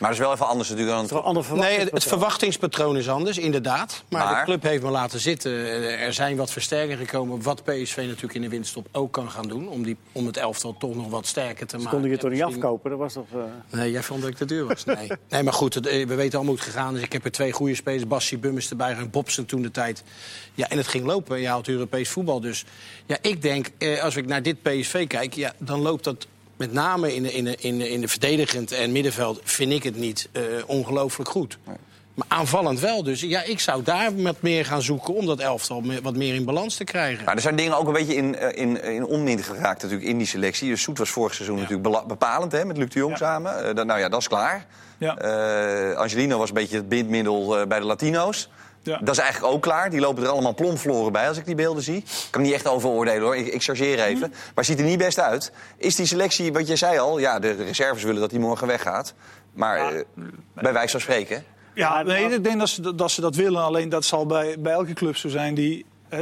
Maar 0.00 0.08
dat 0.10 0.18
is 0.18 0.24
wel 0.24 0.34
even 0.34 0.46
anders 0.46 0.68
natuurlijk 0.68 0.96
dan... 0.96 1.04
Het 1.04 1.14
een 1.14 1.20
ander 1.22 1.42
Nee, 1.42 1.50
het, 1.50 1.68
verwachtingspatroon. 1.68 2.18
verwachtingspatroon 2.18 2.96
is 2.96 3.08
anders, 3.08 3.38
inderdaad. 3.38 4.04
Maar, 4.08 4.24
Maar? 4.24 4.38
de 4.38 4.44
club 4.44 4.62
heeft 4.62 4.82
me 4.82 4.90
laten 4.90 5.20
zitten. 5.20 5.52
Eh, 5.52 6.02
Er 6.06 6.12
zijn 6.12 6.36
wat 6.36 6.50
versterkingen 6.50 7.06
gekomen, 7.06 7.42
wat 7.42 7.64
PSV 7.64 7.96
natuurlijk 7.96 8.34
in 8.34 8.42
de 8.42 8.48
winterstop 8.48 8.86
ook 8.92 9.12
kan 9.12 9.30
gaan 9.30 9.48
doen. 9.48 9.68
Om, 9.68 9.82
die, 9.82 9.96
om 10.12 10.26
het 10.26 10.36
elftal 10.36 10.76
toch 10.78 10.94
nog 10.94 11.08
wat 11.10 11.26
sterker 11.26 11.66
te 11.66 11.76
maken. 11.76 11.90
Konden 11.90 12.10
je 12.10 12.16
toch 12.16 12.30
niet 12.30 12.38
Misschien- 12.40 12.62
afkopen? 12.64 12.90
Dat 12.90 12.98
was 12.98 13.12
toch... 13.12 13.26
eh, 13.32 13.38
Nee, 13.78 13.90
jij 13.90 14.02
vond 14.02 14.20
dat 14.20 14.30
ik 14.30 14.36
te 14.36 14.44
duur 14.44 14.66
was. 14.66 14.84
Nee, 14.84 15.10
nee 15.28 15.42
maar 15.42 15.52
goed, 15.52 15.74
het, 15.74 15.86
eh, 15.86 16.06
we 16.06 16.14
weten 16.14 16.38
allemaal 16.38 16.54
hoe 16.56 16.64
het 16.64 16.72
gegaan 16.74 16.96
is. 16.96 17.02
Ik 17.02 17.12
heb 17.12 17.24
er 17.24 17.30
twee 17.32 17.52
goede 17.52 17.74
spelers, 17.74 18.06
Bassi 18.06 18.38
Bummers 18.38 18.70
erbij 18.70 18.92
en 18.94 19.10
Bobsen 19.10 19.46
toen 19.46 19.62
de 19.62 19.70
tijd. 19.70 20.02
Ja, 20.54 20.68
en 20.68 20.76
het 20.76 20.88
ging 20.88 21.04
lopen. 21.04 21.40
Je 21.40 21.48
haalt 21.48 21.68
Europees 21.68 22.08
voetbal. 22.08 22.40
Dus 22.40 22.64
ja, 23.06 23.16
ik 23.22 23.42
denk, 23.42 23.68
eh, 23.78 24.02
als 24.02 24.16
ik 24.16 24.26
naar 24.26 24.42
dit 24.42 24.62
PSV 24.62 25.06
kijk, 25.06 25.34
ja, 25.34 25.52
dan 25.58 25.80
loopt 25.80 26.04
dat 26.04 26.26
met 26.60 26.72
name 26.72 27.14
in 27.14 27.22
de, 27.22 27.32
in 27.32 27.44
de, 27.44 27.56
in 27.58 27.78
de, 27.78 27.90
in 27.90 28.00
de 28.00 28.08
verdedigend 28.08 28.72
en 28.72 28.92
middenveld, 28.92 29.40
vind 29.44 29.72
ik 29.72 29.82
het 29.82 29.96
niet 29.96 30.28
eh, 30.32 30.42
ongelooflijk 30.66 31.30
goed. 31.30 31.58
Maar 32.14 32.26
aanvallend 32.28 32.80
wel. 32.80 33.02
Dus 33.02 33.20
ja, 33.20 33.42
ik 33.42 33.60
zou 33.60 33.82
daar 33.82 34.16
wat 34.22 34.36
meer 34.40 34.64
gaan 34.64 34.82
zoeken 34.82 35.14
om 35.14 35.26
dat 35.26 35.38
elftal 35.38 35.80
me- 35.80 36.00
wat 36.02 36.16
meer 36.16 36.34
in 36.34 36.44
balans 36.44 36.76
te 36.76 36.84
krijgen. 36.84 37.24
Maar 37.24 37.34
er 37.34 37.40
zijn 37.40 37.56
dingen 37.56 37.78
ook 37.78 37.86
een 37.86 37.92
beetje 37.92 38.14
in, 38.14 38.36
eh, 38.36 38.60
in, 38.62 38.82
in 38.82 39.04
onmin 39.04 39.42
geraakt 39.42 39.82
natuurlijk 39.82 40.08
in 40.08 40.18
die 40.18 40.26
selectie. 40.26 40.68
Dus 40.70 40.82
Soet 40.82 40.98
was 40.98 41.10
vorig 41.10 41.34
seizoen 41.34 41.58
natuurlijk 41.58 42.06
bepalend 42.06 42.52
hè, 42.52 42.64
met 42.64 42.76
Luc 42.76 42.88
de 42.88 42.98
Jong 42.98 43.10
Ja. 43.12 43.16
samen. 43.18 43.64
Eh, 43.78 43.84
nou 43.84 44.00
ja, 44.00 44.08
dat 44.08 44.20
is 44.20 44.28
klaar. 44.28 44.66
Ja. 44.98 45.16
Eh, 45.18 45.96
Angelino 45.96 46.38
was 46.38 46.48
een 46.48 46.54
beetje 46.54 46.76
het 46.76 46.88
bindmiddel 46.88 47.58
eh, 47.58 47.66
bij 47.66 47.78
de 47.80 47.86
Latino's. 47.86 48.48
Ja. 48.90 48.98
Dat 48.98 49.14
is 49.14 49.20
eigenlijk 49.22 49.52
ook 49.54 49.62
klaar. 49.62 49.90
Die 49.90 50.00
lopen 50.00 50.22
er 50.22 50.28
allemaal 50.28 50.54
plomfloren 50.54 51.12
bij 51.12 51.28
als 51.28 51.36
ik 51.38 51.44
die 51.46 51.54
beelden 51.54 51.82
zie. 51.82 51.96
Ik 51.96 52.28
kan 52.30 52.42
niet 52.42 52.52
echt 52.52 52.66
over 52.68 52.88
oordelen 52.88 53.22
hoor. 53.22 53.36
Ik, 53.36 53.46
ik 53.46 53.62
chargeer 53.62 54.00
even. 54.00 54.32
Maar 54.54 54.64
ziet 54.64 54.78
er 54.78 54.84
niet 54.84 54.98
best 54.98 55.20
uit. 55.20 55.52
Is 55.76 55.94
die 55.96 56.06
selectie, 56.06 56.52
wat 56.52 56.66
jij 56.66 56.76
zei 56.76 56.98
al, 56.98 57.18
ja, 57.18 57.38
de 57.38 57.50
reserves 57.50 58.02
willen 58.02 58.20
dat 58.20 58.30
hij 58.30 58.40
morgen 58.40 58.66
weggaat. 58.66 59.14
Maar 59.52 59.94
eh, 59.94 60.04
bij 60.54 60.72
wijze 60.72 60.90
van 60.90 61.00
spreken. 61.00 61.44
Ja, 61.74 62.02
nee, 62.02 62.24
ik 62.34 62.44
denk 62.44 62.58
dat 62.58 62.68
ze, 62.68 62.94
dat 62.94 63.10
ze 63.10 63.20
dat 63.20 63.34
willen. 63.34 63.62
Alleen 63.62 63.88
dat 63.88 64.04
zal 64.04 64.26
bij, 64.26 64.56
bij 64.58 64.72
elke 64.72 64.92
club 64.92 65.16
zo 65.16 65.28
zijn 65.28 65.54
die... 65.54 65.84
eh, 66.08 66.18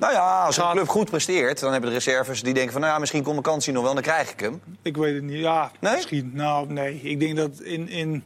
Nou 0.00 0.12
ja, 0.12 0.44
als 0.44 0.56
een 0.56 0.70
club 0.70 0.88
goed 0.88 1.10
presteert, 1.10 1.60
dan 1.60 1.72
hebben 1.72 1.90
de 1.90 1.96
reserves 1.96 2.42
die 2.42 2.54
denken 2.54 2.72
van... 2.72 2.80
nou 2.80 2.92
ja, 2.92 2.98
misschien 2.98 3.22
komt 3.22 3.34
mijn 3.34 3.46
kans 3.46 3.64
hier 3.64 3.74
nog 3.74 3.84
wel, 3.84 3.94
dan 3.94 4.02
krijg 4.02 4.32
ik 4.32 4.40
hem. 4.40 4.60
Ik 4.82 4.96
weet 4.96 5.14
het 5.14 5.22
niet. 5.22 5.38
Ja, 5.40 5.70
Nee? 5.80 5.94
misschien. 5.94 6.30
Nou, 6.34 6.72
nee. 6.72 7.00
Ik 7.02 7.20
denk 7.20 7.36
dat 7.36 7.60
in, 7.60 7.88
in 7.88 8.24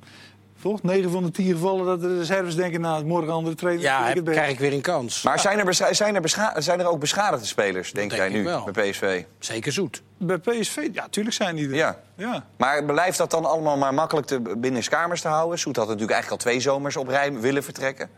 volgens 0.66 0.92
9 0.92 1.11
van 1.11 1.24
de 1.24 1.31
10 1.31 1.52
gevallen 1.52 1.87
dat 1.87 2.00
de 2.00 2.18
reserves 2.18 2.55
denken... 2.55 2.81
nou, 2.81 3.05
morgen 3.05 3.33
andere 3.33 3.57
trainer. 3.57 3.85
ja, 3.85 4.09
ik 4.09 4.24
krijg 4.24 4.50
ik 4.50 4.59
weer 4.59 4.72
een 4.72 4.81
kans. 4.81 5.22
Maar 5.22 5.38
zijn 5.38 5.59
er, 5.59 5.74
zijn, 5.74 6.14
er 6.55 6.62
zijn 6.62 6.81
er 6.81 6.87
ook 6.87 7.00
beschadigde 7.00 7.46
spelers, 7.46 7.92
denk, 7.92 8.11
denk 8.11 8.22
jij 8.22 8.31
nu, 8.31 8.44
wel. 8.44 8.68
bij 8.72 8.90
PSV? 8.90 9.24
Zeker 9.38 9.72
zoet. 9.72 10.02
Bij 10.16 10.38
PSV, 10.38 10.88
ja, 10.92 11.09
tuurlijk 11.09 11.35
zijn 11.35 11.57
die 11.57 11.68
er. 11.68 11.74
Ja. 11.74 11.98
ja. 12.14 12.46
Maar 12.57 12.85
blijft 12.85 13.18
dat 13.18 13.31
dan 13.31 13.44
allemaal 13.44 13.76
maar 13.76 13.94
makkelijk 13.94 14.26
te, 14.26 14.40
binnen 14.40 14.88
kamers 14.88 15.20
te 15.20 15.29
houden? 15.29 15.59
Soet 15.59 15.76
had 15.76 15.87
natuurlijk 15.87 16.12
eigenlijk 16.12 16.42
al 16.42 16.50
twee 16.50 16.61
zomers 16.61 16.96
op 16.96 17.09
rij 17.09 17.33
willen 17.33 17.64
vertrekken. 17.64 18.09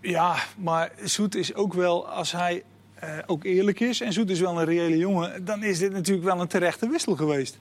Ja, 0.00 0.36
maar 0.56 0.90
Zoet 1.02 1.34
is 1.34 1.54
ook 1.54 1.74
wel, 1.74 2.08
als 2.08 2.32
hij 2.32 2.62
eh, 2.94 3.08
ook 3.26 3.44
eerlijk 3.44 3.80
is... 3.80 4.00
en 4.00 4.12
Zoet 4.12 4.30
is 4.30 4.40
wel 4.40 4.58
een 4.58 4.64
reële 4.64 4.96
jongen... 4.96 5.44
dan 5.44 5.62
is 5.62 5.78
dit 5.78 5.92
natuurlijk 5.92 6.26
wel 6.26 6.40
een 6.40 6.46
terechte 6.46 6.88
wissel 6.88 7.16
geweest. 7.16 7.58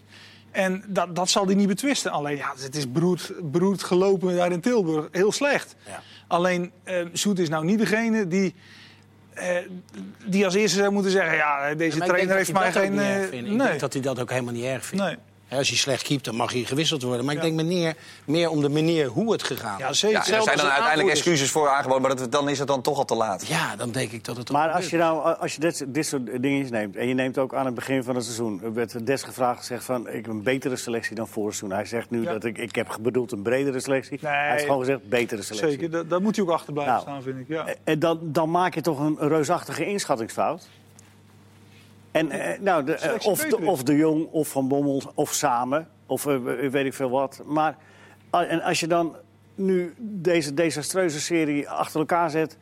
En 0.53 0.83
dat, 0.87 1.15
dat 1.15 1.29
zal 1.29 1.45
hij 1.45 1.55
niet 1.55 1.67
betwisten. 1.67 2.11
Alleen, 2.11 2.37
ja, 2.37 2.53
het 2.59 2.75
is 2.75 2.91
beroerd, 2.91 3.31
beroerd 3.41 3.83
gelopen 3.83 4.35
daar 4.35 4.51
in 4.51 4.61
Tilburg. 4.61 5.07
Heel 5.11 5.31
slecht. 5.31 5.75
Ja. 5.87 6.01
Alleen, 6.27 6.71
eh 6.83 7.05
Zoet 7.13 7.39
is 7.39 7.49
nou 7.49 7.65
niet 7.65 7.79
degene 7.79 8.27
die... 8.27 8.55
eh, 9.33 9.57
die 10.25 10.45
als 10.45 10.53
eerste 10.53 10.77
zou 10.77 10.91
moeten 10.91 11.11
zeggen... 11.11 11.35
ja, 11.35 11.73
deze 11.75 11.99
trainer 11.99 12.35
heeft 12.35 12.53
mij 12.53 12.71
geen... 12.71 12.99
erg 12.99 13.29
vindt. 13.29 13.49
Ik 13.49 13.55
nee. 13.55 13.67
denk 13.67 13.79
dat 13.79 13.93
hij 13.93 14.01
dat 14.01 14.19
ook 14.19 14.29
helemaal 14.29 14.53
niet 14.53 14.63
erg 14.63 14.85
vindt. 14.85 15.05
nee. 15.05 15.17
Als 15.57 15.69
hij 15.69 15.77
slecht 15.77 16.03
keept, 16.03 16.25
dan 16.25 16.35
mag 16.35 16.51
hij 16.51 16.63
gewisseld 16.63 17.01
worden. 17.01 17.25
Maar 17.25 17.35
ik 17.35 17.41
denk 17.41 17.61
meer, 17.61 17.95
meer 18.25 18.49
om 18.49 18.61
de 18.61 18.69
manier 18.69 19.07
hoe 19.07 19.31
het 19.31 19.43
gegaan 19.43 19.77
Ja, 19.77 19.89
is. 19.89 20.01
Ja, 20.01 20.09
er 20.19 20.23
zijn 20.23 20.57
dan 20.57 20.69
uiteindelijk 20.69 21.09
excuses 21.09 21.51
voor 21.51 21.69
aangeboden, 21.69 22.01
maar 22.01 22.15
dat, 22.15 22.31
dan 22.31 22.49
is 22.49 22.59
het 22.59 22.67
dan 22.67 22.81
toch 22.81 22.97
al 22.97 23.05
te 23.05 23.15
laat. 23.15 23.47
Ja, 23.47 23.75
dan 23.75 23.91
denk 23.91 24.11
ik 24.11 24.23
dat 24.23 24.37
het 24.37 24.49
ook 24.49 24.57
Maar 24.57 24.69
als 24.71 24.89
je 24.89 24.97
nou, 24.97 25.35
als 25.37 25.53
je 25.53 25.59
dit, 25.59 25.85
dit 25.87 26.05
soort 26.05 26.41
dingen 26.41 26.71
neemt... 26.71 26.95
en 26.95 27.07
je 27.07 27.13
neemt 27.13 27.37
ook 27.37 27.53
aan 27.53 27.65
het 27.65 27.75
begin 27.75 28.03
van 28.03 28.15
het 28.15 28.23
seizoen... 28.23 28.61
er 28.63 28.73
werd 28.73 29.05
Des 29.05 29.23
gevraagd 29.23 29.59
gezegd 29.59 29.83
van... 29.83 30.07
ik 30.07 30.13
heb 30.13 30.27
een 30.27 30.43
betere 30.43 30.75
selectie 30.75 31.15
dan 31.15 31.27
vorig 31.27 31.55
seizoen. 31.55 31.77
Hij 31.77 31.87
zegt 31.87 32.09
nu 32.09 32.21
Ja. 32.23 32.31
dat 32.31 32.43
ik... 32.43 32.57
ik 32.57 32.75
heb 32.75 32.97
bedoeld 33.01 33.31
een 33.31 33.41
bredere 33.41 33.79
selectie. 33.79 34.19
Nee. 34.21 34.31
Hij 34.31 34.51
heeft 34.51 34.63
gewoon 34.63 34.79
gezegd 34.79 35.09
betere 35.09 35.41
selectie. 35.41 35.69
Zeker, 35.71 35.91
daar, 35.91 36.07
daar 36.07 36.21
moet 36.21 36.35
hij 36.35 36.45
ook 36.45 36.51
achter 36.51 36.73
blijven 36.73 36.93
Nou. 36.93 37.05
staan, 37.07 37.21
vind 37.23 37.39
ik. 37.39 37.47
Ja. 37.47 37.65
En 37.83 37.99
dan, 37.99 38.19
dan 38.21 38.51
maak 38.51 38.73
je 38.73 38.81
toch 38.81 38.99
een 38.99 39.17
reusachtige 39.19 39.85
inschattingsfout. 39.85 40.67
En 42.13 42.31
eh, 42.31 42.59
nou, 42.59 42.83
de, 42.83 42.93
eh, 42.93 43.27
of, 43.27 43.39
de, 43.39 43.57
of 43.57 43.83
de 43.83 43.95
Jong, 43.95 44.27
of 44.31 44.47
Van 44.47 44.67
Bommel, 44.67 45.01
of 45.15 45.33
samen, 45.33 45.87
of 46.05 46.25
eh, 46.25 46.37
weet 46.69 46.85
ik 46.85 46.93
veel 46.93 47.09
wat. 47.09 47.41
Maar 47.45 47.77
en 48.29 48.61
als 48.61 48.79
je 48.79 48.87
dan 48.87 49.15
nu 49.55 49.93
deze 49.97 50.53
desastreuze 50.53 51.21
serie 51.21 51.69
achter 51.69 51.99
elkaar 51.99 52.29
zet... 52.29 52.57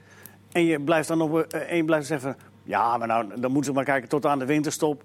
en 0.52 0.66
je 0.66 0.80
blijft 0.82 1.08
dan 1.08 1.46
en 1.50 1.76
je 1.76 1.86
blijft 1.86 2.08
zeggen... 2.08 2.32
van, 2.32 2.42
ja, 2.64 2.98
maar 2.98 3.08
nou, 3.08 3.26
dan 3.28 3.52
moeten 3.52 3.64
ze 3.64 3.72
maar 3.72 3.86
kijken 3.86 4.10
tot 4.10 4.26
aan 4.26 4.40
de 4.40 4.46
winterstop. 4.46 5.04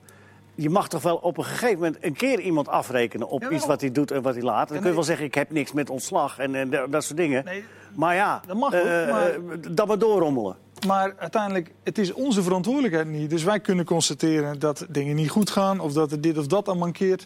Je 0.55 0.71
mag 0.71 0.89
toch 0.89 1.03
wel 1.03 1.17
op 1.17 1.39
een 1.39 1.45
gegeven 1.45 1.75
moment 1.79 1.97
een 2.01 2.17
keer 2.17 2.41
iemand 2.41 2.69
afrekenen... 2.69 3.29
op 3.29 3.41
Jawel. 3.41 3.57
iets 3.57 3.67
wat 3.67 3.81
hij 3.81 3.93
doet 3.93 4.11
en 4.11 4.23
wat 4.23 4.35
hij 4.35 4.43
laat. 4.43 4.69
Dan 4.69 4.79
kun 4.79 4.89
je 4.89 4.95
wel 4.95 5.05
zeggen, 5.05 5.27
ik 5.27 5.35
heb 5.35 5.51
niks 5.51 5.73
met 5.73 5.91
ontslag 5.91 6.39
en, 6.39 6.55
en 6.55 6.71
dat 6.91 7.05
soort 7.05 7.17
dingen. 7.17 7.45
Nee, 7.45 7.65
Maar 7.95 8.15
ja, 8.15 8.41
Dat 8.47 8.57
mag 8.57 8.75
ook, 8.75 8.85
maar- 8.85 9.37
dat 9.75 9.87
maar 9.87 9.99
doorrommelen. 9.99 10.57
Maar 10.87 11.15
uiteindelijk, 11.19 11.73
het 11.83 11.99
is 11.99 12.13
onze 12.13 12.43
verantwoordelijkheid 12.43 13.09
niet. 13.09 13.31
Dus 13.31 13.43
wij 13.43 13.61
kunnen 13.61 13.85
constateren 13.85 14.59
dat 14.59 14.87
dingen 14.89 15.17
niet 15.17 15.31
goed 15.31 15.51
gaan... 15.51 15.81
of 15.81 15.93
dat 15.93 16.13
er 16.13 16.21
dit 16.21 16.39
of 16.39 16.47
dat 16.47 16.69
aan 16.69 16.79
mankeert. 16.79 17.25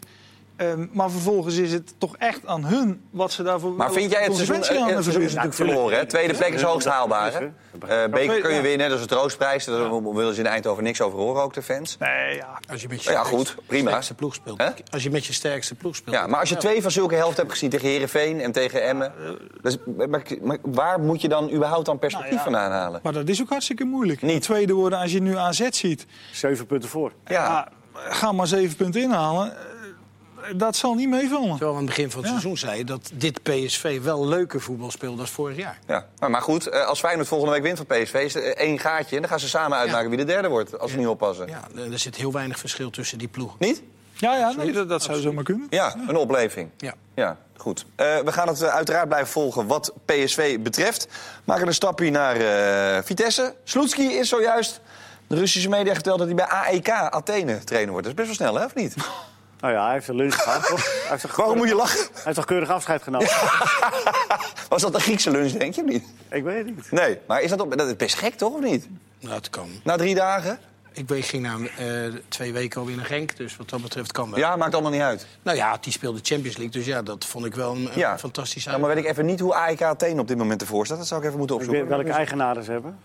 Ehm, 0.61 0.87
maar 0.91 1.09
vervolgens 1.11 1.55
is 1.57 1.71
het 1.71 1.93
toch 1.97 2.17
echt 2.17 2.45
aan 2.45 2.65
hun 2.65 3.01
wat 3.11 3.31
ze 3.31 3.43
daarvoor... 3.43 3.71
Maar 3.71 3.91
vind 3.91 4.11
jij 4.11 4.23
het 4.23 4.35
seizoen, 4.35 4.55
consequentie 4.55 4.91
aan 4.91 4.95
het 4.95 5.03
seizoen 5.03 5.23
is 5.23 5.33
natuurlijk 5.33 5.55
verloren? 5.55 5.97
Hè? 5.97 6.05
Tweede 6.05 6.33
plek 6.33 6.53
is 6.53 6.61
hoogst 6.61 6.87
haalbaar. 6.87 7.33
Hè? 7.33 7.39
Eh, 7.39 8.11
beker 8.11 8.41
kun 8.41 8.53
je 8.53 8.61
winnen, 8.61 8.89
dat 8.89 8.99
is 8.99 9.07
de 9.07 9.15
troostprijs. 9.15 9.65
Daar 9.65 10.13
willen 10.13 10.33
ze 10.33 10.39
in 10.39 10.47
Eindhoven 10.47 10.83
niks 10.83 11.01
over 11.01 11.19
horen, 11.19 11.43
ook 11.43 11.53
de 11.53 11.61
fans. 11.61 11.97
Nee, 11.99 12.35
ja. 12.35 12.59
Als 12.71 12.81
je 12.81 12.87
met 12.87 13.03
je 13.03 13.11
Ja, 13.11 13.23
sterkste- 13.23 13.35
goed, 13.53 13.55
prima. 13.67 13.87
sterkste 13.89 14.13
ploeg 14.13 14.35
speelt. 14.35 14.61
Als 14.91 15.03
je 15.03 15.09
met 15.09 15.25
je 15.25 15.33
sterkste 15.33 15.75
ploeg 15.75 15.95
speelt. 15.95 16.15
Ja, 16.15 16.27
maar 16.27 16.39
als 16.39 16.49
je 16.49 16.57
twee 16.57 16.81
van 16.81 16.91
zulke 16.91 17.15
helft 17.15 17.37
hebt 17.37 17.51
gezien 17.51 17.69
tegen 17.69 17.87
Herenveen 17.89 18.41
en 18.41 18.51
tegen 18.51 18.83
Emmen... 18.83 19.13
Dus, 19.61 19.77
maar, 20.09 20.21
maar 20.41 20.57
waar 20.61 20.99
moet 20.99 21.21
je 21.21 21.27
dan 21.27 21.51
überhaupt 21.51 21.85
dan 21.85 21.99
perspectief 21.99 22.35
Nou 22.35 22.49
ja. 22.49 22.51
van 22.51 22.61
aanhalen? 22.61 22.99
Maar 23.03 23.13
dat 23.13 23.27
is 23.27 23.41
ook 23.41 23.49
hartstikke 23.49 23.83
moeilijk. 23.83 24.21
Niet. 24.21 24.41
Tweede 24.41 24.73
worden 24.73 24.99
als 24.99 25.11
je 25.11 25.21
nu 25.21 25.37
AZ 25.37 25.67
ziet. 25.69 26.05
Zeven 26.31 26.65
punten 26.65 26.89
voor. 26.89 27.11
Ja. 27.25 27.33
Ja, 27.33 27.67
ga 27.93 28.31
maar 28.31 28.47
zeven 28.47 28.75
punten 28.75 29.01
inhalen. 29.01 29.53
Eh, 30.43 30.49
Dat 30.55 30.75
zal 30.75 30.93
niet 30.93 31.09
meevallen. 31.09 31.49
Terwijl 31.49 31.71
we 31.71 31.77
aan 31.77 31.85
het 31.85 31.95
begin 31.95 32.11
van 32.11 32.19
het 32.21 32.29
Ja. 32.31 32.39
seizoen 32.39 32.57
zeiden 32.57 32.85
dat 32.85 33.11
dit 33.13 33.43
PSV 33.43 34.01
wel 34.01 34.27
leuker 34.27 34.61
voetbal 34.61 34.91
speelde 34.91 35.17
dan 35.17 35.27
vorig 35.27 35.57
jaar. 35.57 35.79
Ja, 35.87 36.05
maar, 36.19 36.29
maar 36.31 36.41
goed, 36.41 36.67
eh, 36.67 36.85
als 36.85 36.99
Feyenoord 36.99 37.27
volgende 37.27 37.53
week 37.53 37.63
wint 37.63 37.77
van 37.77 37.85
PSV... 37.85 38.13
is 38.13 38.35
er 38.35 38.55
één 38.55 38.79
gaatje 38.79 39.15
en 39.15 39.21
dan 39.21 39.29
gaan 39.31 39.39
ze 39.39 39.49
samen 39.49 39.77
uitmaken 39.77 40.09
wie 40.09 40.17
de 40.17 40.23
derde 40.25 40.47
wordt... 40.47 40.79
als 40.79 40.91
ze 40.91 40.97
niet 40.97 41.07
oppassen. 41.07 41.47
Ja, 41.47 41.61
er 41.91 41.99
zit 41.99 42.15
heel 42.15 42.31
weinig 42.31 42.59
verschil 42.59 42.89
tussen 42.89 43.17
die 43.17 43.27
ploegen. 43.27 43.55
Niet? 43.59 43.81
Ja, 44.13 44.35
ja 44.37 44.51
nee, 44.57 44.71
dat, 44.71 44.89
dat 44.89 45.03
zou 45.03 45.19
zomaar 45.21 45.43
kunnen. 45.43 45.67
Ja, 45.69 45.95
een 46.07 46.15
opleving. 46.15 46.69
Ja. 46.77 46.93
Ja, 47.15 47.37
goed. 47.57 47.85
Eh, 47.95 48.17
we 48.19 48.31
gaan 48.31 48.47
het 48.47 48.61
eh, 48.61 48.69
uiteraard 48.69 49.07
blijven 49.07 49.29
volgen 49.31 49.67
wat 49.67 49.93
PSV 50.05 50.59
betreft. 50.59 51.07
Maken 51.43 51.67
een 51.67 51.73
stapje 51.73 52.09
naar 52.09 52.35
eh, 52.35 53.03
Vitesse. 53.03 53.55
Sloetski 53.63 54.03
is 54.13 54.29
zojuist... 54.29 54.81
De 55.27 55.37
Russische 55.37 55.69
media 55.69 55.93
verteld 55.93 56.17
dat 56.17 56.27
hij 56.27 56.35
bij 56.35 56.45
AEK 56.45 56.89
Athene 56.89 57.63
trainer 57.63 57.91
wordt. 57.91 58.07
Dat 58.07 58.19
is 58.19 58.25
best 58.25 58.37
wel 58.39 58.47
snel, 58.47 58.59
hè, 58.61 58.65
of 58.65 58.75
niet? 58.75 58.95
Nou 59.61 59.73
ja, 59.73 59.83
hij 59.85 59.93
heeft 59.93 60.07
een 60.07 60.15
lunch 60.15 60.35
gehad, 60.43 60.67
toch? 60.67 60.83
Hij 60.85 61.09
heeft 61.09 61.21
toch 61.21 61.35
Waarom 61.41 61.57
moet 61.57 61.67
je 61.67 61.75
lachen? 61.75 61.99
Hij 62.13 62.21
heeft 62.23 62.35
toch 62.35 62.45
keurig 62.45 62.69
afscheid 62.69 63.03
genomen? 63.03 63.27
Was 64.69 64.81
dat 64.81 64.93
een 64.95 65.01
Griekse 65.01 65.31
lunch, 65.31 65.51
denk 65.51 65.73
je, 65.75 65.81
of 65.81 65.87
niet? 65.89 66.03
Ik 66.29 66.43
weet 66.43 66.65
het 66.65 66.75
niet. 66.75 66.91
Nee, 66.91 67.17
maar 67.27 67.41
is 67.41 67.49
dat, 67.49 67.61
op, 67.61 67.77
dat 67.77 67.87
is 67.87 67.95
best 67.95 68.15
gek, 68.15 68.33
toch, 68.33 68.53
of 68.53 68.61
niet? 68.61 68.87
Nou, 69.19 69.35
het 69.35 69.49
kan. 69.49 69.69
Na 69.83 69.95
drie 69.97 70.15
dagen? 70.15 70.59
Ik 70.93 71.25
ging 71.25 71.43
na 71.43 71.57
eh, 71.77 72.13
twee 72.27 72.53
weken 72.53 72.79
alweer 72.79 72.95
naar 72.95 73.05
Genk, 73.05 73.37
dus 73.37 73.57
wat 73.57 73.69
dat 73.69 73.81
betreft 73.81 74.11
kan 74.11 74.29
wel. 74.29 74.39
Ja, 74.39 74.55
maakt 74.55 74.73
allemaal 74.73 74.91
niet 74.91 75.01
uit. 75.01 75.25
Nou 75.41 75.57
ja, 75.57 75.77
die 75.81 75.91
speelde 75.93 76.19
Champions 76.23 76.57
League, 76.57 76.73
dus 76.73 76.85
ja, 76.85 77.01
dat 77.01 77.25
vond 77.25 77.45
ik 77.45 77.55
wel 77.55 77.75
een, 77.75 77.89
Ja. 77.95 78.17
fantastisch 78.17 78.63
Ja, 78.63 78.77
maar 78.77 78.89
weet 78.95 79.03
ik 79.03 79.09
even 79.09 79.25
niet 79.25 79.39
hoe 79.39 79.53
AEK 79.55 79.81
Athene 79.81 80.21
op 80.21 80.27
dit 80.27 80.37
moment 80.37 80.61
ervoor 80.61 80.85
staat. 80.85 80.97
Dat 80.97 81.07
zou 81.07 81.21
ik 81.21 81.25
even 81.27 81.37
moeten 81.37 81.55
Ik 81.55 81.61
weet 81.61 81.69
opzoeken. 81.71 81.97
welke 81.97 82.11
eigenaren 82.17 82.63
ze 82.63 82.71
hebben. 82.71 82.99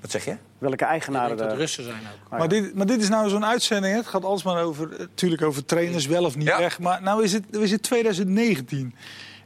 Wat 0.00 0.10
zeg 0.10 0.24
je? 0.24 0.36
Welke 0.58 0.84
eigenaren 0.84 1.36
dat 1.36 1.50
er... 1.50 1.56
Russen 1.56 1.84
zijn 1.84 1.96
ook. 2.30 2.38
Maar 2.38 2.48
dit, 2.48 2.74
maar 2.74 2.86
dit 2.86 3.02
is 3.02 3.08
nou 3.08 3.28
zo'n 3.28 3.44
uitzending. 3.44 3.92
hè. 3.92 3.98
Het 3.98 4.08
gaat 4.08 4.24
alles 4.24 4.42
maar 4.42 4.62
over, 4.62 4.92
eh, 4.92 4.98
natuurlijk 4.98 5.42
over 5.42 5.64
trainers 5.64 6.06
wel 6.06 6.24
of 6.24 6.36
niet 6.36 6.46
Ja. 6.46 6.58
weg. 6.58 6.78
Maar 6.78 7.02
nou 7.02 7.22
is 7.24 7.32
het, 7.32 7.44
is 7.56 7.70
het 7.70 7.82
2019. 7.82 8.94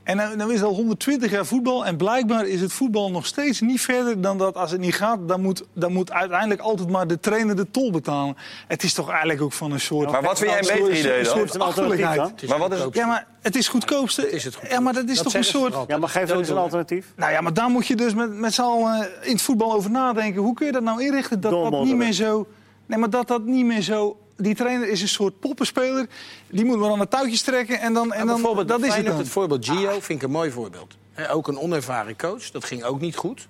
En 0.05 0.17
nou, 0.17 0.37
nou 0.37 0.53
is 0.53 0.61
het 0.61 0.69
al 0.69 0.75
120 0.75 1.31
jaar 1.31 1.47
voetbal. 1.47 1.87
En 1.87 1.97
blijkbaar 1.97 2.47
is 2.47 2.61
het 2.61 2.73
voetbal 2.73 3.11
nog 3.11 3.27
steeds 3.27 3.61
niet 3.61 3.81
verder 3.81 4.21
dan 4.21 4.39
dat 4.39 4.57
als 4.57 4.71
het 4.71 4.81
niet 4.81 4.95
gaat... 4.95 5.29
dan 5.29 5.41
moet, 5.41 5.65
dan 5.73 5.93
moet 5.93 6.13
uiteindelijk 6.13 6.61
altijd 6.61 6.91
maar 6.91 7.07
de 7.07 7.21
trainer 7.21 7.57
de 7.57 7.71
tol 7.71 7.91
betalen. 7.91 8.37
Het 8.67 8.83
is 8.83 8.95
toch 8.95 9.11
eigenlijk 9.11 9.43
ook 9.43 9.53
van 9.53 9.73
een 9.73 9.81
soort... 9.81 10.11
Maar 10.11 10.23
wat 10.23 10.39
vind 10.39 10.51
jij 10.51 10.59
een 10.59 10.67
beter 10.67 10.99
idee 10.99 11.25
dan? 11.25 11.39
een 11.39 11.61
achterlijkheid. 11.61 12.17
dan? 12.17 12.49
Maar 12.49 12.59
wat 12.59 12.73
is 12.73 12.81
het? 12.81 12.95
Ja, 12.95 13.07
maar 13.07 13.27
het 13.41 13.57
is 13.57 13.69
goedkoopste. 13.69 14.31
is 14.31 14.45
het 14.45 14.55
goed. 14.55 14.71
Ja, 14.71 14.81
maar 14.81 14.93
dat 14.93 15.09
is 15.09 15.15
Dat 15.15 15.25
toch 15.25 15.35
een 15.35 15.45
soort... 15.45 15.75
Ja, 15.87 15.99
maar 15.99 16.09
geef 16.09 16.31
eens 16.31 16.49
een 16.49 16.57
alternatief. 16.57 17.13
Nou 17.17 17.33
ja, 17.33 17.41
maar 17.41 17.55
daar 17.55 17.71
moet 17.71 17.87
je 17.87 17.97
dus 17.97 18.15
met, 18.15 18.35
met 18.35 18.55
z'n 18.55 18.63
allen 18.63 19.09
in 19.23 19.33
het 19.33 19.43
voetbal 19.43 19.73
over 19.73 19.91
nadenken. 19.91 20.43
Hoe 20.43 20.55
kun 20.55 20.67
je 20.67 20.73
dat 20.73 20.83
nou 20.83 21.03
inrichten 21.03 21.41
dat 21.41 21.71
dat 21.71 21.85
niet 21.85 21.97
meer 21.97 22.13
zo... 22.13 22.47
Nee, 22.87 22.99
maar 22.99 23.11
dat 23.11 23.29
dat 23.29 23.45
niet 23.45 23.65
meer 23.65 23.83
zo... 23.83 24.17
Die 24.37 24.55
trainer 24.55 24.89
is 24.89 25.03
een 25.03 25.09
soort 25.09 25.41
poppenspeler. 25.41 26.07
Die 26.51 26.65
moet 26.65 26.79
maar 26.79 26.91
aan 26.91 26.99
de 26.99 27.09
touwtjes 27.09 27.43
trekken 27.43 27.81
en 27.81 27.93
dan... 27.95 28.13
En 28.13 28.21
En 28.21 28.27
dan 28.27 28.35
bijvoorbeeld, 28.37 28.69
dat 28.69 28.83
is 28.83 28.95
het 28.95 29.07
dan. 29.07 29.17
het 29.19 29.29
voorbeeld 29.29 29.69
Gio 29.69 29.91
vind 29.91 30.09
ik 30.09 30.23
een 30.23 30.31
mooi 30.31 30.51
voorbeeld. 30.51 30.97
Hè, 31.13 31.33
ook 31.33 31.49
een 31.49 31.59
onervaren 31.59 32.17
coach, 32.17 32.51
dat 32.51 32.65
ging 32.65 32.85
ook 32.85 33.01
niet 33.01 33.17
goed. 33.17 33.49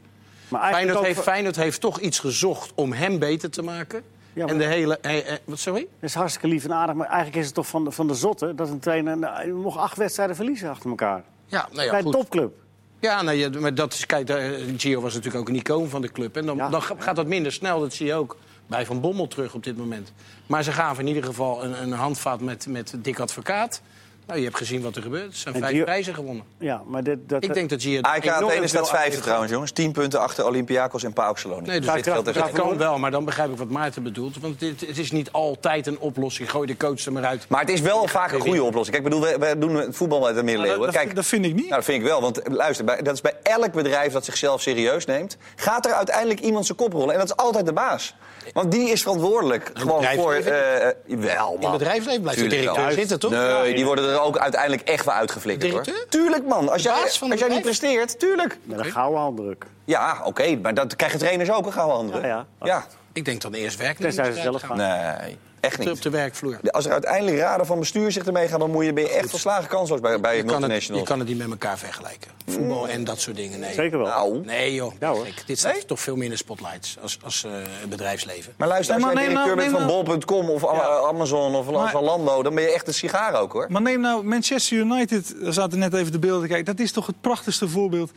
Maar 0.48 0.60
eigenlijk 0.60 0.74
Feyenoord 0.74 0.98
ook 0.98 1.04
heeft, 1.14 1.20
Feyenoord 1.28 1.56
heeft 1.56 1.80
toch 1.80 2.00
iets 2.00 2.18
gezocht 2.18 2.72
om 2.74 2.92
hem 2.92 3.18
beter 3.18 3.50
te 3.50 3.62
maken. 3.62 4.02
Ja, 4.32 4.42
maar- 4.44 4.52
En 4.52 4.58
de 4.58 4.64
hele... 4.64 4.98
eh, 4.98 5.18
eh, 5.18 5.38
wat 5.44 5.58
sorry? 5.58 5.80
Dat 5.80 6.08
is 6.08 6.14
hartstikke 6.14 6.48
lief 6.48 6.64
en 6.64 6.72
aardig, 6.72 6.94
maar 6.94 7.06
eigenlijk 7.06 7.36
is 7.36 7.44
het 7.46 7.54
toch 7.54 7.66
van 7.66 7.84
de, 7.84 7.90
van 7.90 8.06
de 8.06 8.14
zotte... 8.14 8.54
dat 8.54 8.68
een 8.68 8.78
trainer 8.78 9.18
nou, 9.18 9.52
mocht 9.52 9.78
acht 9.78 9.96
wedstrijden 9.96 10.36
verliezen 10.36 10.70
achter 10.70 10.90
elkaar. 10.90 11.22
Ja, 11.46 11.68
nou 11.72 11.82
ja, 11.84 11.90
Bij 11.90 11.98
een 11.98 12.04
goed. 12.04 12.12
topclub. 12.14 12.52
Ja, 13.00 13.22
nou, 13.22 13.36
ja, 13.36 13.48
maar 13.60 13.74
dat 13.74 13.92
is, 13.92 14.06
kijk, 14.06 14.26
daar- 14.26 14.52
Gio 14.76 15.00
was 15.00 15.14
natuurlijk 15.14 15.40
ook 15.42 15.48
een 15.48 15.54
icoon 15.60 15.88
van 15.88 16.00
de 16.02 16.12
club. 16.12 16.36
En 16.36 16.46
dan, 16.46 16.56
Ja. 16.56 16.68
dan 16.68 16.82
ga- 16.82 16.94
gaat 16.98 17.16
dat 17.16 17.26
minder 17.26 17.52
snel, 17.52 17.80
dat 17.80 17.92
zie 17.92 18.06
je 18.06 18.14
ook 18.14 18.36
bij 18.66 18.86
Van 18.86 19.00
Bommel 19.00 19.26
terug 19.26 19.54
op 19.54 19.64
dit 19.64 19.76
moment. 19.76 20.12
Maar 20.46 20.62
ze 20.62 20.72
gaven 20.72 21.02
in 21.02 21.08
ieder 21.08 21.24
geval 21.24 21.64
een, 21.64 21.82
een 21.82 21.92
handvat 21.92 22.40
met, 22.40 22.66
met 22.66 22.94
dik 22.98 23.18
advocaat. 23.18 23.82
Nou, 24.26 24.38
je 24.38 24.44
hebt 24.44 24.56
gezien 24.56 24.82
wat 24.82 24.96
er 24.96 25.02
gebeurt. 25.02 25.32
Er 25.32 25.38
zijn 25.38 25.54
En 25.54 25.60
vijf 25.60 25.84
prijzen 25.84 26.14
gewonnen. 26.14 26.44
Ja, 26.58 26.82
maar 26.86 27.02
dit, 27.02 27.18
dat, 27.26 27.44
Ik 27.44 27.54
denk 27.54 27.70
dat 27.70 27.82
Gio... 27.82 28.00
AEK 28.00 28.28
Athene 28.28 28.66
staat 28.66 28.88
vijfde 28.88 29.20
trouwens, 29.20 29.50
jongens. 29.52 29.72
10 29.72 29.92
punten 29.92 30.20
achter 30.20 30.44
Olympiakos 30.46 31.02
en 31.02 31.12
PAOK. 31.12 31.44
Nee, 31.44 31.80
dus 31.80 31.92
dit 31.92 32.02
geldt 32.04 32.34
Het 32.34 32.50
kan 32.52 32.76
wel, 32.76 32.98
maar 32.98 33.10
dan 33.10 33.24
begrijp 33.24 33.50
ik 33.50 33.58
wat 33.58 33.68
Maarten 33.68 34.02
bedoelt. 34.02 34.40
Want 34.40 34.60
dit, 34.60 34.80
het 34.80 34.98
is 34.98 35.10
niet 35.10 35.32
altijd 35.32 35.86
een 35.86 35.98
oplossing. 35.98 36.50
Gooi 36.50 36.66
de 36.66 36.76
coach 36.76 37.04
er 37.04 37.12
maar 37.12 37.24
uit. 37.24 37.46
Maar 37.48 37.60
het 37.60 37.70
is 37.70 37.80
wel 37.80 38.08
vaak 38.08 38.32
een 38.32 38.40
goede 38.40 38.62
oplossing. 38.62 38.96
Kijk, 38.96 39.14
ik 39.14 39.20
bedoel, 39.20 39.38
we, 39.38 39.46
we 39.48 39.58
doen 39.58 39.74
het 39.74 39.96
voetbal 39.96 40.20
met 40.20 40.28
de 40.28 40.34
Dat, 40.34 40.44
middeleeuwen. 40.44 40.86
dat, 40.86 40.94
Kijk, 40.94 41.14
dat 41.14 41.26
vind 41.26 41.44
ik 41.44 41.54
niet. 41.54 41.62
Nou, 41.64 41.74
dat 41.74 41.84
vind 41.84 41.98
ik 42.00 42.06
wel. 42.08 42.20
Want 42.20 42.40
luister, 42.48 42.84
bij, 42.84 43.02
dat 43.02 43.14
is 43.14 43.20
bij 43.20 43.34
elk 43.42 43.72
bedrijf 43.72 44.12
dat 44.12 44.24
zichzelf 44.24 44.60
serieus 44.60 45.04
neemt... 45.04 45.36
gaat 45.56 45.86
er 45.86 45.92
uiteindelijk 45.92 46.40
iemand 46.40 46.66
zijn 46.66 46.78
kop 46.78 46.92
rollen. 46.92 47.12
En 47.12 47.18
dat 47.18 47.28
is 47.28 47.36
altijd 47.36 47.66
de 47.66 47.72
baas. 47.72 48.14
Want 48.52 48.70
die 48.72 48.90
is 48.90 49.02
verantwoordelijk 49.02 49.70
gewoon 49.74 50.04
voor... 50.04 50.34
bedrijfsleven 50.34 51.06
eh 51.06 51.36
wel, 51.36 51.54
In 51.54 51.60
man. 51.60 51.70
het 51.70 51.78
bedrijfsleven 51.78 52.22
blijft 52.22 52.40
de 52.40 52.46
directeur 52.46 52.84
wel. 52.84 52.94
zitten, 52.94 53.18
toch? 53.18 53.30
Nee, 53.30 53.74
die 53.74 53.84
worden 53.84 54.13
er 54.14 54.20
ook 54.20 54.38
uiteindelijk 54.38 54.82
echt 54.82 55.04
wel 55.04 55.14
uitgeflikkerd, 55.14 55.72
hoor. 55.72 55.84
Tuurlijk, 56.08 56.46
man. 56.46 56.68
Als 56.68 56.82
jij, 56.82 57.02
als 57.02 57.38
jij 57.38 57.48
niet 57.48 57.62
presteert, 57.62 58.18
tuurlijk. 58.18 58.58
met 58.62 58.78
een 58.78 58.84
gouden 58.84 59.20
handdruk. 59.20 59.66
Ja, 59.84 60.20
oké, 60.24 60.56
maar 60.56 60.74
dat 60.74 60.96
krijgen 60.96 61.18
trainers 61.18 61.50
ook 61.50 61.66
een 61.66 61.72
gouden 61.72 61.96
handen. 61.96 62.20
Ja, 62.20 62.46
ja. 62.60 62.66
ja. 62.66 62.84
Ik 63.12 63.24
denk 63.24 63.40
dan 63.40 63.52
eerst 63.54 63.78
werknemers 63.78 64.16
Tenzij 64.16 64.34
ze 64.34 64.40
zelf 64.40 64.62
gaan. 64.62 64.76
Nee, 64.76 65.38
echt 65.64 65.78
Op 65.78 65.84
de- 65.84 65.88
Op 65.90 65.94
niet. 65.94 66.02
de 66.02 66.10
werkvloer. 66.10 66.58
Als 66.70 66.84
er 66.86 66.92
uiteindelijk 66.92 67.38
raden 67.38 67.66
van 67.66 67.78
bestuur 67.78 68.12
zich 68.12 68.24
ermee 68.26 68.48
gaan... 68.48 68.58
dan 68.58 68.70
moet 68.70 68.84
je, 68.84 68.92
ben 68.92 69.04
je 69.04 69.10
echt 69.10 69.30
verslagen 69.30 69.68
kansloos 69.68 70.00
bij, 70.00 70.20
bij 70.20 70.36
Je 70.36 70.44
kan, 70.44 70.62
het, 70.62 70.84
je 70.84 71.02
kan 71.02 71.18
het 71.18 71.28
niet 71.28 71.38
met 71.38 71.50
elkaar 71.50 71.78
vergelijken. 71.78 72.30
Voetbal 72.46 72.88
en 72.88 73.04
dat 73.04 73.20
soort 73.20 73.36
dingen, 73.36 73.60
nee. 73.60 73.74
Zeker 73.74 73.98
wel. 73.98 74.06
Nou, 74.06 74.44
Nee 74.44 74.74
joh, 74.74 74.92
Ja, 75.00 75.08
hoor. 75.12 75.26
Dit 75.46 75.58
staat 75.58 75.72
Nee? 75.72 75.84
toch 75.84 76.00
veel 76.00 76.14
meer 76.16 76.24
in 76.24 76.30
de 76.30 76.36
spotlights 76.36 76.96
als, 77.02 77.18
als 77.24 77.44
eh, 77.44 77.50
bedrijfsleven. 77.88 78.52
Maar 78.56 78.68
luister, 78.68 78.94
als 78.94 79.04
Nee, 79.04 79.12
jij 79.14 79.22
directeur 79.28 79.56
nou- 79.56 79.68
bent 79.70 79.78
van 79.78 79.86
neem 79.96 80.04
bol.com 80.04 80.48
of 80.50 80.64
A- 80.68 81.06
Amazon 81.08 81.54
of 81.54 81.70
Maar- 81.70 81.90
Zalando... 81.90 82.42
dan 82.42 82.54
ben 82.54 82.64
je 82.64 82.70
echt 82.72 82.86
een 82.86 82.94
sigaar 82.94 83.40
ook, 83.40 83.52
hoor. 83.52 83.66
Maar 83.68 83.82
neem 83.82 84.00
nou 84.00 84.24
Manchester 84.24 84.76
United, 84.78 85.34
daar 85.42 85.52
zaten 85.52 85.78
net 85.78 85.94
even 85.94 86.12
de 86.12 86.18
beelden 86.18 86.48
kijken. 86.48 86.64
Dat 86.64 86.78
is 86.84 86.92
toch 86.92 87.06
het 87.06 87.20
prachtigste 87.20 87.68
voorbeeld. 87.68 88.10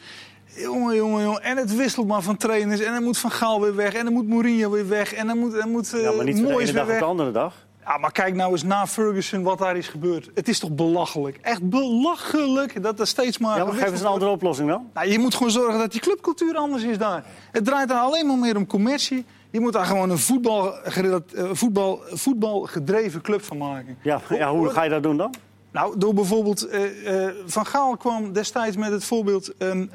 Jongen, 0.58 0.96
jongen, 0.96 1.24
jongen. 1.24 1.43
En 1.43 1.58
het 1.58 1.76
wisselt 1.76 2.08
maar 2.08 2.22
van 2.22 2.38
trainers. 2.38 2.80
En 2.80 2.93
dan 2.93 3.04
moet 3.04 3.17
Van 3.17 3.32
Gaal 3.32 3.62
weer 3.62 3.76
weg. 3.76 3.93
En 3.93 4.04
dan 4.04 4.13
moet 4.13 4.28
Mourinho 4.28 4.70
weer 4.70 4.88
weg. 4.88 5.13
En 5.13 5.28
dan 5.28 5.38
moet, 5.38 5.54
dan 5.54 5.72
moet 5.72 5.93
uh, 5.96 6.02
Ja, 6.02 6.12
maar 6.12 6.26
niet 6.26 6.36
van 6.39 6.46
de 6.46 6.60
ene 6.62 6.72
dag 6.72 6.89
op 6.89 7.00
de 7.00 7.06
andere 7.06 7.32
dag. 7.32 7.54
Ja, 7.86 7.98
maar 7.98 8.12
kijk 8.12 8.36
nou 8.36 8.52
eens 8.52 8.63
na 8.63 8.88
Ferguson 8.88 9.43
wat 9.43 9.58
daar 9.58 9.78
is 9.78 9.88
gebeurd. 9.88 10.30
Het 10.34 10.48
is 10.48 10.60
toch 10.60 10.72
belachelijk? 10.76 11.38
Echt 11.41 11.70
belachelijk 11.70 12.84
dat 12.84 13.00
er 13.00 13.08
steeds 13.08 13.38
maar... 13.38 13.58
Ja, 13.58 13.63
maar 13.65 13.74
geef 13.74 13.91
eens 13.91 14.00
een 14.00 14.06
andere 14.06 14.32
oplossing 14.32 14.70
dan. 14.70 14.89
nou, 14.93 15.10
je 15.12 15.20
moet 15.20 15.36
gewoon 15.36 15.52
zorgen 15.52 15.80
dat 15.80 15.91
die 15.91 16.02
clubcultuur 16.02 16.56
anders 16.56 16.84
is 16.84 16.98
daar. 16.98 17.24
Het 17.52 17.65
draait 17.65 17.88
daar 17.88 18.02
alleen 18.02 18.28
maar 18.28 18.38
meer 18.38 18.56
om 18.58 18.65
commercie. 18.67 19.26
Je 19.52 19.60
moet 19.60 19.74
daar 19.74 19.86
gewoon 19.86 20.10
een 20.10 20.17
voetbal, 20.17 20.74
gerelat- 20.84 21.32
eh, 21.32 21.50
voetbal, 21.52 22.02
voetbalgedreven 22.12 23.22
club 23.22 23.43
van 23.43 23.58
maken. 23.58 23.98
Ja, 24.02 24.22
ja, 24.30 24.52
hoe 24.52 24.70
ga 24.70 24.84
je 24.84 24.89
dat 24.89 25.04
doen 25.04 25.17
dan? 25.17 25.34
Nou, 25.78 25.98
door 25.98 26.13
bijvoorbeeld... 26.13 26.68
eh, 26.68 27.26
eh, 27.26 27.34
van 27.46 27.66
Gaal 27.66 27.98
kwam 27.98 28.34
destijds 28.34 28.76
met 28.78 28.92
het 28.92 29.04
voorbeeld 29.04 29.54
um, 29.60 29.90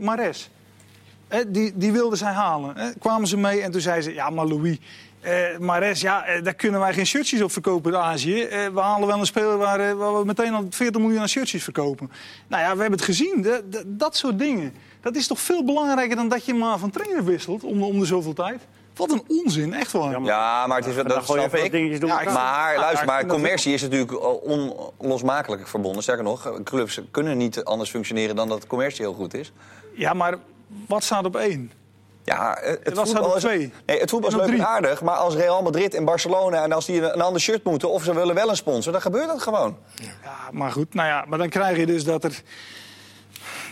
Mares. 0.00 0.50
Eh, 1.28 1.40
die, 1.48 1.72
die 1.74 1.92
wilden 1.92 2.18
zij 2.18 2.32
halen. 2.32 2.76
Eh, 2.76 2.86
kwamen 2.98 3.28
ze 3.28 3.36
mee 3.36 3.60
en 3.60 3.70
toen 3.70 3.80
zei 3.80 4.00
ze... 4.00 4.14
Ja, 4.14 4.30
maar 4.30 4.46
Louis... 4.46 4.78
eh 5.20 5.58
Mares, 5.58 6.00
ja, 6.00 6.40
daar 6.42 6.54
kunnen 6.54 6.80
wij 6.80 6.92
geen 6.92 7.06
shirtjes 7.06 7.42
op 7.42 7.52
verkopen 7.52 7.92
in 7.92 7.98
Azië. 7.98 8.46
We 8.72 8.80
halen 8.80 9.08
wel 9.08 9.18
een 9.18 9.26
speler 9.26 9.56
waar, 9.56 9.98
we 9.98 10.22
meteen 10.24 10.54
al 10.54 10.66
40 10.70 11.00
miljoen 11.00 11.20
aan 11.20 11.28
shirtjes 11.28 11.64
verkopen. 11.64 12.10
Nou 12.48 12.62
ja, 12.62 12.74
we 12.74 12.80
hebben 12.80 12.98
het 12.98 13.08
gezien. 13.08 13.42
De- 13.42 13.82
dat 13.86 14.16
soort 14.16 14.38
dingen. 14.38 14.72
Dat 15.00 15.16
is 15.16 15.26
toch 15.26 15.40
veel 15.40 15.64
belangrijker 15.64 16.16
dan 16.16 16.28
dat 16.28 16.44
je 16.44 16.54
maar 16.54 16.78
van 16.78 16.90
trainer 16.90 17.24
wisselt 17.24 17.64
om, 17.64 17.82
om 17.82 17.98
de 17.98 18.06
zoveel 18.06 18.32
tijd. 18.34 18.60
Wat 18.96 19.10
een 19.10 19.22
onzin, 19.28 19.74
echt 19.74 19.92
waar. 19.92 20.10
Ja, 20.10 20.18
maar- 20.18 20.28
Ja, 20.30 20.66
maar 20.66 20.78
het 20.78 20.86
is, 20.86 20.94
dat 20.96 21.06
gooi 21.06 21.18
je 21.18 21.24
snap 21.24 21.38
even 21.46 21.56
ik. 21.58 21.62
wat 21.62 21.70
dingetjes 21.72 22.08
Ja, 22.08 22.20
ik 22.20 22.26
elkaar. 22.26 22.42
Maar 22.42 22.76
luister, 22.78 23.06
maar 23.06 23.26
commercie 23.26 23.74
is 23.74 23.82
natuurlijk 23.82 24.12
onlosmakelijk 24.96 25.68
verbonden. 25.68 26.02
Sterker 26.02 26.24
nog, 26.24 26.60
clubs 26.64 27.00
kunnen 27.10 27.36
niet 27.36 27.64
anders 27.64 27.90
functioneren 27.90 28.36
dan 28.36 28.48
dat 28.48 28.66
commercie 28.66 29.04
heel 29.04 29.14
goed 29.14 29.34
is. 29.34 29.52
Ja, 29.94 30.12
maar 30.12 30.34
wat 30.88 31.04
staat 31.04 31.24
op 31.24 31.36
één? 31.36 31.72
Ja, 32.24 32.56
eh, 32.56 32.74
het 32.82 32.94
was 32.94 33.10
voetbal 33.10 33.36
is, 33.36 33.42
twee. 33.42 33.72
nee, 33.86 34.00
het 34.00 34.10
voetbal 34.10 34.30
is 34.30 34.36
leuk 34.36 34.58
en 34.58 34.66
aardig, 34.66 35.02
maar 35.02 35.14
als 35.16 35.34
Real 35.34 35.62
Madrid 35.62 35.94
en 35.94 36.04
Barcelona 36.04 36.62
en 36.62 36.72
als 36.72 36.86
die 36.86 37.02
een, 37.02 37.12
een 37.14 37.20
ander 37.20 37.40
shirt 37.40 37.64
moeten 37.64 37.90
of 37.90 38.02
ze 38.04 38.14
willen 38.14 38.34
wel 38.34 38.48
een 38.48 38.56
sponsor, 38.56 38.92
dan 38.92 39.00
gebeurt 39.00 39.26
dat 39.26 39.42
gewoon. 39.42 39.76
Ja, 39.94 40.48
maar 40.52 40.72
goed, 40.72 40.94
nou 40.94 41.08
ja, 41.08 41.24
maar 41.28 41.38
dan 41.38 41.48
krijg 41.48 41.76
je 41.76 41.86
dus 41.86 42.04
dat 42.04 42.24
er... 42.24 42.42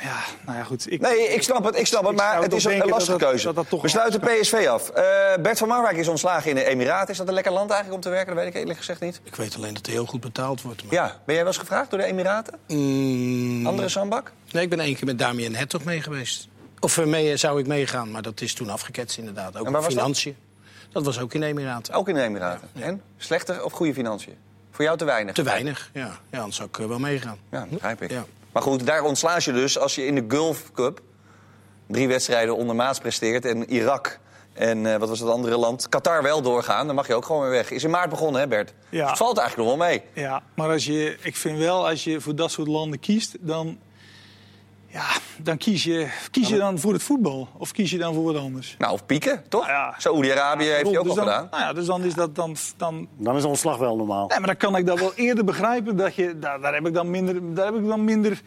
Ja, 0.02 0.18
nou 0.46 0.58
ja, 0.58 0.64
goed. 0.64 0.92
Ik, 0.92 1.00
Nee, 1.00 1.28
ik 1.28 1.42
snap 1.42 1.64
het, 1.64 1.76
ik 1.78 1.86
snap 1.86 2.06
het, 2.06 2.16
maar 2.16 2.40
het 2.40 2.50
toch 2.50 2.58
is 2.58 2.64
een, 2.64 2.88
lastige 2.88 3.18
dat 3.18 3.28
keuze. 3.28 3.44
dat 3.44 3.54
dat 3.54 3.68
toch 3.68 3.82
We 3.82 3.88
sluiten 3.88 4.20
PSV 4.20 4.66
af. 4.70 4.88
Eh, 4.88 5.04
Bert 5.42 5.58
van 5.58 5.68
Marwijk 5.68 5.96
is 5.96 6.08
ontslagen 6.08 6.50
in 6.50 6.56
de 6.56 6.64
Emiraten. 6.64 7.08
Is 7.10 7.16
dat 7.16 7.28
een 7.28 7.34
lekker 7.34 7.52
land 7.52 7.70
eigenlijk 7.70 8.04
om 8.04 8.10
te 8.10 8.16
werken? 8.16 8.34
Dat 8.34 8.44
weet 8.44 8.54
ik 8.54 8.60
eerlijk 8.60 8.78
gezegd 8.78 9.00
niet. 9.00 9.20
Ik 9.24 9.34
weet 9.34 9.56
alleen 9.56 9.74
dat 9.74 9.86
hij 9.86 9.94
heel 9.94 10.06
goed 10.06 10.20
betaald 10.20 10.62
wordt. 10.62 10.84
Maar... 10.84 10.94
Ja, 10.94 11.04
ben 11.06 11.34
jij 11.34 11.36
wel 11.36 11.46
eens 11.46 11.56
gevraagd 11.56 11.90
door 11.90 11.98
de 11.98 12.04
Emiraten? 12.04 12.54
Mm, 12.68 13.66
Andere 13.66 13.88
zandbak? 13.88 14.32
Nee, 14.50 14.62
ik 14.62 14.70
ben 14.70 14.80
één 14.80 14.94
keer 14.94 15.06
met 15.06 15.18
Damien 15.18 15.54
Hertog 15.56 15.84
mee 15.84 16.00
geweest. 16.02 16.48
Of 16.80 16.98
eh, 16.98 17.04
mee, 17.04 17.36
zou 17.36 17.60
ik 17.60 17.66
meegaan, 17.66 18.10
maar 18.10 18.22
dat 18.22 18.40
is 18.40 18.54
toen 18.54 18.70
afgeketst 18.70 19.18
inderdaad. 19.18 19.56
Ook 19.56 19.66
op 19.66 19.72
dat? 19.72 19.84
financiën. 19.84 20.36
Dat? 20.92 21.04
was 21.04 21.20
ook 21.20 21.34
in 21.34 21.40
de 21.40 21.46
Emiraten. 21.46 21.94
Ook 21.94 22.08
in 22.08 22.14
de 22.14 22.22
Emiraten. 22.22 22.68
En? 22.72 23.02
Slechte 23.16 23.64
of 23.64 23.72
goede 23.72 23.94
financiën? 23.94 24.34
Voor 24.70 24.84
jou 24.84 24.96
te 24.98 25.04
weinig? 25.04 25.34
Te 25.34 25.42
weinig, 25.42 25.90
ja. 25.92 26.18
Ja, 26.30 26.38
anders 26.38 26.56
zou 26.56 26.68
ik 26.68 26.78
eh, 26.78 26.86
wel 26.86 26.98
meegaan. 26.98 27.38
Ja, 27.50 27.66
begrijp 27.70 28.02
ik. 28.02 28.10
Ja. 28.10 28.24
Maar 28.52 28.62
goed, 28.62 28.86
daar 28.86 29.02
ontsla 29.02 29.36
je 29.38 29.52
dus 29.52 29.78
als 29.78 29.94
je 29.94 30.06
in 30.06 30.14
de 30.14 30.24
Gulf 30.28 30.72
Cup 30.72 31.00
drie 31.86 32.08
wedstrijden 32.08 32.56
ondermaats 32.56 32.98
presteert 32.98 33.44
en 33.44 33.70
Irak 33.72 34.20
en 34.52 34.86
eh, 34.86 34.96
wat 34.96 35.08
was 35.08 35.20
het 35.20 35.28
andere 35.28 35.56
land? 35.56 35.88
Qatar 35.88 36.22
wel 36.22 36.42
doorgaan, 36.42 36.86
dan 36.86 36.94
mag 36.94 37.06
je 37.06 37.14
ook 37.14 37.24
gewoon 37.24 37.42
weer 37.42 37.50
weg. 37.50 37.70
Is 37.70 37.84
in 37.84 37.90
maart 37.90 38.10
begonnen, 38.10 38.40
hè 38.40 38.48
Bert? 38.48 38.74
Ja. 38.88 39.00
Dus 39.00 39.08
het 39.08 39.18
valt 39.18 39.38
eigenlijk 39.38 39.68
nog 39.68 39.78
wel 39.78 39.88
mee. 39.88 40.02
Ja, 40.12 40.42
maar 40.54 40.68
als 40.70 40.84
je, 40.84 41.16
ik 41.20 41.36
vind 41.36 41.58
wel, 41.58 41.88
als 41.88 42.04
je 42.04 42.20
voor 42.20 42.34
dat 42.34 42.50
soort 42.50 42.68
landen 42.68 43.00
kiest, 43.00 43.36
dan, 43.40 43.78
ja, 44.92 45.06
dan 45.42 45.56
kies 45.56 45.84
je, 45.84 46.08
kies 46.30 46.48
je 46.48 46.56
dan 46.56 46.78
voor 46.78 46.92
het 46.92 47.02
voetbal. 47.02 47.48
Of 47.58 47.72
kies 47.72 47.90
je 47.90 47.98
dan 47.98 48.14
voor 48.14 48.24
wat 48.24 48.36
anders. 48.36 48.74
Nou, 48.78 48.92
of 48.92 49.06
pieken, 49.06 49.42
toch? 49.48 49.66
Nou 49.66 49.72
ja. 49.72 49.94
Saoedi-Arabië 49.98 50.64
heeft 50.64 50.88
hij 50.88 50.98
ook 50.98 51.04
dus 51.04 51.18
al 51.18 51.24
dan, 51.24 51.26
gedaan. 51.26 51.48
Nou 51.50 51.62
ja, 51.62 51.72
dus 51.72 51.86
dan 51.86 52.02
is 52.04 52.14
dat 52.14 52.34
dan... 52.34 52.56
dan 52.76 53.08
Dan 53.16 53.36
is 53.36 53.44
ontslag 53.44 53.78
wel 53.78 53.96
normaal. 53.96 54.26
nee, 54.26 54.38
maar 54.38 54.46
dan 54.46 54.56
kan 54.56 54.76
ik 54.76 54.86
dat 54.86 54.98
wel 55.00 55.14
eerder 55.14 55.44
begrijpen. 55.44 55.96
Dat 55.96 56.14
je, 56.14 56.38
daar, 56.38 56.60
daar 56.60 56.74
heb 56.74 56.86
ik 56.86 56.94
dan 56.94 57.10
minder, 57.10 57.54
daar 57.54 57.66
heb 57.66 57.74
ik 57.74 57.86
dan 57.86 58.04
minder, 58.04 58.40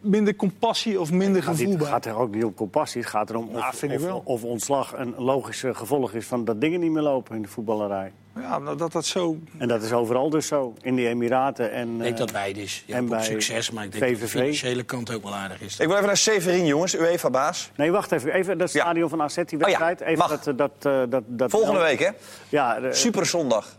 minder 0.00 0.36
compassie 0.36 1.00
of 1.00 1.10
minder 1.12 1.46
Het 1.46 1.56
gevoel 1.56 1.76
bij. 1.76 1.86
gaat 1.86 2.04
er 2.04 2.16
ook 2.16 2.34
niet 2.34 2.44
om 2.44 2.54
compassie. 2.54 3.00
Het 3.00 3.10
gaat 3.10 3.30
erom 3.30 3.48
Ja, 3.52 3.58
of, 3.68 3.74
vind 3.76 3.92
ik 3.92 3.98
of, 3.98 4.04
wel. 4.04 4.22
of 4.24 4.44
ontslag 4.44 4.92
een 4.96 5.14
logisch 5.16 5.64
gevolg 5.72 6.12
is 6.12 6.26
van 6.26 6.44
dat 6.44 6.60
dingen 6.60 6.80
niet 6.80 6.90
meer 6.90 7.02
lopen 7.02 7.36
in 7.36 7.42
de 7.42 7.48
voetballerij. 7.48 8.12
Ja, 8.40 8.58
nou, 8.58 8.76
dat 8.76 8.92
dat 8.92 9.04
zo... 9.06 9.36
En 9.58 9.68
dat 9.68 9.82
is 9.82 9.92
overal 9.92 10.30
dus 10.30 10.46
zo. 10.46 10.74
In 10.82 10.94
die 10.94 11.08
Emiraten 11.08 11.72
en... 11.72 11.88
Ik 11.94 11.98
denk 11.98 12.12
eh, 12.12 12.18
dat 12.18 12.32
beide 12.32 12.62
is. 12.62 12.82
Je 12.86 12.92
en 12.92 12.98
hebt 12.98 13.12
ook 13.12 13.16
bij 13.18 13.26
succes, 13.26 13.70
maar 13.70 13.84
ik 13.84 13.92
denk 13.92 14.10
dat 14.12 14.20
de 14.20 14.28
financiële 14.28 14.82
kant 14.82 15.14
ook 15.14 15.22
wel 15.22 15.34
aardig 15.34 15.60
is. 15.60 15.78
Ik 15.78 15.86
wil 15.86 15.94
even 15.94 16.06
naar 16.06 16.16
Severin, 16.16 16.66
jongens, 16.66 16.94
UEFA-baas. 16.94 17.70
Nee, 17.76 17.90
wacht 17.90 18.12
even. 18.12 18.32
Even 18.32 18.58
dat 18.58 18.72
Ja. 18.72 18.80
stadion 18.82 19.08
van 19.08 19.22
AZ, 19.22 19.34
die 19.44 19.58
wedstrijd. 19.58 20.00
even 20.00 20.18
mag. 20.18 20.28
dat, 20.28 20.46
eh, 20.46 20.56
dat, 20.56 20.70
eh, 20.82 21.02
dat, 21.10 21.22
dat, 21.26 21.50
Volgende 21.50 21.80
week, 21.80 21.98
hè? 21.98 22.10
Ja, 22.48 22.80
de- 22.80 22.94
Super 22.94 23.26
zondag. 23.26 23.77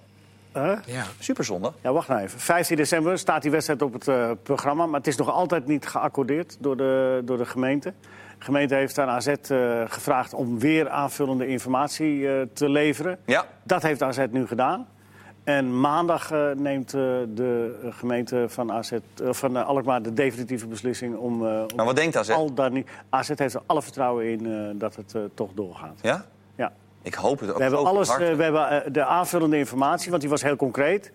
Hè? 0.63 0.93
Ja. 0.93 1.03
Super 1.19 1.43
zondag. 1.43 1.73
Ja, 1.81 1.91
wacht 1.93 2.07
nou 2.07 2.21
even. 2.21 2.39
15 2.39 2.75
december 2.77 3.17
staat 3.17 3.41
die 3.41 3.51
wedstrijd 3.51 3.81
op 3.81 3.93
het 3.93 4.07
eh, 4.07 4.31
programma. 4.43 4.85
Maar 4.85 4.97
het 4.99 5.07
is 5.07 5.17
nog 5.17 5.29
altijd 5.31 5.65
niet 5.67 5.87
geaccordeerd 5.87 6.57
door 6.59 6.77
de, 6.77 7.21
door 7.25 7.37
de 7.37 7.45
gemeente. 7.45 7.93
De 8.37 8.45
gemeente 8.45 8.75
heeft 8.75 8.99
aan 8.99 9.09
AZ 9.09 9.27
eh, 9.27 9.81
gevraagd 9.87 10.33
om 10.33 10.59
weer 10.59 10.89
aanvullende 10.89 11.47
informatie 11.47 12.27
eh, 12.29 12.41
te 12.53 12.69
leveren. 12.69 13.19
Ja. 13.25 13.45
Dat 13.63 13.81
heeft 13.81 14.03
AZ 14.03 14.25
nu 14.31 14.47
gedaan. 14.47 14.87
En 15.43 15.79
maandag 15.79 16.31
neemt 16.55 16.93
eh, 16.93 17.01
de 17.33 17.79
gemeente 17.89 18.45
van, 18.47 18.71
AZ, 18.71 18.91
van 19.29 19.65
Alkmaar 19.65 20.01
de 20.01 20.13
definitieve 20.13 20.67
beslissing 20.67 21.15
om... 21.17 21.45
eh, 21.47 21.61
Maar 21.75 21.85
wat 21.85 21.95
denkt 21.95 22.15
AZ? 22.17 22.29
al 22.29 22.53
daar 22.53 22.71
niet, 22.71 22.87
AZ 23.09 23.31
heeft 23.35 23.53
er 23.53 23.61
alle 23.65 23.81
vertrouwen 23.81 24.25
in 24.25 24.45
eh, 24.45 24.69
dat 24.79 24.95
het 24.95 25.15
eh, 25.15 25.21
toch 25.33 25.49
doorgaat. 25.53 25.99
Ja? 26.01 26.25
Ik 27.01 27.13
hoop 27.13 27.39
het 27.39 27.49
ook. 27.49 27.55
We 27.57 27.61
hebben, 27.61 27.85
alles, 27.85 28.09
eh, 28.09 28.17
we 28.17 28.43
hebben 28.43 28.69
eh, 28.69 28.91
de 28.93 29.05
aanvullende 29.05 29.57
informatie, 29.57 30.09
want 30.09 30.21
die 30.21 30.29
was 30.31 30.41
heel 30.43 30.55
concreet. 30.55 31.11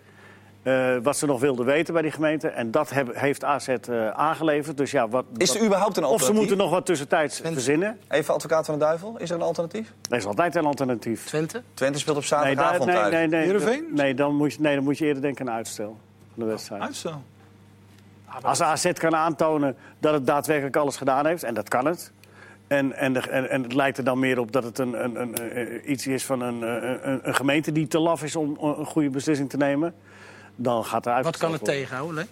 eh, 0.63 0.95
wat 1.03 1.17
ze 1.17 1.25
nog 1.25 1.39
wilden 1.39 1.65
weten 1.65 1.93
bij 1.93 2.01
die 2.01 2.11
gemeente. 2.11 2.47
En 2.47 2.71
dat 2.71 2.89
heb- 2.89 3.15
heeft 3.15 3.43
AZ 3.43 3.67
eh, 3.67 4.09
aangeleverd. 4.09 4.77
Dus 4.77 4.91
ja, 4.91 5.07
wat, 5.07 5.25
Is 5.37 5.49
er 5.49 5.55
wat- 5.57 5.65
überhaupt 5.65 5.97
een 5.97 6.03
of 6.03 6.09
alternatief? 6.09 6.35
ze 6.35 6.39
moeten 6.41 6.57
nog 6.65 6.69
wat 6.69 6.85
tussentijds 6.85 7.39
verzinnen. 7.43 7.97
Even 8.09 8.33
advocaat 8.33 8.65
van 8.65 8.73
de 8.79 8.85
duivel, 8.85 9.15
is 9.17 9.29
er 9.29 9.35
een 9.35 9.41
alternatief? 9.41 9.93
Er 10.09 10.17
is 10.17 10.25
altijd 10.25 10.55
een 10.55 10.65
alternatief. 10.65 11.25
Twente? 11.25 11.61
Twente 11.73 11.99
speelt 11.99 12.15
op 12.15 12.21
Nee, 12.21 12.29
zaterdagavond 12.31 12.85
nee, 12.85 12.95
uit. 12.97 13.11
nee, 13.11 13.27
nee, 13.27 13.41
Heerenveen? 13.43 13.85
nee, 13.91 14.13
dan 14.13 14.35
moet 14.35 14.53
je, 14.53 14.61
nee, 14.61 14.75
dan 14.75 14.83
moet 14.83 14.97
je 14.97 15.05
eerder 15.05 15.21
denken 15.21 15.49
aan 15.49 15.55
uitstel 15.55 15.97
van 16.33 16.43
de 16.43 16.45
wedstrijd. 16.45 16.81
Uitstel. 16.81 17.21
Als 18.41 18.61
AZ 18.61 18.91
kan 18.93 19.15
aantonen 19.15 19.75
dat 19.99 20.13
het 20.13 20.25
daadwerkelijk 20.27 20.75
alles 20.75 20.97
gedaan 20.97 21.25
heeft, 21.25 21.43
en 21.43 21.53
dat 21.53 21.69
kan 21.69 21.85
het. 21.85 22.11
En, 22.67 22.93
en, 22.93 23.13
de- 23.13 23.19
en, 23.19 23.49
en 23.49 23.63
het 23.63 23.73
lijkt 23.73 23.97
er 23.97 24.03
dan 24.03 24.19
meer 24.19 24.39
op 24.39 24.51
dat 24.51 24.63
het 24.63 24.77
een, 24.79 25.03
een, 25.03 25.21
een, 25.21 25.35
eh, 25.35 25.89
iets 25.89 26.07
is 26.07 26.25
van 26.25 26.41
een, 26.41 26.63
eh, 26.63 26.89
een, 27.01 27.19
een 27.27 27.35
gemeente 27.35 27.71
die 27.71 27.87
te 27.87 27.99
laf 27.99 28.23
is 28.23 28.35
om 28.35 28.57
een 28.61 28.85
goede 28.85 29.09
beslissing 29.09 29.49
te 29.49 29.57
nemen. 29.57 29.93
Dan 30.55 30.85
gaat 30.85 31.05
er 31.05 31.13
uit. 31.13 31.25
Wat 31.25 31.37
kan 31.37 31.51
het 31.51 31.63
tegenhouden? 31.63 32.27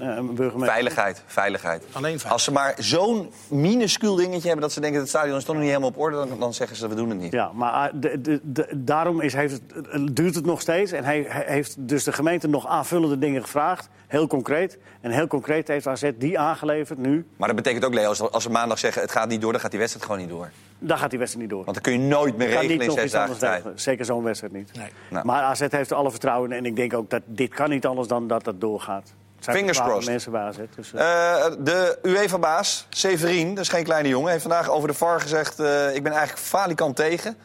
Een 0.00 0.34
burgemeester. 0.34 0.72
Veiligheid, 0.72 1.22
veiligheid. 1.26 1.82
Alleen 1.82 1.92
veiligheid. 2.02 2.32
Als 2.32 2.44
ze 2.44 2.52
maar 2.52 2.74
zo'n 2.78 3.30
minuscuul 3.48 4.14
dingetje 4.16 4.46
hebben 4.46 4.60
dat 4.60 4.72
ze 4.72 4.80
denken 4.80 4.98
dat 4.98 5.08
het 5.08 5.16
stadion 5.18 5.36
is 5.38 5.44
toch 5.44 5.54
nog 5.54 5.62
niet 5.64 5.72
helemaal 5.72 5.92
op 5.92 5.98
orde, 5.98 6.16
dan, 6.16 6.38
dan 6.38 6.54
zeggen 6.54 6.76
ze 6.76 6.88
we 6.88 6.94
doen 6.94 7.08
het 7.08 7.18
niet. 7.18 7.32
Ja, 7.32 7.50
maar 7.54 7.70
ah, 7.72 7.92
de, 7.94 8.20
de, 8.20 8.40
de- 8.42 8.68
daarom 8.76 9.20
is, 9.20 9.32
heeft 9.32 9.52
het, 9.52 9.88
eh, 9.88 10.00
duurt 10.12 10.34
het 10.34 10.44
nog 10.46 10.60
steeds. 10.60 10.92
En 10.92 11.04
hij, 11.04 11.24
hij 11.28 11.44
heeft 11.46 11.74
dus 11.78 12.04
de 12.04 12.12
gemeente 12.12 12.48
nog 12.48 12.66
aanvullende 12.66 13.18
dingen 13.18 13.42
gevraagd. 13.42 13.88
Heel 14.06 14.26
concreet. 14.26 14.78
En 15.00 15.10
heel 15.10 15.26
concreet 15.26 15.68
heeft 15.68 15.86
AZ 15.86 16.10
die 16.18 16.38
aangeleverd 16.38 16.98
nu. 16.98 17.26
Maar 17.36 17.48
dat 17.48 17.56
betekent 17.56 17.84
ook, 17.84 17.94
Leo, 17.94 18.08
als, 18.08 18.20
als 18.20 18.42
ze 18.42 18.50
maandag 18.50 18.78
zeggen 18.78 19.02
het 19.02 19.10
gaat 19.10 19.28
niet 19.28 19.40
door, 19.40 19.52
dan 19.52 19.60
gaat 19.60 19.70
die 19.70 19.80
wedstrijd 19.80 20.06
gewoon 20.06 20.20
niet 20.20 20.30
door. 20.30 20.50
Dan 20.78 20.98
gaat 20.98 21.10
die 21.10 21.18
wedstrijd 21.18 21.46
niet 21.46 21.56
door. 21.56 21.64
Want 21.64 21.82
dan 21.82 21.92
kun 21.92 22.02
je 22.02 22.08
nooit 22.08 22.36
meer 22.36 22.48
kan 22.48 22.56
regelen 22.56 22.78
niet 22.78 22.86
in 22.88 23.08
zes 23.08 23.28
iets 23.30 23.38
dagen. 23.40 23.72
Zeker 23.74 24.04
zo'n 24.04 24.22
wedstrijd 24.22 24.52
niet. 24.52 24.70
Nee. 24.76 24.88
Nou. 25.10 25.26
Maar 25.26 25.42
AZ 25.42 25.60
heeft 25.70 25.90
er 25.90 25.96
alle 25.96 26.10
vertrouwen 26.10 26.50
in. 26.52 26.56
En 26.56 26.66
ik 26.66 26.76
denk 26.76 26.94
ook 26.94 27.10
dat 27.10 27.22
dit 27.26 27.54
kan 27.54 27.70
niet 27.70 27.86
anders 27.86 28.08
dan 28.08 28.26
dat 28.26 28.46
het 28.46 28.60
doorgaat. 28.60 29.12
Het 29.44 29.56
Fingers 29.56 29.80
crossed. 29.80 30.06
mensen 30.10 30.32
bij 30.32 30.40
AZ. 30.40 30.56
Dus, 30.76 30.92
eh, 30.92 31.30
Eh, 31.46 31.52
de 31.58 31.98
UEFA-baas, 32.02 32.86
Severin, 32.88 33.54
dat 33.54 33.64
is 33.64 33.70
geen 33.70 33.84
kleine 33.84 34.08
jongen, 34.08 34.30
heeft 34.30 34.42
vandaag 34.42 34.68
over 34.70 34.88
de 34.88 34.94
VAR 34.94 35.20
gezegd... 35.20 35.58
eh, 35.60 35.94
ik 35.94 36.02
ben 36.02 36.12
eigenlijk 36.12 36.42
falikant 36.42 36.96
tegen, 36.96 37.36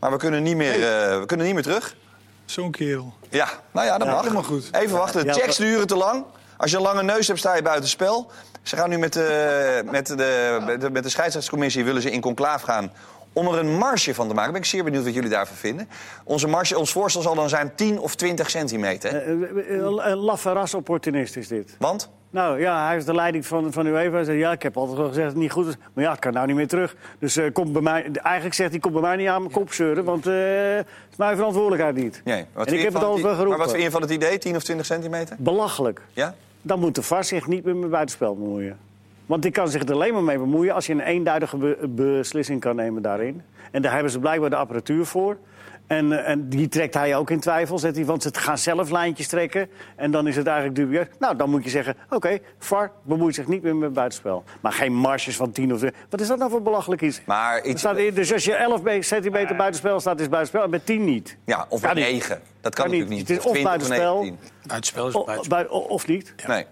maar 0.00 0.10
we 0.10 0.16
kunnen 0.16 0.42
niet 0.42 0.56
meer, 0.56 0.72
eh, 0.72 1.18
we 1.18 1.24
kunnen 1.26 1.46
niet 1.46 1.54
meer 1.54 1.64
terug. 1.64 1.96
Zo'n 2.44 2.70
kerel. 2.70 3.12
Ja, 3.28 3.48
nou 3.70 3.86
ja, 3.86 3.98
dat 3.98 4.06
Ja, 4.06 4.12
mag. 4.12 4.22
helemaal 4.22 4.42
goed. 4.42 4.68
Even 4.72 4.96
wachten, 4.98 5.26
de 5.26 5.32
checks 5.32 5.56
duren 5.56 5.86
te 5.86 5.96
lang. 5.96 6.24
Als 6.56 6.70
je 6.70 6.76
een 6.76 6.82
lange 6.82 7.02
neus 7.02 7.26
hebt, 7.26 7.38
sta 7.38 7.54
je 7.56 7.62
buiten 7.62 7.88
spel. 7.88 8.30
Ze 8.62 8.76
gaan 8.76 8.88
nu 8.88 8.98
met 8.98 9.12
de, 9.12 9.82
met 9.90 10.06
de, 10.06 10.58
met 10.66 10.80
de, 10.80 10.90
met 10.90 11.02
de 11.02 11.08
scheidsrechtscommissie 11.08 11.84
willen 11.84 12.02
ze 12.02 12.10
in 12.10 12.20
conclaaf 12.20 12.62
gaan... 12.62 12.92
om 13.36 13.46
er 13.46 13.58
een 13.58 13.76
marge 13.78 14.14
van 14.14 14.28
te 14.28 14.34
maken. 14.34 14.52
Ben 14.52 14.60
ik 14.60 14.66
zeer 14.66 14.84
benieuwd 14.84 15.04
wat 15.04 15.14
jullie 15.14 15.30
daarvan 15.30 15.56
vinden. 15.56 15.88
Onze 16.24 16.46
marge, 16.48 16.78
ons 16.78 16.92
voorstel 16.92 17.22
zal 17.22 17.34
dan 17.34 17.48
zijn 17.48 17.72
10 17.74 17.98
of 18.00 18.14
20 18.14 18.50
centimeter. 18.50 19.14
eh, 19.14 19.30
eh, 19.32 19.40
een 19.68 20.10
een 20.10 20.16
laffe 20.16 20.52
rasopportunist 20.52 21.36
is 21.36 21.48
dit. 21.48 21.76
Want? 21.78 22.10
Nou 22.30 22.60
ja, 22.60 22.84
hij 22.84 22.94
heeft 22.94 23.06
de 23.06 23.14
leiding 23.14 23.46
van, 23.46 23.72
van 23.72 23.86
UEFA. 23.86 24.10
Hij 24.14 24.24
zei, 24.24 24.38
ja, 24.38 24.52
ik 24.52 24.62
heb 24.62 24.76
altijd 24.76 24.96
wel 24.98 25.06
gezegd 25.08 25.24
dat 25.26 25.34
het 25.34 25.42
niet 25.42 25.52
goed 25.52 25.66
is. 25.66 25.74
Maar 25.92 26.04
ja, 26.04 26.12
ik 26.12 26.20
kan 26.20 26.32
nou 26.32 26.46
niet 26.46 26.56
meer 26.56 26.68
terug. 26.68 26.96
Dus 27.18 27.36
eh, 27.36 27.52
komt 27.52 27.72
bij 27.72 27.82
mij, 27.82 28.10
eigenlijk 28.22 28.54
zegt 28.54 28.70
hij, 28.70 28.78
komt 28.78 28.92
bij 28.92 29.02
mij 29.02 29.16
niet 29.16 29.28
aan 29.28 29.40
mijn 29.40 29.52
kop 29.52 29.72
zeuren. 29.72 30.04
Want 30.04 30.26
eh, 30.26 30.34
het 30.76 30.86
is 31.10 31.16
mijn 31.16 31.36
verantwoordelijkheid 31.36 31.94
niet. 31.94 32.20
Nee. 32.24 32.44
Wat 32.52 32.66
en 32.66 32.74
ik 32.74 32.82
heb 32.82 32.92
het 32.92 33.02
altijd 33.02 33.22
wel 33.22 33.30
Maar 33.30 33.40
geroepen. 33.40 33.60
wat 33.60 33.70
vind 33.70 33.82
je 33.82 33.90
van 33.90 34.02
het 34.02 34.10
idee, 34.10 34.38
10 34.38 34.56
of 34.56 34.62
20 34.62 34.86
centimeter? 34.86 35.36
Belachelijk. 35.38 36.00
Ja? 36.12 36.34
Dan 36.62 36.80
moet 36.80 36.94
de 36.94 37.02
VAR 37.02 37.24
zich 37.24 37.46
niet 37.46 37.64
meer 37.64 37.76
met 37.76 37.90
buitenspel 37.90 38.34
bemoeien. 38.36 38.78
Want 39.26 39.42
die 39.42 39.50
kan 39.50 39.68
zich 39.68 39.82
er 39.82 39.92
alleen 39.92 40.12
maar 40.12 40.22
mee 40.22 40.38
bemoeien 40.38 40.74
als 40.74 40.86
je 40.86 40.92
een 40.92 41.00
eenduidige 41.00 41.56
be- 41.56 41.88
beslissing 41.88 42.60
kan 42.60 42.76
nemen 42.76 43.02
daarin. 43.02 43.42
En 43.70 43.82
daar 43.82 43.92
hebben 43.92 44.10
ze 44.12 44.18
blijkbaar 44.18 44.50
de 44.50 44.56
apparatuur 44.56 45.04
voor. 45.06 45.36
En, 45.86 46.12
eh, 46.12 46.28
en 46.30 46.48
die 46.48 46.68
trekt 46.68 46.94
hij 46.94 47.16
ook 47.16 47.30
in 47.30 47.40
twijfel, 47.40 47.78
zet 47.78 47.96
hij, 47.96 48.04
want 48.04 48.22
ze 48.22 48.30
gaan 48.32 48.58
zelf 48.58 48.90
lijntjes 48.90 49.28
trekken. 49.28 49.68
En 49.96 50.10
dan 50.10 50.26
is 50.26 50.36
het 50.36 50.46
eigenlijk 50.46 50.76
dubieus. 50.76 51.06
Nou, 51.18 51.36
dan 51.36 51.50
moet 51.50 51.64
je 51.64 51.70
zeggen, 51.70 51.94
oké, 52.10 52.38
VAR 52.58 52.90
bemoeit 53.02 53.34
zich 53.34 53.46
niet 53.46 53.62
meer 53.62 53.76
met 53.76 53.92
buitenspel. 53.92 54.44
Maar 54.60 54.72
geen 54.72 54.92
marges 54.94 55.36
van 55.36 55.50
10 55.52 55.72
of... 55.74 55.82
Wat 56.10 56.20
is 56.20 56.26
dat 56.28 56.38
nou 56.38 56.50
voor 56.50 56.62
belachelijk 56.62 57.02
iets? 57.02 57.20
Maar 57.24 57.64
iets, 57.64 57.80
staat, 57.80 57.96
dus 57.96 58.32
als 58.32 58.44
je 58.44 58.54
11 58.54 58.82
be- 58.82 59.02
centimeter 59.02 59.56
buitenspel 59.56 60.00
staat, 60.00 60.20
is 60.20 60.28
buitenspel. 60.28 60.62
En 60.62 60.70
met 60.70 60.86
10 60.86 61.04
niet. 61.04 61.36
ja, 61.44 61.66
of 61.68 61.82
met 61.82 61.94
niet. 61.94 62.04
9. 62.04 62.40
Dat 62.60 62.74
kan, 62.74 62.84
natuurlijk 62.84 63.10
niet. 63.12 63.28
Het 63.28 63.30
is 63.38 63.44
of 63.44 63.52
20 63.52 63.62
buitenspel. 63.64 64.20
19. 64.20 64.38
Buitenspel 64.66 65.06
is 65.06 65.14
buitenspel. 65.14 65.78
of 65.80 66.06
niet. 66.06 66.34
Nee. 66.46 66.66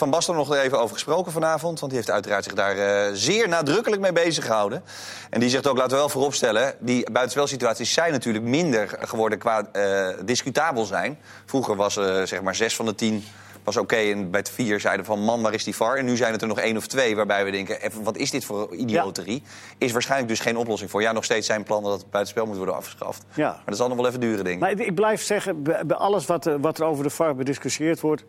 Van 0.00 0.10
Basten 0.10 0.34
nog 0.34 0.54
even 0.54 0.80
over 0.80 0.94
gesproken 0.94 1.32
vanavond. 1.32 1.80
Want 1.80 1.92
die 1.92 2.00
heeft 2.00 2.10
uiteraard 2.12 2.44
zich 2.44 2.52
daar 2.54 2.76
eh, 2.76 3.10
zeer 3.12 3.48
nadrukkelijk 3.48 4.02
mee 4.02 4.12
bezig 4.12 4.44
gehouden. 4.46 4.82
En 5.30 5.40
die 5.40 5.48
zegt 5.48 5.66
ook, 5.66 5.76
laten 5.76 5.90
we 5.92 5.96
wel 5.96 6.08
vooropstellen... 6.08 6.74
die 6.78 7.10
buitenspelsituaties 7.10 7.92
zijn 7.92 8.12
natuurlijk 8.12 8.44
minder 8.44 8.98
geworden 9.00 9.38
qua 9.38 9.68
eh, 9.72 10.08
discutabel 10.24 10.84
zijn. 10.84 11.18
Vroeger 11.46 11.76
was 11.76 11.96
eh, 11.96 12.22
zeg 12.22 12.42
maar 12.42 12.54
zes 12.54 12.76
van 12.76 12.86
de 12.86 12.94
tien 12.94 13.24
was 13.64 13.76
oké. 13.76 13.96
en 13.96 14.30
bij 14.30 14.40
het 14.40 14.50
vier 14.50 14.80
zeiden 14.80 15.04
van, 15.06 15.20
man, 15.20 15.42
waar 15.42 15.54
is 15.54 15.64
die 15.64 15.76
VAR? 15.76 15.96
En 15.96 16.04
nu 16.04 16.16
zijn 16.16 16.32
het 16.32 16.42
er 16.42 16.48
nog 16.48 16.58
één 16.58 16.76
of 16.76 16.86
twee 16.86 17.16
waarbij 17.16 17.44
we 17.44 17.50
denken... 17.50 17.80
Even, 17.82 18.02
wat 18.02 18.16
is 18.16 18.30
dit 18.30 18.44
voor 18.44 18.74
idioterie? 18.74 19.42
Is 19.78 19.92
waarschijnlijk 19.92 20.28
dus 20.30 20.40
geen 20.40 20.56
oplossing 20.56 20.90
voor. 20.90 21.02
Ja, 21.02 21.12
nog 21.12 21.24
steeds 21.24 21.46
zijn 21.46 21.62
plannen 21.62 21.90
dat 21.90 22.00
het 22.00 22.10
buitenspel 22.10 22.46
moet 22.46 22.56
worden 22.56 22.74
afgeschaft. 22.74 23.22
Ja. 23.34 23.48
Maar 23.48 23.62
dat 23.66 23.76
zal 23.76 23.88
nog 23.88 23.96
wel 23.96 24.06
even 24.06 24.20
duren, 24.20 24.44
denk 24.44 24.54
ik. 24.56 24.60
Maar 24.60 24.86
ik- 24.86 24.94
blijf 24.94 25.22
zeggen, 25.22 25.62
bij 25.62 25.84
alles 25.96 26.26
wat, 26.26 26.46
er- 26.46 26.60
wat 26.60 26.78
er 26.78 26.84
over 26.84 27.04
de 27.04 27.10
VAR 27.10 27.34
bediscussieerd 27.34 28.00
wordt... 28.00 28.24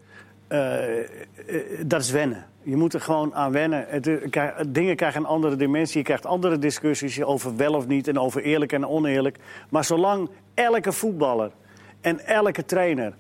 eh, 0.52 1.00
eh, 1.00 1.06
dat 1.86 2.02
is 2.02 2.12
wennen. 2.12 2.46
Je 2.64 2.76
moet 2.76 2.94
er 2.94 3.02
gewoon 3.02 3.34
aan 3.36 3.52
wennen. 3.52 3.86
Het, 3.88 4.08
eh, 4.08 4.48
dingen 4.68 4.96
krijgen 4.96 5.22
een 5.22 5.28
andere 5.28 5.56
dimensie. 5.56 5.98
Je 5.98 6.04
krijgt 6.04 6.26
andere 6.26 6.58
discussies 6.58 7.24
over 7.24 7.56
wel 7.56 7.74
of 7.74 7.88
niet... 7.88 8.08
en 8.08 8.20
over 8.20 8.42
eerlijk 8.42 8.72
en 8.72 8.88
oneerlijk. 8.88 9.38
Maar 9.70 9.84
zolang 9.84 10.30
elke 10.54 10.92
voetballer 10.92 11.52
en 12.02 12.26
elke 12.26 12.66
trainer... 12.66 13.14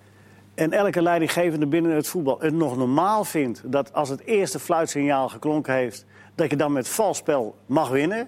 en 0.54 0.72
elke 0.72 1.02
leidinggevende 1.02 1.68
binnen 1.68 1.92
het 1.92 2.08
voetbal 2.08 2.40
het 2.40 2.54
nog 2.54 2.78
normaal 2.78 3.24
vindt... 3.24 3.62
dat 3.66 3.94
als 3.94 4.10
het 4.10 4.26
eerste 4.26 4.60
fluitsignaal 4.60 5.30
geklonken 5.30 5.74
heeft... 5.74 6.06
dat 6.36 6.50
je 6.50 6.56
dan 6.56 6.72
met 6.72 6.90
vals 6.90 7.18
spel 7.18 7.56
mag 7.66 7.90
winnen... 7.90 8.28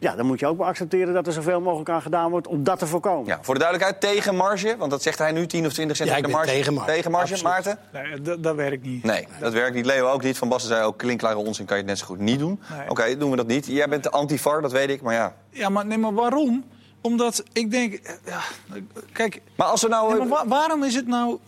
Ja, 0.00 0.16
dan 0.16 0.26
moet 0.26 0.40
je 0.40 0.46
ook 0.46 0.56
maar 0.58 0.66
accepteren 0.66 1.14
dat 1.14 1.26
er 1.26 1.32
zoveel 1.32 1.60
mogelijk 1.60 1.88
aan 1.90 2.02
gedaan 2.02 2.30
wordt 2.30 2.46
om 2.46 2.64
dat 2.64 2.78
te 2.78 2.86
voorkomen. 2.86 3.26
Ja, 3.26 3.38
voor 3.42 3.54
de 3.54 3.60
duidelijkheid, 3.60 4.00
tegen 4.00 4.34
marge. 4.36 4.74
Want 4.78 4.90
dat 4.90 5.02
zegt 5.02 5.18
hij 5.18 5.32
nu, 5.32 5.46
10 5.46 5.66
of 5.66 5.72
20 5.72 5.98
Ja, 5.98 6.04
ik 6.04 6.10
centimeter 6.10 6.22
ben 6.22 6.30
marge. 6.30 6.50
tegen 6.60 6.74
marge. 6.74 6.92
Tegen 6.92 7.10
marge, 7.10 7.32
Absoluut. 7.32 7.52
Maarten? 7.52 7.78
Nee, 7.92 8.20
dat, 8.20 8.42
dat 8.42 8.54
werkt 8.54 8.84
niet. 8.84 9.04
Nee, 9.04 9.26
dat 9.40 9.52
werkt 9.52 9.74
niet. 9.74 9.86
Leo 9.86 10.08
ook 10.08 10.22
niet. 10.22 10.38
Van 10.38 10.48
Basten 10.48 10.68
zei 10.68 10.84
ook, 10.84 10.98
klinkklare 10.98 11.36
onzin 11.36 11.64
kan 11.64 11.76
je 11.76 11.82
het 11.82 11.90
net 11.90 11.98
zo 12.00 12.06
goed 12.06 12.18
niet 12.18 12.38
doen. 12.38 12.60
Nee. 12.78 12.88
Oké, 12.90 13.16
doen 13.16 13.30
we 13.30 13.36
dat 13.36 13.46
niet. 13.46 13.66
Jij 13.66 13.88
bent 13.88 14.02
de 14.02 14.10
anti-VAR, 14.10 14.60
dat 14.62 14.72
weet 14.72 14.88
ik, 14.90 15.02
maar 15.02 15.14
ja. 15.14 15.34
Ja, 15.50 15.68
maar, 15.68 15.86
nee, 15.86 15.98
maar 15.98 16.14
waarom? 16.14 16.64
Omdat 17.00 17.42
ik 17.52 17.70
denk, 17.70 17.94
eh, 17.94 18.12
ja, 18.26 18.40
kijk, 19.12 19.40
Maar 19.54 19.66
als 19.66 19.82
we 19.82 19.88
nou... 19.88 20.08
Nee, 20.10 20.18
maar 20.18 20.28
wa- 20.28 20.46
waarom 20.46 20.82
is 20.84 20.94
het 20.94 21.06
nou... 21.06 21.38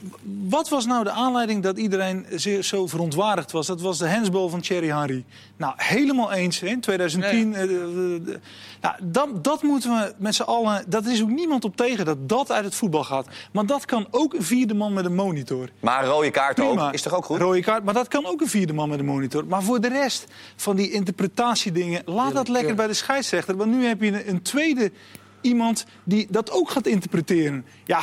Wat 0.48 0.68
was 0.68 0.86
nou 0.86 1.04
de 1.04 1.10
aanleiding 1.10 1.62
dat 1.62 1.78
iedereen 1.78 2.26
zeer, 2.30 2.62
zo 2.62 2.86
verontwaardigd 2.86 3.52
was? 3.52 3.66
Dat 3.66 3.80
was 3.80 3.98
de 3.98 4.06
hensbal 4.06 4.48
van 4.48 4.60
Thierry 4.60 4.88
Henry. 4.88 5.24
Nou, 5.56 5.72
helemaal 5.76 6.32
eens. 6.32 6.60
hè, 6.60 6.66
In 6.66 6.80
2010... 6.80 7.54
eh, 7.54 7.60
de- 7.60 7.66
de- 7.68 8.20
de- 8.24 8.40
nou, 8.80 8.94
dat, 9.02 9.44
dat 9.44 9.62
moeten 9.62 9.90
we 9.90 10.14
met 10.18 10.34
z'n 10.34 10.42
allen... 10.42 10.84
Dat 10.86 11.06
is 11.06 11.22
ook 11.22 11.28
niemand 11.30 11.64
op 11.64 11.76
tegen 11.76 12.04
dat 12.04 12.28
dat 12.28 12.52
uit 12.52 12.64
het 12.64 12.74
voetbal 12.74 13.04
gaat. 13.04 13.26
Maar 13.52 13.66
dat 13.66 13.84
kan 13.84 14.06
ook 14.10 14.34
een 14.34 14.42
vierde 14.42 14.74
man 14.74 14.92
met 14.92 15.04
een 15.04 15.14
monitor. 15.14 15.68
Maar 15.80 16.04
rode 16.04 16.30
kaart 16.30 16.54
Prima. 16.54 16.86
ook, 16.86 16.92
is 16.92 17.02
toch 17.02 17.14
ook 17.14 17.24
goed? 17.24 17.38
Rode 17.38 17.60
kaart, 17.60 17.84
maar 17.84 17.94
dat 17.94 18.08
kan 18.08 18.26
ook 18.26 18.40
een 18.40 18.48
vierde 18.48 18.72
man 18.72 18.88
met 18.88 18.98
een 18.98 19.04
monitor. 19.04 19.46
Maar 19.46 19.62
voor 19.62 19.80
de 19.80 19.88
rest 19.88 20.24
van 20.56 20.76
die 20.76 20.90
interpretatiedingen, 20.90 22.02
laat 22.04 22.32
dat 22.34 22.48
lekker 22.48 22.74
bij 22.74 22.86
de 22.86 22.94
scheidsrechter. 22.94 23.56
Want 23.56 23.70
nu 23.70 23.84
heb 23.86 24.00
je 24.02 24.06
een, 24.06 24.28
een 24.28 24.42
tweede 24.42 24.92
iemand 25.40 25.84
die 26.04 26.26
dat 26.30 26.50
ook 26.50 26.70
gaat 26.70 26.86
interpreteren. 26.86 27.66
Ja, 27.84 28.00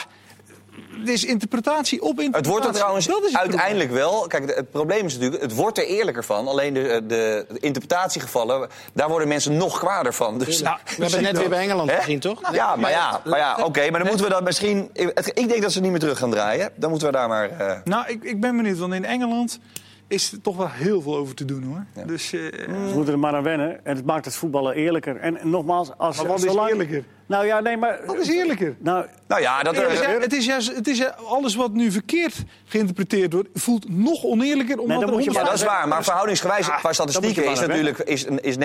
er 1.06 1.14
is 1.14 1.24
interpretatie 1.26 2.02
op 2.02 2.08
interpretatie. 2.20 2.38
Het 2.38 2.48
wordt 2.48 2.66
er 2.66 2.74
trouwens 2.74 3.06
Dat 3.08 3.24
is 3.24 3.32
het 3.32 3.42
uiteindelijk 3.42 3.92
wel. 3.92 4.28
Kijk, 4.28 4.56
het 4.56 4.72
probleem 4.72 5.06
is 5.06 5.14
natuurlijk, 5.14 5.42
het 5.42 5.54
wordt 5.56 5.78
er 5.78 5.86
eerlijker 5.86 6.24
van. 6.24 6.48
Alleen 6.48 6.74
de, 6.74 6.82
de, 7.08 7.46
de 7.50 7.60
interpretatiegevallen, 7.60 8.70
daar 8.94 9.10
worden 9.10 9.28
mensen 9.28 9.58
nog 9.58 9.80
kwader 9.80 10.14
van. 10.14 10.38
Dus, 10.40 10.62
Nou, 10.62 10.78
We 10.98 11.04
hebben 11.04 11.22
net 11.22 11.38
weer 11.38 11.50
bij 11.50 11.60
Engeland 11.64 11.90
Hè? 11.92 11.98
gezien, 11.98 12.20
toch? 12.20 12.54
Ja, 12.54 12.76
maar 12.76 12.92
ja, 12.92 13.22
maar 13.26 13.40
ja 13.40 13.56
oké. 13.64 13.90
maar 13.90 14.00
dan 14.00 14.08
moeten 14.08 14.26
we 14.26 14.32
dat 14.32 14.44
misschien... 14.44 14.90
het- 14.94 15.32
Ik 15.34 15.48
denk 15.50 15.62
dat 15.62 15.72
ze 15.72 15.80
niet 15.82 15.92
meer 15.92 16.00
terug 16.00 16.18
gaan 16.18 16.32
draaien. 16.32 16.72
Dan 16.76 16.90
moeten 16.90 17.08
we 17.08 17.14
daar 17.14 17.28
maar... 17.28 17.50
eh, 17.50 17.78
Nou, 17.84 18.08
ik, 18.08 18.24
ik 18.24 18.40
ben 18.42 18.56
benieuwd, 18.58 18.78
want 18.78 18.94
in 18.94 19.06
Engeland 19.06 19.60
is 20.08 20.32
er 20.32 20.42
toch 20.42 20.58
wel 20.58 20.70
heel 20.70 21.02
veel 21.02 21.16
over 21.18 21.36
te 21.36 21.46
doen 21.46 21.64
hoor. 21.64 22.06
Dus, 22.06 22.34
eh, 22.34 22.40
Ze 22.88 22.92
moeten 22.94 23.14
er 23.14 23.20
maar 23.20 23.36
aan 23.36 23.44
wennen. 23.44 23.86
En 23.86 23.96
het 23.96 24.06
maakt 24.06 24.26
het 24.26 24.36
voetballen 24.36 24.76
eerlijker. 24.76 25.16
En 25.18 25.38
nogmaals, 25.44 25.90
als... 25.98 26.18
Maar 26.18 26.26
wat 26.28 26.38
is 26.38 26.44
zolang- 26.44 26.70
eerlijker? 26.70 27.04
Nou 27.26 27.46
ja, 27.46 27.60
nee, 27.60 27.78
maar... 27.78 28.00
wat 28.06 28.18
is 28.18 28.28
eerlijker? 28.30 28.76
Nou, 28.80 29.06
nou 29.28 29.42
ja, 29.42 29.64
dat... 29.64 29.76
Het 29.76 29.92
is, 29.92 30.00
ju- 30.00 30.20
het 30.20 30.34
is 30.34 30.46
juist, 30.46 30.76
het 30.76 30.88
is 30.88 31.16
alles 31.16 31.56
wat 31.56 31.74
nu 31.74 31.92
verkeerd 31.92 32.44
geïnterpreteerd 32.66 33.34
wordt, 33.34 33.50
voelt 33.54 33.90
nog 33.90 34.24
oneerlijker. 34.24 34.80
Omdat 34.80 35.00
dan 35.00 35.10
er 35.10 35.14
moet 35.16 35.24
je 35.24 35.32
Ja, 35.32 35.36
maar- 35.38 35.46
dat 35.46 35.54
is 35.60 35.64
waar. 35.64 35.88
Maar 35.88 36.04
verhoudingsgewijs, 36.04 36.66
qua 36.66 36.74
dan 36.74 36.82
moet 36.84 36.94
statistieken 36.94 37.52
is 37.52 37.60
natuurlijk 37.60 37.98
is, 37.98 38.26
is 38.26 38.56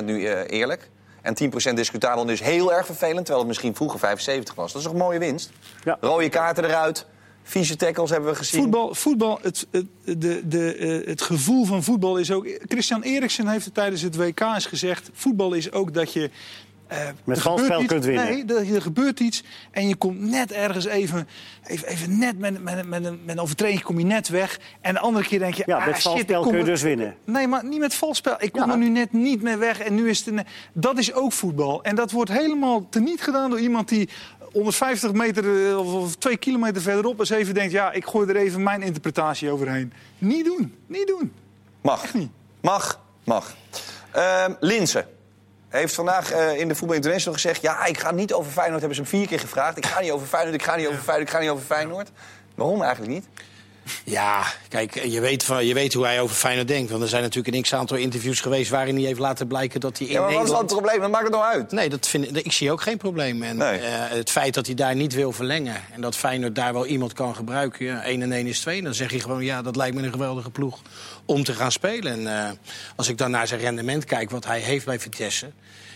90% 0.00 0.04
nu 0.04 0.24
eh, 0.24 0.58
eerlijk. 0.58 0.90
En 1.22 1.34
10% 1.70 1.74
discutabel. 1.74 2.24
Dus 2.24 2.40
heel 2.42 2.72
erg 2.72 2.86
vervelend. 2.86 3.16
Terwijl 3.16 3.38
het 3.38 3.46
misschien 3.48 3.74
vroeger 3.74 3.98
75 3.98 4.54
was. 4.54 4.72
Dat 4.72 4.80
is 4.80 4.86
toch 4.86 4.96
een 4.96 5.02
mooie 5.04 5.18
winst? 5.18 5.50
Ja. 5.84 5.96
Rode 6.00 6.28
kaarten 6.28 6.64
eruit. 6.64 7.06
Vieze 7.42 7.76
tackles 7.76 8.10
hebben 8.10 8.30
we 8.30 8.36
gezien. 8.36 8.60
Voetbal, 8.60 8.94
voetbal 8.94 9.38
het, 9.42 9.66
het, 9.70 9.86
de, 10.04 10.42
de, 10.48 10.74
eh, 10.74 11.06
het 11.08 11.22
gevoel 11.22 11.64
van 11.64 11.82
voetbal 11.82 12.16
is 12.16 12.30
ook. 12.30 12.48
Christian 12.68 13.02
Eriksen 13.02 13.48
heeft 13.48 13.64
het 13.64 13.74
tijdens 13.74 14.02
het 14.02 14.16
WK 14.16 14.40
eens 14.40 14.66
gezegd. 14.66 15.10
Voetbal 15.12 15.52
is 15.52 15.72
ook 15.72 15.94
dat 15.94 16.12
je. 16.12 16.30
eh, 16.86 16.98
Met 17.24 17.40
vals 17.40 17.60
gebeurt 17.60 17.64
spel 17.66 17.78
iets- 17.80 17.92
kunt 17.92 18.04
winnen. 18.04 18.56
Nee, 18.56 18.74
er 18.74 18.82
gebeurt 18.82 19.20
iets 19.20 19.42
en 19.70 19.88
je 19.88 19.96
komt 19.96 20.20
net 20.20 20.52
ergens 20.52 20.84
even. 20.84 21.28
Even, 21.66 21.88
even 21.88 22.18
net 22.18 22.38
met, 22.38 22.62
met, 22.62 22.86
met, 22.88 23.04
een, 23.04 23.20
met 23.24 23.36
een 23.36 23.42
overtreding 23.42 23.82
kom 23.82 23.98
je 23.98 24.04
net 24.04 24.28
weg. 24.28 24.60
En 24.80 24.94
de 24.94 25.00
andere 25.00 25.24
keer 25.26 25.38
denk 25.38 25.54
je. 25.54 25.62
Ja, 25.66 25.76
ah, 25.78 25.86
met 25.86 25.98
vals 26.02 26.16
shit, 26.16 26.24
spel 26.24 26.36
ik 26.38 26.42
kom 26.42 26.52
kun 26.52 26.60
je 26.60 26.66
er- 26.66 26.72
dus 26.72 26.82
winnen. 26.82 27.14
Nee, 27.24 27.46
maar 27.48 27.64
niet 27.64 27.78
met 27.80 27.94
vals 27.94 28.16
spel. 28.16 28.34
Ik 28.38 28.52
kom 28.52 28.64
Ja. 28.66 28.70
er 28.72 28.78
nu 28.78 28.88
net 28.88 29.12
niet 29.12 29.42
meer 29.42 29.58
weg 29.58 29.78
en 29.80 29.94
nu 29.94 30.08
is 30.08 30.18
het. 30.18 30.26
Een, 30.34 30.44
dat 30.72 30.98
is 30.98 31.12
ook 31.12 31.32
voetbal. 31.32 31.82
En 31.82 31.94
dat 31.96 32.10
wordt 32.10 32.30
helemaal 32.30 32.86
teniet 32.88 33.22
gedaan 33.22 33.50
door 33.50 33.60
iemand 33.60 33.88
die 33.88 34.08
150 34.52 35.12
meter 35.12 35.68
eh, 35.68 35.78
of, 35.78 35.92
of 35.92 36.16
twee 36.16 36.36
kilometer 36.36 36.82
verderop 36.82 37.18
eens 37.18 37.30
even 37.30 37.54
denkt... 37.54 37.72
ja, 37.72 37.92
ik 37.92 38.04
gooi 38.04 38.28
er 38.28 38.36
even 38.36 38.62
mijn 38.62 38.82
interpretatie 38.82 39.50
overheen. 39.50 39.92
Niet 40.18 40.44
doen, 40.44 40.76
niet 40.86 41.06
doen. 41.06 41.32
Mag. 41.80 42.14
niet. 42.14 42.30
Mag. 42.60 43.00
Mag. 43.24 43.54
Ehm 44.10 44.52
Linse 44.60 45.06
heeft 45.68 45.94
vandaag 45.94 46.30
eh, 46.30 46.58
in 46.58 46.68
de 46.68 46.74
Voetbal 46.74 46.96
International 46.96 47.34
gezegd... 47.34 47.62
ja, 47.62 47.84
ik 47.84 47.98
ga 47.98 48.10
niet 48.10 48.32
over 48.32 48.52
Feyenoord, 48.52 48.80
hebben 48.80 48.96
ze 48.96 49.02
hem 49.02 49.10
vier 49.10 49.26
keer 49.26 49.40
gevraagd. 49.40 49.76
Ik 49.76 49.86
ga 49.86 50.00
niet 50.00 50.10
over 50.10 50.26
Feyenoord, 50.26 50.54
ik 50.54 50.62
ga 50.62 50.76
niet 50.76 50.86
over 50.86 51.02
Feyenoord, 51.02 51.28
ik 51.28 51.34
ga 51.34 51.40
niet 51.40 51.50
over 51.50 51.64
Feyenoord. 51.64 52.10
Waarom 52.54 52.82
eigenlijk 52.82 53.12
niet? 53.12 53.26
Ja, 54.04 54.44
kijk, 54.68 55.04
je 55.04 55.20
weet, 55.20 55.44
van, 55.44 55.66
je 55.66 55.74
weet 55.74 55.92
hoe 55.92 56.04
hij 56.04 56.20
over 56.20 56.36
Feyenoord 56.36 56.68
denkt. 56.68 56.90
Want 56.90 57.02
er 57.02 57.08
zijn 57.08 57.22
natuurlijk 57.22 57.56
een 57.56 57.62
x-aantal 57.62 57.96
interviews 57.96 58.40
geweest... 58.40 58.70
waarin 58.70 58.96
hij 58.96 59.04
heeft 59.04 59.18
laten 59.18 59.46
blijken 59.46 59.80
dat 59.80 59.98
hij 59.98 60.06
in 60.06 60.12
Ja, 60.12 60.20
maar 60.20 60.32
wat 60.32 60.42
is 60.44 60.50
dan 60.50 60.58
het 60.58 60.60
Nederland... 60.70 60.82
probleem? 60.88 61.00
Wat 61.00 61.10
maakt 61.10 61.24
het 61.24 61.32
nou 61.32 61.54
uit? 61.54 61.72
Nee, 61.72 61.88
dat 61.88 62.08
vind, 62.08 62.36
ik 62.36 62.52
zie 62.52 62.70
ook 62.72 62.80
geen 62.82 62.96
probleem. 62.96 63.42
En 63.42 63.56
Nee. 63.56 63.78
eh, 63.78 64.08
het 64.08 64.30
feit 64.30 64.54
dat 64.54 64.66
hij 64.66 64.74
daar 64.74 64.94
niet 64.94 65.14
wil 65.14 65.32
verlengen... 65.32 65.76
en 65.92 66.00
dat 66.00 66.16
Feyenoord 66.16 66.54
daar 66.54 66.72
wel 66.72 66.86
iemand 66.86 67.12
kan 67.12 67.34
gebruiken... 67.34 67.84
ja, 67.86 68.02
1 68.02 68.22
en 68.22 68.32
1 68.32 68.46
is 68.46 68.60
2, 68.60 68.82
dan 68.82 68.94
zeg 68.94 69.12
je 69.12 69.20
gewoon... 69.20 69.44
ja, 69.44 69.62
dat 69.62 69.76
lijkt 69.76 69.96
me 69.96 70.02
een 70.02 70.12
geweldige 70.12 70.50
ploeg 70.50 70.78
om 71.24 71.44
te 71.44 71.52
gaan 71.54 71.72
spelen. 71.72 72.12
En 72.12 72.44
eh, 72.46 72.50
als 72.96 73.08
ik 73.08 73.18
dan 73.18 73.30
naar 73.30 73.46
zijn 73.46 73.60
rendement 73.60 74.04
kijk, 74.04 74.30
wat 74.30 74.44
hij 74.44 74.60
heeft 74.60 74.84
bij 74.84 75.00
Vitesse... 75.00 75.50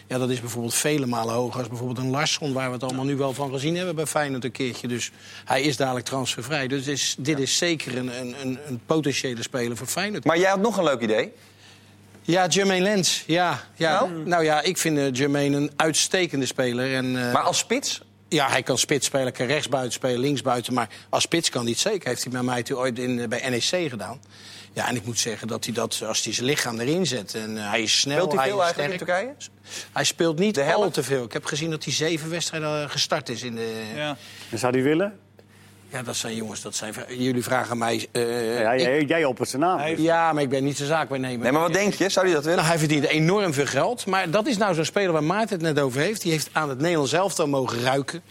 Ja, 0.09 0.19
dat 0.19 0.31
is 0.31 0.41
bijvoorbeeld 0.41 0.75
vele 0.75 1.07
malen 1.07 1.35
hoger 1.35 1.59
als 1.59 1.69
bijvoorbeeld 1.69 1.99
een 1.99 2.11
Larsson... 2.11 2.53
waar 2.53 2.67
we 2.67 2.73
het 2.73 2.83
allemaal 2.83 3.05
nu 3.05 3.17
wel 3.17 3.33
van 3.33 3.51
gezien 3.53 3.77
hebben 3.77 3.95
bij 3.95 4.07
Feyenoord 4.07 4.45
een 4.45 4.53
keertje. 4.53 4.89
Dus 4.89 5.11
hij 5.45 5.63
is 5.63 5.77
dadelijk 5.77 6.07
transfervrij. 6.07 6.69
Dus 6.69 6.85
dit 6.85 6.95
is, 6.95 7.15
dit 7.19 7.39
is 7.39 7.57
zeker 7.57 7.97
een, 7.97 8.21
een, 8.21 8.35
een, 8.41 8.59
een 8.67 8.81
potentiële 8.87 9.43
speler 9.43 9.77
voor 9.77 9.87
Feyenoord. 9.87 10.25
Maar 10.25 10.39
jij 10.39 10.51
had 10.51 10.61
nog 10.61 10.77
een 10.77 10.85
leuk 10.85 11.01
idee. 11.01 11.33
Ja, 12.23 12.47
Jermaine 12.47 12.85
Lens. 12.85 13.25
Ja, 13.27 13.63
ja. 13.75 14.01
Nou? 14.01 14.27
Nou, 14.27 14.45
ja, 14.45 14.63
ik 14.63 14.79
vind 14.79 14.99
eh, 14.99 15.13
Jermaine 15.13 15.57
een 15.57 15.71
uitstekende 15.77 16.47
speler. 16.47 16.95
En, 16.95 17.27
eh, 17.27 17.33
Maar 17.33 17.43
als 17.43 17.59
spits? 17.59 18.01
ja, 18.29 18.49
hij 18.49 18.63
kan 18.63 18.79
spits 18.79 19.07
spelen, 19.07 19.33
kan 19.33 19.47
rechtsbuiten 19.47 19.93
spelen, 19.93 20.19
linksbuiten. 20.19 20.75
Maar 20.75 20.89
als 21.09 21.23
spits 21.23 21.51
kan 21.51 21.63
hij 21.63 21.71
het 21.71 21.81
zeker. 21.81 22.09
Heeft 22.09 22.23
hij 22.23 22.33
bij 22.33 22.43
mij 22.43 22.63
toen 22.63 22.79
ooit 22.79 22.99
in, 22.99 23.21
eh, 23.21 23.29
bij 23.29 23.49
NEC 23.51 23.89
gedaan. 23.91 24.21
Ja, 24.77 24.89
en 24.89 24.97
ik 24.97 25.05
moet 25.05 25.19
zeggen 25.19 25.49
dat 25.49 25.65
hij 25.65 25.75
dat, 25.75 26.03
als 26.07 26.25
hij 26.25 26.33
zijn 26.33 26.47
lichaam 26.47 26.81
erin 26.81 27.07
zet... 27.07 27.35
en 27.35 27.59
eh, 27.59 27.71
hij 27.71 27.83
is 27.83 28.01
snel, 28.01 28.17
Speelt 28.17 28.33
hij 28.33 28.41
hij 28.41 28.51
veel 28.51 28.63
eigenlijk 28.63 28.93
in 28.93 28.99
sterk. 28.99 29.19
Turkije? 29.27 29.87
Hij 29.93 30.05
speelt 30.05 30.39
niet 30.39 30.61
al 30.61 30.91
te 30.91 31.03
veel. 31.03 31.25
Ik 31.25 31.33
heb 31.33 31.45
gezien 31.45 31.71
dat 31.71 31.85
hij 31.85 31.93
zeven 31.93 32.31
wedstrijden 32.31 32.83
eh, 32.83 32.91
gestart 32.91 33.29
is 33.29 33.43
in 33.43 33.55
de... 33.55 33.83
Ja, 33.95 34.01
Ja. 34.01 34.17
en 34.51 34.59
zou 34.59 34.73
die 34.73 34.83
willen? 34.83 35.19
dat 36.05 36.17
zijn 36.17 36.35
jongens, 36.37 36.61
dat 36.63 36.75
zijn... 36.75 36.95
Jullie 37.09 37.43
vragen 37.43 37.79
mij... 37.79 38.07
eh, 38.13 38.61
Ja, 38.61 38.73
ik- 38.73 38.81
jij, 38.81 39.03
jij 39.05 39.25
oppert 39.25 39.49
zijn 39.49 39.63
naam. 39.63 39.79
Hij- 39.79 39.97
ja, 39.99 40.33
maar 40.33 40.43
ik 40.43 40.49
ben 40.49 40.65
niet 40.65 40.77
zijn 40.77 40.89
zaakwaarnemer. 40.89 41.39
Nee, 41.39 41.53
maar 41.53 41.61
wat 41.61 41.73
denk 41.73 41.95
je? 41.95 42.09
Zou 42.09 42.27
hij 42.27 42.35
dat 42.35 42.45
willen? 42.45 42.59
Nou, 42.59 42.69
hij 42.71 42.79
verdient 42.79 43.05
enorm 43.05 43.53
veel 43.53 43.67
geld. 43.67 44.07
Maar 44.07 44.31
dat 44.31 44.47
is 44.47 44.57
nou 44.57 44.75
zo'n 44.75 44.85
speler 44.85 45.13
waar 45.13 45.25
Maarten 45.25 45.57
het 45.65 45.75
net 45.75 45.81
over 45.85 46.01
heeft. 46.01 46.23
Die 46.23 46.33
heeft 46.33 46.49
aan 46.53 46.69
het 46.69 46.79
Nederlands 46.81 47.13
elftal 47.13 47.47
mogen 47.49 47.81
ruiken. 47.81 48.23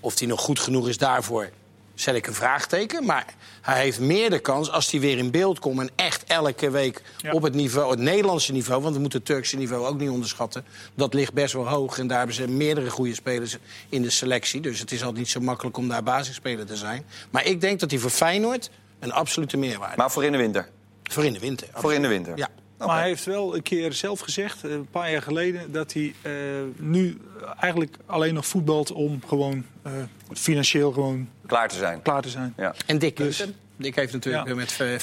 Of 0.00 0.18
hij 0.18 0.28
nog 0.28 0.40
goed 0.40 0.60
genoeg 0.60 0.88
is 0.88 0.98
daarvoor, 0.98 1.50
zet 1.94 2.14
ik 2.14 2.26
een 2.26 2.34
vraagteken. 2.34 3.04
Maar 3.04 3.26
hij 3.60 3.82
heeft 3.82 4.00
meer 4.00 4.30
de 4.30 4.38
kans 4.38 4.70
als 4.70 4.90
hij 4.90 5.00
weer 5.00 5.18
in 5.18 5.30
beeld 5.30 5.58
komt... 5.58 5.80
en 5.80 5.90
echt 5.96 6.24
elke 6.24 6.70
week 6.70 7.02
Ja. 7.18 7.32
op 7.32 7.42
het, 7.42 7.54
niveau, 7.54 7.90
het 7.90 7.98
Nederlandse 7.98 8.52
niveau... 8.52 8.82
want 8.82 8.94
we 8.94 9.00
moeten 9.00 9.18
het 9.18 9.28
Turkse 9.28 9.56
niveau 9.56 9.86
ook 9.86 9.98
niet 9.98 10.10
onderschatten. 10.10 10.64
Dat 10.94 11.14
ligt 11.14 11.32
best 11.32 11.52
wel 11.52 11.68
hoog 11.68 11.98
en 11.98 12.06
daar 12.06 12.18
hebben 12.18 12.36
ze 12.36 12.48
meerdere 12.48 12.90
goede 12.90 13.14
spelers 13.14 13.56
in 13.88 14.02
de 14.02 14.10
selectie. 14.10 14.60
Dus 14.60 14.78
het 14.78 14.92
is 14.92 15.00
altijd 15.00 15.18
niet 15.18 15.28
zo 15.28 15.40
makkelijk 15.40 15.76
om 15.76 15.88
daar 15.88 16.02
basisspeler 16.02 16.66
te 16.66 16.76
zijn. 16.76 17.04
Maar 17.30 17.44
ik 17.46 17.60
denk 17.60 17.80
dat 17.80 17.90
hij 17.90 18.00
voor 18.00 18.10
Feyenoord 18.10 18.70
een 18.98 19.12
absolute 19.12 19.56
meerwaarde 19.56 19.96
Maar 19.96 20.10
voor 20.10 20.24
in 20.24 20.32
de 20.32 20.38
winter. 20.38 20.68
Voor 21.02 21.24
in 21.24 21.32
de 21.32 21.38
winter. 21.38 21.68
Voor 21.72 21.94
in 21.94 22.02
de 22.02 22.08
winter. 22.08 22.36
Ja. 22.36 22.48
Oké. 22.84 22.92
Maar 22.92 23.00
hij 23.02 23.08
heeft 23.08 23.24
wel 23.24 23.54
een 23.56 23.62
keer 23.62 23.92
zelf 23.92 24.20
gezegd, 24.20 24.64
eh, 24.64 24.70
een 24.70 24.88
paar 24.90 25.10
jaar 25.10 25.22
geleden, 25.22 25.72
dat 25.72 25.92
hij 25.92 26.14
eh, 26.22 26.32
nu 26.76 27.20
eigenlijk 27.60 27.96
alleen 28.06 28.34
nog 28.34 28.46
voetbalt 28.46 28.92
om 28.92 29.20
gewoon 29.26 29.64
eh, 29.82 29.92
financieel 30.32 30.92
gewoon 30.92 31.28
Klaar 31.46 31.68
te 31.68 31.76
zijn. 31.76 32.02
klaar 32.02 32.22
te 32.22 32.28
zijn. 32.28 32.54
Ja. 32.56 32.74
En 32.86 32.98
Dick 32.98 33.16
Dus- 33.16 33.46
Dick 33.76 33.94
heeft 33.96 34.12
natuurlijk 34.12 34.48
Ja. 34.48 34.54
met 34.54 34.70
Ja, 34.78 34.98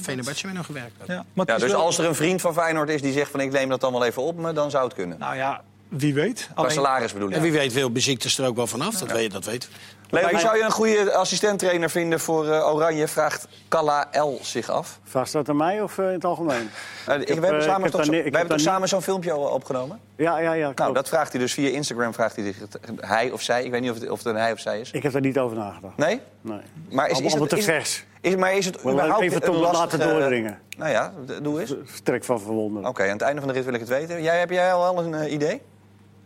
Fenerbahce 0.00 0.40
ja. 0.40 0.46
Mee 0.46 0.54
nog 0.56 0.66
gewerkt. 0.66 0.92
Ja, 1.06 1.24
maar 1.32 1.46
dus 1.46 1.62
wel- 1.62 1.80
als 1.80 1.98
er 1.98 2.04
een 2.04 2.14
vriend 2.14 2.40
van 2.40 2.52
Feyenoord 2.52 2.88
is 2.88 3.02
die 3.02 3.12
zegt 3.12 3.30
van 3.30 3.40
ik 3.40 3.52
neem 3.52 3.68
dat 3.68 3.80
dan 3.80 3.92
wel 3.92 4.04
even 4.04 4.22
op 4.22 4.36
me, 4.38 4.52
dan 4.52 4.70
zou 4.70 4.84
het 4.84 4.94
kunnen. 4.94 5.18
Nou 5.18 5.36
ja, 5.36 5.62
wie 5.88 6.14
weet. 6.14 6.44
Qua 6.52 6.62
Alleen, 6.62 6.70
salaris 6.74 7.12
bedoel 7.12 7.28
ik. 7.28 7.34
En 7.34 7.42
wie 7.42 7.52
weet 7.52 7.72
wil 7.72 7.90
Beziektes 7.90 8.38
er 8.38 8.46
ook 8.46 8.56
wel 8.56 8.66
vanaf, 8.66 8.94
dat 8.98 9.12
weet 9.12 9.32
dat 9.32 9.44
weet. 9.44 9.68
Leo, 10.12 10.28
wie 10.28 10.38
zou 10.38 10.56
je 10.56 10.62
een 10.62 10.70
goede 10.70 11.12
assistenttrainer 11.12 11.90
vinden 11.90 12.20
voor 12.20 12.48
eh, 12.50 12.74
Oranje? 12.74 13.08
Vraagt 13.08 13.48
Kalla 13.68 14.08
L 14.12 14.38
zich 14.42 14.68
af. 14.70 14.98
Vraagt 15.04 15.32
dat 15.32 15.48
aan 15.48 15.56
mij 15.56 15.82
of 15.82 15.98
eh, 15.98 16.06
in 16.06 16.12
het 16.12 16.24
algemeen? 16.24 16.70
Eh, 17.06 17.20
ik- 17.20 17.28
heb, 17.28 17.38
we 17.38 17.44
hebben 17.46 17.62
samen 17.62 17.90
toch, 17.90 18.04
zo- 18.04 18.10
we 18.10 18.16
hebben 18.22 18.46
toch 18.48 18.60
samen 18.60 18.88
zo'n 18.88 19.02
filmpje 19.02 19.32
al 19.32 19.40
opgenomen? 19.42 20.00
Ja, 20.16 20.38
ja, 20.38 20.52
ja. 20.52 20.72
Nou, 20.74 20.94
dat 20.94 21.08
vraagt 21.08 21.32
hij 21.32 21.40
dus 21.40 21.52
via 21.54 21.68
Instagram. 21.70 22.14
Vraagt 22.14 22.36
hij, 22.36 22.44
zich- 22.44 22.56
hij 22.96 23.30
of 23.30 23.42
zij. 23.42 23.64
Ik 23.64 23.70
weet 23.70 23.80
niet 23.80 23.90
of 23.90 23.98
het, 24.00 24.10
of 24.10 24.18
het 24.18 24.26
een 24.26 24.36
hij 24.36 24.52
of 24.52 24.58
zij 24.58 24.80
is. 24.80 24.90
Ik 24.90 25.02
heb 25.02 25.12
daar 25.12 25.20
niet 25.20 25.38
over 25.38 25.56
nagedacht. 25.56 25.96
Nee? 25.96 26.20
Nee. 26.40 26.60
Maar 26.90 27.10
is, 27.10 27.20
is, 27.20 27.34
het, 27.34 27.48
te 27.48 27.56
is, 27.56 27.64
vers. 27.64 28.04
is, 28.20 28.36
maar 28.36 28.54
is 28.56 28.66
het 28.66 28.78
überhaupt 28.80 29.22
even 29.22 29.40
toch 29.42 29.72
laten 29.72 29.98
doordringen. 29.98 30.58
Nou 30.76 30.90
ja, 30.90 31.12
doe 31.42 31.60
eens. 31.60 31.70
Oké, 31.72 31.82
Sterk 31.94 32.24
van 32.24 32.40
verwonderen. 32.40 32.94
aan 32.98 33.08
het 33.08 33.20
einde 33.22 33.40
van 33.40 33.48
de 33.48 33.54
rit 33.54 33.64
wil 33.64 33.74
ik 33.74 33.80
het 33.80 33.88
weten. 33.88 34.22
Jij, 34.22 34.38
heb 34.38 34.50
jij 34.50 34.72
al 34.72 34.94
wel 34.94 35.04
een 35.04 35.32
idee? 35.32 35.62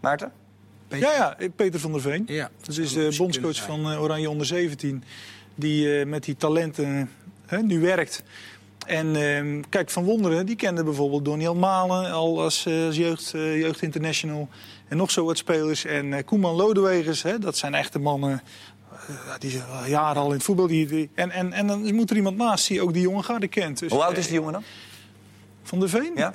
Maarten? 0.00 0.32
Ja, 0.88 1.12
ja, 1.38 1.48
Peter 1.56 1.80
van 1.80 1.92
der 1.92 2.00
Veen. 2.00 2.24
Ja. 2.26 2.50
Dat 2.60 2.76
is 2.76 2.92
de 2.92 3.14
bondscoach 3.16 3.62
van 3.62 3.90
eh, 3.90 4.02
Oranje 4.02 4.30
onder 4.30 4.46
17. 4.46 5.04
Die 5.54 5.98
eh, 6.00 6.06
met 6.06 6.24
die 6.24 6.36
talenten 6.36 7.10
nu 7.62 7.80
werkt. 7.80 8.22
En 8.86 9.16
ehm, 9.16 9.62
kijk, 9.68 9.90
Van 9.90 10.04
Wonderen, 10.04 10.46
die 10.46 10.56
kende 10.56 10.84
bijvoorbeeld 10.84 11.24
Doniel 11.24 11.54
Malen 11.54 12.10
al 12.12 12.42
als, 12.42 12.66
eh, 12.66 12.84
als 12.86 12.96
jeugd, 12.96 13.30
jeugd 13.32 13.82
international. 13.82 14.48
En 14.88 14.96
nog 14.96 15.10
zo 15.10 15.24
wat 15.24 15.38
spelers. 15.38 15.84
En 15.84 16.12
eh, 16.12 16.24
Koeman 16.24 16.54
Lodewegers, 16.54 17.22
hè, 17.22 17.38
dat 17.38 17.56
zijn 17.56 17.74
echte 17.74 17.98
mannen. 17.98 18.42
die 19.38 19.50
zijn 19.50 19.62
al 19.68 19.86
jaren 19.86 20.22
al 20.22 20.28
in 20.28 20.34
het 20.34 20.42
voetbal. 20.42 20.66
Die, 20.66 20.86
die- 20.86 21.10
en, 21.14 21.30
en, 21.30 21.52
en 21.52 21.66
dan 21.66 21.94
moet 21.94 22.10
er 22.10 22.16
iemand 22.16 22.36
naast 22.36 22.68
die 22.68 22.82
ook 22.82 22.92
die 22.92 23.02
jonge 23.02 23.22
garde 23.22 23.48
kent. 23.48 23.78
Dus, 23.78 23.90
Hoe 23.92 24.04
oud 24.04 24.16
is 24.16 24.26
die 24.26 24.34
jongen 24.34 24.52
dan? 24.52 24.62
Van 25.62 25.80
der 25.80 25.88
Veen? 25.88 26.12
Ja. 26.16 26.32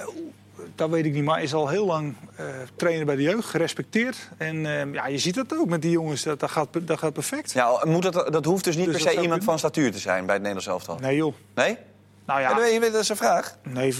Dat 0.75 0.89
weet 0.89 1.05
ik 1.05 1.13
niet, 1.13 1.23
maar 1.23 1.35
hij 1.35 1.43
is 1.43 1.53
al 1.53 1.67
heel 1.67 1.85
lang 1.85 2.15
eh 2.35 2.45
trainer 2.75 3.05
bij 3.05 3.15
de 3.15 3.21
jeugd, 3.21 3.47
gerespecteerd. 3.47 4.29
En 4.37 4.65
eh, 4.65 4.93
ja, 4.93 5.07
je 5.07 5.17
ziet 5.17 5.35
dat 5.35 5.57
ook 5.57 5.67
met 5.69 5.81
die 5.81 5.91
jongens, 5.91 6.23
dat, 6.23 6.39
dat, 6.39 6.51
gaat, 6.51 6.67
dat 6.81 6.99
gaat 6.99 7.13
perfect. 7.13 7.51
Ja, 7.51 7.81
moet 7.85 8.03
het, 8.03 8.13
dat 8.13 8.45
hoeft 8.45 8.63
dus 8.63 8.75
niet 8.75 8.85
Dus 8.85 8.95
per 8.95 9.05
dat 9.05 9.13
se 9.13 9.21
iemand 9.21 9.43
van 9.43 9.59
statuur 9.59 9.91
te 9.91 9.99
zijn 9.99 10.25
bij 10.25 10.35
het 10.35 10.43
Nederlands 10.43 10.67
elftal. 10.67 10.97
Nee 10.99 11.15
joh. 11.15 11.33
Nee? 11.55 11.77
Nou 12.25 12.41
Ja, 12.41 12.49
ja, 12.65 12.79
dat, 12.79 12.91
dat 12.91 13.01
is 13.01 13.09
een 13.09 13.15
vraag. 13.17 13.57
nee, 13.63 13.93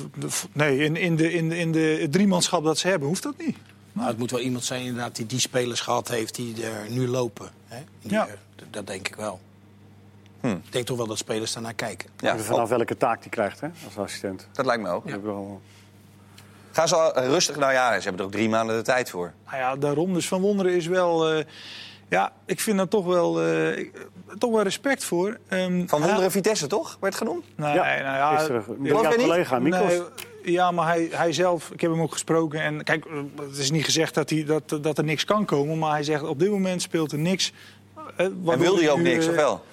nee 0.54 0.78
in, 0.78 0.96
in, 0.96 1.16
de, 1.16 1.34
in, 1.34 1.50
de, 1.50 1.58
in 1.58 1.72
de 1.72 1.98
het 2.02 2.12
driemanschap 2.12 2.64
dat 2.64 2.78
ze 2.78 2.88
hebben, 2.88 3.08
hoeft 3.08 3.24
dat 3.24 3.34
niet. 3.38 3.58
Nou, 3.94 4.08
het 4.08 4.18
moet 4.18 4.32
wel 4.32 4.40
iemand 4.40 4.64
zijn 4.64 4.82
inderdaad 4.86 5.16
die 5.16 5.26
die 5.26 5.40
spelers 5.40 5.82
gehad 5.82 6.08
heeft 6.08 6.36
die 6.36 6.66
er 6.66 6.90
nu 6.90 7.08
lopen. 7.08 7.50
Hè? 7.68 7.78
Die, 8.02 8.12
Ja. 8.12 8.28
eh, 8.28 8.34
dat 8.70 8.88
denk 8.88 9.08
ik 9.08 9.16
wel. 9.16 9.40
Hm. 10.42 10.48
Ik 10.48 10.72
denk 10.72 10.86
toch 10.86 10.98
wel 10.98 11.08
dat 11.08 11.18
spelers 11.18 11.54
daarnaar 11.54 11.74
kijken. 11.74 12.10
Ja, 12.18 12.38
vanaf 12.38 12.70
welke 12.70 12.98
taak 12.98 13.22
die 13.22 13.30
krijgt 13.32 13.60
hè, 13.60 13.68
als 13.86 13.98
assistent. 13.98 14.48
dat 14.52 14.66
lijkt 14.66 14.82
me 14.84 14.90
ook. 14.90 15.04
Dat 15.04 15.12
heb 15.12 15.20
ik 15.20 15.26
wel- 15.26 15.62
Gaan 16.72 16.88
ze 16.88 16.96
al, 16.96 17.16
eh, 17.16 17.28
rustig? 17.28 17.56
Nou 17.56 17.72
ja, 17.74 17.88
ze 17.96 18.02
hebben 18.02 18.20
er 18.20 18.26
ook 18.26 18.32
drie 18.32 18.50
maanden 18.50 18.76
de 18.76 18.82
tijd 18.82 19.10
voor. 19.10 19.34
Nou 19.46 19.58
ja, 19.58 19.76
daarom. 19.76 20.14
Dus 20.14 20.28
Van 20.28 20.42
Wonderen 20.42 20.74
is 20.76 20.88
wel... 20.88 21.32
eh, 21.32 21.44
ja, 22.10 22.32
ik 22.46 22.60
vind 22.60 22.78
daar 22.78 22.88
toch 22.88 23.06
wel, 23.06 23.42
eh, 23.42 23.86
toch 24.38 24.52
wel 24.52 24.62
respect 24.62 25.04
voor. 25.04 25.38
Ehm, 25.48 25.88
Van 25.88 26.02
Wonderen 26.02 26.32
Vitesse, 26.32 26.68
toch? 26.68 26.98
Werd 27.00 27.16
genoemd? 27.16 27.46
Nee, 27.56 27.74
Ja, 27.74 27.84
nou 27.84 28.02
ja, 28.18 28.36
gisteren. 28.38 28.64
Collega 29.18 29.60
Mikos. 29.60 29.80
Nee, 29.80 30.02
ja, 30.44 30.72
maar 30.72 30.88
hij, 30.88 31.08
hij 31.12 31.34
zelf, 31.34 31.70
ik 31.72 31.82
heb 31.82 31.92
hem 31.92 32.02
ook 32.02 32.12
gesproken. 32.12 32.62
En 32.62 32.84
kijk, 32.84 33.06
het 33.48 33.58
is 33.58 33.72
niet 33.72 33.86
gezegd 33.86 34.14
dat, 34.14 34.30
hij, 34.30 34.44
dat, 34.44 34.78
dat 34.84 34.98
er 34.98 35.04
niks 35.04 35.26
kan 35.26 35.46
komen. 35.46 35.80
Maar 35.80 35.92
hij 35.92 36.04
zegt 36.04 36.24
op 36.24 36.40
dit 36.40 36.50
moment 36.50 36.82
speelt 36.82 37.12
er 37.12 37.18
niks. 37.20 37.52
eh, 38.18 38.26
En 38.26 38.44
wilde 38.60 38.82
hij 38.82 38.90
ook 38.92 38.98
nu, 38.98 39.04
niks, 39.04 39.28
of 39.28 39.36
wel? 39.36 39.66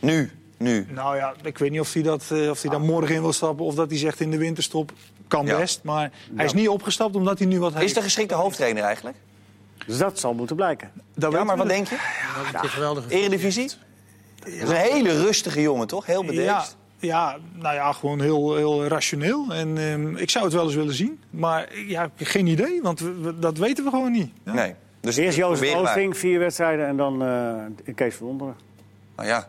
Nu, 0.00 0.30
nu. 0.56 0.86
Nou 0.90 1.16
ja, 1.16 1.34
ik 1.42 1.58
weet 1.58 1.70
niet 1.70 1.80
of 1.80 1.92
hij, 1.92 2.02
dat, 2.02 2.24
eh, 2.32 2.50
of 2.50 2.62
hij 2.62 2.70
daar 2.70 2.80
morgen 2.80 3.14
in 3.14 3.20
wil 3.20 3.32
stappen. 3.32 3.64
Of 3.64 3.74
dat 3.74 3.90
hij 3.90 3.98
zegt 3.98 4.20
in 4.20 4.30
de 4.30 4.38
winterstop. 4.38 4.92
Kan 5.28 5.46
Ja. 5.46 5.56
best. 5.58 5.80
Maar 5.82 6.10
hij 6.34 6.44
is 6.44 6.52
niet 6.52 6.68
opgestapt 6.68 7.16
omdat 7.16 7.38
hij 7.38 7.46
nu 7.48 7.58
wat 7.60 7.72
Is 7.74 7.78
heeft. 7.80 7.94
de 7.94 8.02
geschikte 8.02 8.34
hoofdtrainer 8.34 8.82
eigenlijk? 8.82 9.16
Dus 9.86 9.98
dat 9.98 10.18
zal 10.18 10.34
moeten 10.34 10.56
blijken. 10.56 10.90
Dat 11.14 11.32
Ja, 11.32 11.44
maar 11.44 11.56
wat 11.56 11.68
denk 11.68 11.88
je? 11.88 11.94
Ja, 11.94 12.52
dat 12.52 12.64
is 12.64 12.70
geweldig. 12.70 13.04
Eredivisie? 13.10 13.70
Dat 14.38 14.48
is 14.52 14.60
een 14.68 14.74
hele 14.76 15.22
rustige 15.22 15.60
jongen, 15.60 15.86
toch? 15.86 16.06
Heel 16.06 16.20
Ja, 16.22 16.26
bedeesd. 16.28 16.76
ja, 16.98 17.36
nou 17.54 17.74
ja, 17.74 17.92
gewoon 17.92 18.20
heel, 18.20 18.56
heel 18.56 18.86
rationeel. 18.86 19.46
En 19.54 19.78
ehm, 19.78 20.16
ik 20.16 20.30
zou 20.30 20.44
het 20.44 20.54
wel 20.54 20.64
eens 20.64 20.74
willen 20.74 20.94
zien. 20.94 21.20
Maar 21.30 21.68
ja, 21.86 22.02
ik 22.04 22.10
heb 22.16 22.26
geen 22.28 22.46
idee, 22.46 22.82
want 22.82 23.00
we- 23.00 23.14
we- 23.20 23.38
dat 23.38 23.58
weten 23.58 23.84
we 23.84 23.90
gewoon 23.90 24.12
niet. 24.12 24.30
Ja. 24.44 24.52
Nee. 24.52 24.74
Dus 25.00 25.16
Eerst 25.16 25.38
maar. 25.38 25.74
Oosting, 25.76 26.16
vier 26.16 26.38
wedstrijden 26.38 26.86
en 26.86 26.96
dan 26.96 27.22
eh 27.24 27.94
Kees 27.94 28.14
van 28.14 28.26
Wonderen. 28.26 28.56
Nou 29.16 29.28
ja, 29.28 29.48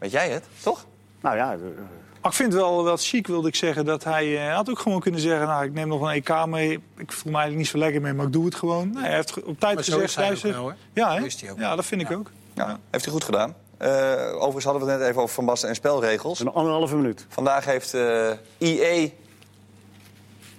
weet 0.00 0.10
jij 0.10 0.28
het, 0.30 0.44
toch? 0.62 0.84
Nou 1.20 1.36
ja, 1.36 1.56
de- 1.56 1.74
Maar 2.22 2.30
ik 2.30 2.36
vind 2.36 2.52
het 2.52 2.62
wel, 2.62 2.84
wel 2.84 2.96
chic, 2.96 3.26
wilde 3.26 3.48
ik 3.48 3.54
zeggen, 3.54 3.84
dat 3.84 4.04
hij 4.04 4.48
eh, 4.48 4.54
had 4.54 4.70
ook 4.70 4.78
gewoon 4.78 5.00
kunnen 5.00 5.20
zeggen... 5.20 5.46
nou, 5.46 5.64
ik 5.64 5.72
neem 5.72 5.88
nog 5.88 6.00
een 6.00 6.08
EK 6.10 6.46
mee, 6.46 6.70
ik 6.96 7.12
voel 7.12 7.32
me 7.32 7.38
eigenlijk 7.38 7.56
niet 7.56 7.66
zo 7.68 7.78
lekker 7.78 8.00
mee, 8.00 8.12
maar 8.12 8.26
ik 8.26 8.32
doe 8.32 8.44
het 8.44 8.54
gewoon. 8.54 8.90
Nee, 8.90 9.02
hij 9.04 9.14
heeft 9.14 9.42
op 9.42 9.60
tijd 9.60 9.74
Maar 9.74 9.84
zo 9.84 9.92
gezegd, 9.92 10.14
hij 10.14 10.24
luister. 10.26 10.54
hoor. 10.54 10.74
ja, 10.92 11.14
hè? 11.14 11.20
Hij 11.20 11.54
ja, 11.56 11.76
dat 11.76 11.84
vind 11.84 12.00
ik 12.00 12.10
ook. 12.10 12.30
Ja, 12.54 12.78
heeft 12.90 13.04
hij 13.04 13.12
goed 13.14 13.24
gedaan. 13.24 13.54
Eh, 13.76 13.90
overigens 14.34 14.64
hadden 14.64 14.84
we 14.84 14.90
het 14.90 15.00
net 15.00 15.08
even 15.08 15.22
over 15.22 15.34
Van 15.34 15.44
Basten 15.44 15.68
en 15.68 15.74
spelregels. 15.74 16.40
een 16.40 16.48
anderhalve 16.52 16.96
minuut. 16.96 17.26
Vandaag 17.28 17.64
heeft 17.64 17.94
eh 17.94 18.30
IE 18.58 19.12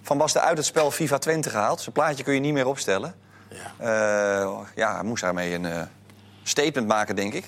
Van 0.02 0.18
Basten 0.18 0.42
uit 0.42 0.58
het 0.58 0.66
spel 0.66 0.92
FIFA 0.92 1.18
20 1.18 1.52
gehaald. 1.52 1.82
Zijn 1.82 1.94
plaatje 1.94 2.24
kun 2.24 2.34
je 2.34 2.40
niet 2.40 2.54
meer 2.54 2.68
opstellen. 2.68 3.16
Ja. 3.50 3.74
Eh, 4.42 4.58
ja, 4.76 4.94
hij 4.96 5.04
moest 5.04 5.22
daarmee 5.24 5.54
een 5.54 5.66
eh, 5.66 5.82
statement 6.44 6.88
maken, 6.88 7.16
denk 7.16 7.34
ik. 7.34 7.46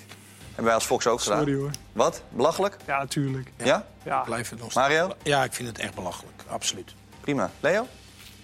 Hebben 0.56 0.64
wij 0.66 0.74
als 0.74 0.86
Fox 0.86 1.08
ook 1.08 1.22
gedaan. 1.22 1.38
Sorry 1.38 1.56
hoor. 1.56 1.70
Wat? 1.92 2.22
Belachelijk? 2.30 2.78
Ja, 2.88 2.98
natuurlijk. 3.00 3.52
Ja? 3.64 3.86
Ja. 4.04 4.20
Blijft 4.22 4.50
het 4.50 4.60
nog 4.60 4.74
Mario? 4.74 5.12
Ja, 5.24 5.44
ik 5.44 5.54
vind 5.54 5.68
het 5.68 5.80
echt 5.80 5.94
belachelijk. 5.96 6.44
Absoluut. 6.48 6.94
Prima. 7.22 7.52
Leo? 7.60 7.88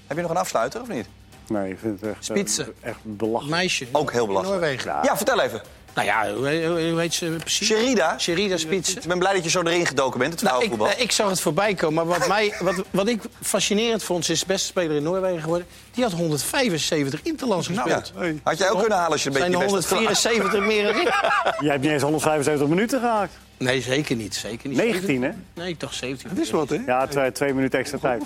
Heb 0.07 0.15
je 0.17 0.21
nog 0.23 0.31
een 0.31 0.37
afsluiter 0.37 0.81
of 0.81 0.87
niet? 0.87 1.07
Nee, 1.47 1.71
ik 1.71 1.79
vind 1.79 1.99
het 2.01 2.09
echt, 2.09 2.17
eh, 2.19 2.23
Spitsen. 2.35 2.73
echt 2.81 2.97
belachelijk. 3.03 3.55
Meisje. 3.55 3.87
Ook 3.91 4.11
heel 4.11 4.21
in 4.21 4.27
belachelijk. 4.27 4.59
Noorwegen. 4.61 4.91
Ja, 5.03 5.17
vertel 5.17 5.41
even. 5.41 5.61
Nou 5.93 6.07
ja, 6.07 6.33
hoe, 6.33 6.89
hoe, 6.89 6.99
heet 6.99 7.13
ze 7.13 7.35
precies? 7.39 7.67
Sherida. 7.67 8.19
Sherida 8.19 8.57
Spitsen. 8.57 9.01
Ik 9.01 9.07
ben 9.07 9.19
blij 9.19 9.33
dat 9.33 9.43
je 9.43 9.49
zo 9.49 9.61
erin 9.61 9.85
gedoken 9.85 10.19
bent, 10.19 10.33
het 10.33 10.41
Nou, 10.41 10.63
ik, 10.63 10.97
ik 10.97 11.11
zag 11.11 11.29
het 11.29 11.41
voorbij 11.41 11.73
komen. 11.73 12.05
Maar 12.05 12.19
wat, 12.19 12.27
mij, 12.27 12.53
wat, 12.59 12.83
wat 12.91 13.07
ik 13.07 13.21
fascinerend 13.41 14.03
vond, 14.03 14.25
ze 14.25 14.31
is 14.31 14.39
de 14.39 14.45
beste 14.45 14.67
speler 14.67 14.95
in 14.95 15.03
Noorwegen 15.03 15.41
geworden. 15.41 15.67
Die 15.93 16.03
had 16.03 16.13
175 16.13 17.21
interlands 17.23 17.67
gespeeld. 17.67 18.11
Ja. 18.15 18.19
Hey. 18.19 18.39
Had 18.43 18.57
jij 18.57 18.69
ook 18.69 18.79
kunnen 18.79 18.97
halen 18.97 19.11
als 19.11 19.23
je 19.23 19.29
een 19.29 19.35
Zijn 19.35 19.53
er 19.53 19.59
beetje 19.59 19.75
je 19.75 19.81
best 19.81 19.89
had 19.89 19.97
gedaan? 19.99 20.13
174 20.13 20.65
meer 20.65 20.83
dan 20.83 21.01
ik? 21.01 21.07
Jij 21.65 21.71
hebt 21.71 21.83
niet 21.83 21.91
eens 21.91 22.01
175 22.01 22.67
minuten 22.67 22.99
gehaakt. 22.99 23.33
Nee, 23.59 23.81
zeker 23.81 24.15
niet. 24.15 24.35
Zeker 24.35 24.69
niet. 24.69 24.77
19, 24.77 25.23
hè? 25.23 25.31
Nee, 25.53 25.69
ik 25.69 25.79
dacht 25.79 25.95
17. 25.95 26.29
Het 26.29 26.39
is 26.39 26.51
wat, 26.51 26.69
hè? 26.69 26.77
Ja, 26.85 27.07
twee, 27.07 27.31
twee 27.31 27.53
minuten 27.53 27.79
extra 27.79 27.97
tijd. 27.97 28.23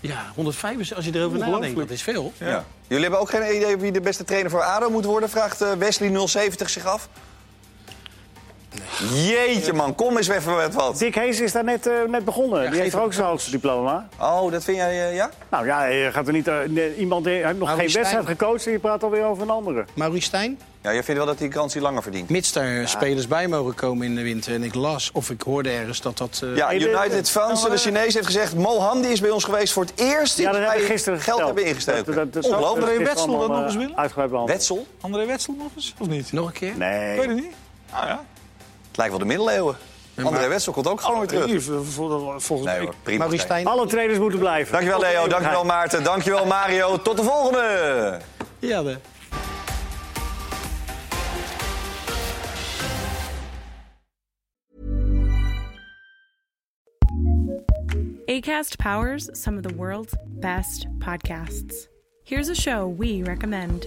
Ja, 0.00 0.32
175 0.34 0.96
als 0.96 1.06
je 1.06 1.14
erover 1.14 1.38
nadenkt. 1.38 1.76
Dat 1.76 1.90
is 1.90 2.02
veel. 2.02 2.32
Ja. 2.38 2.64
Jullie 2.86 3.02
hebben 3.02 3.20
ook 3.20 3.30
geen 3.30 3.56
idee 3.56 3.76
wie 3.76 3.92
de 3.92 4.00
beste 4.00 4.24
trainer 4.24 4.50
voor 4.50 4.62
ADO 4.62 4.90
moet 4.90 5.04
worden, 5.04 5.30
vraagt 5.30 5.60
eh, 5.60 5.72
Wesley 5.72 6.26
070 6.28 6.70
zich 6.70 6.84
af. 6.84 7.08
Jeetje 9.14 9.72
man, 9.72 9.94
kom 9.94 10.16
eens 10.16 10.28
even 10.28 10.56
met 10.56 10.74
wat. 10.74 10.98
Dick 10.98 11.14
Hees 11.14 11.40
is 11.40 11.52
daar 11.52 11.64
net, 11.64 11.86
eh, 11.86 11.92
net 12.08 12.24
begonnen. 12.24 12.60
Die 12.60 12.70
geef 12.70 12.80
heeft 12.80 12.94
er 12.94 13.00
ook 13.00 13.12
zijn 13.12 13.26
hoogste 13.26 13.50
diploma. 13.50 14.08
Oh, 14.20 14.52
dat 14.52 14.64
vind 14.64 14.76
jij, 14.76 15.08
eh, 15.08 15.14
ja? 15.14 15.30
Nou 15.50 15.66
ja, 15.66 15.84
je 15.84 16.12
gaat 16.12 16.26
er 16.26 16.32
niet, 16.32 16.50
nee, 16.68 16.96
iemand 16.96 17.24
die 17.24 17.32
heeft 17.34 17.44
nog 17.44 17.52
Maurice 17.58 17.76
geen 17.76 17.78
wedstrijd 17.78 18.06
Stijn. 18.24 18.26
gecoacht 18.38 18.66
en 18.66 18.72
je 18.72 18.78
praat 18.78 19.02
alweer 19.02 19.24
over 19.24 19.42
een 19.42 19.50
andere. 19.50 19.84
Maurice 19.94 20.26
Stijn, 20.26 20.58
Ja, 20.82 20.92
jij 20.92 21.02
vindt 21.02 21.20
wel 21.20 21.28
dat 21.30 21.38
die 21.38 21.48
kans 21.48 21.72
die 21.72 21.82
langer 21.82 22.02
verdient. 22.02 22.28
mits 22.30 22.52
daar 22.52 22.88
spelers 22.88 23.26
bij 23.26 23.48
mogen 23.48 23.74
komen 23.74 24.06
in 24.06 24.14
de 24.14 24.22
winter. 24.22 24.54
En 24.54 24.62
ik 24.62 24.74
las, 24.74 25.10
of 25.12 25.30
ik 25.30 25.42
hoorde 25.42 25.70
ergens 25.70 26.00
dat 26.00 26.18
dat... 26.18 26.40
eh, 26.44 26.56
Ja, 26.56 26.74
United 26.74 27.30
Fans, 27.30 27.62
de 27.68 27.76
Chinees, 27.76 28.14
heeft 28.14 28.26
gezegd... 28.26 28.54
Moham 28.54 29.02
is 29.02 29.20
bij 29.20 29.30
ons 29.30 29.44
geweest 29.44 29.72
voor 29.72 29.82
het 29.84 29.92
eerst 29.96 30.38
Ja, 30.38 30.52
dat 30.52 30.60
wij 30.60 30.80
gisteren 30.80 31.20
geld 31.20 31.40
hebben 31.40 31.64
ingestoken. 31.64 32.04
Dat- 32.04 32.14
dat- 32.14 32.32
dat- 32.32 32.44
Ongelooflijk. 32.44 32.86
André 32.88 33.04
Wetsel 33.04 33.26
dat 33.26 33.36
allemaal, 33.38 33.56
nog 33.56 33.64
eens 33.66 33.74
willen? 33.76 33.96
Uitgebreid 33.96 34.30
behandeld. 34.30 34.58
Wetsel? 34.58 34.86
André 35.00 35.26
Wetsel 35.26 35.54
nog 35.58 35.70
eens, 35.76 35.94
of 35.98 36.06
niet? 36.06 36.32
Nog 36.32 36.46
een 36.46 36.52
keer? 36.52 36.68
Ik 36.68 36.74
weet 36.76 36.88
Nee. 36.88 37.18
het 37.20 37.34
niet. 37.34 37.54
Nou 37.92 38.06
ja. 38.06 38.24
Het 38.96 39.04
lijkt 39.04 39.16
wel 39.20 39.28
de 39.28 39.36
middeleeuwen. 39.36 39.76
André 40.22 40.48
Wessel 40.48 40.72
komt 40.72 40.88
ook 40.88 41.00
gewoon 41.00 41.18
weer 41.18 41.28
terug. 41.28 41.62
Volgens 42.42 42.62
mij. 42.62 42.78
Nee, 42.78 42.88
prima. 43.02 43.28
Alle 43.64 43.86
trainers 43.86 44.18
moeten 44.18 44.38
blijven. 44.38 44.72
Dankjewel 44.72 45.00
Leo, 45.00 45.28
dankjewel 45.28 45.64
Maarten, 45.64 46.04
dankjewel 46.04 46.46
Mario. 46.46 47.02
Tot 47.02 47.16
de 47.16 47.22
volgende! 47.22 48.20
Ja. 48.58 48.82
ACAST 58.26 58.76
powers 58.76 59.28
some 59.32 59.56
of 59.56 59.62
the 59.62 59.74
world's 59.76 60.14
best 60.26 60.86
podcasts. 60.98 61.88
Here's 62.24 62.48
a 62.48 62.54
show 62.54 62.98
we 62.98 63.22
recommend. 63.24 63.86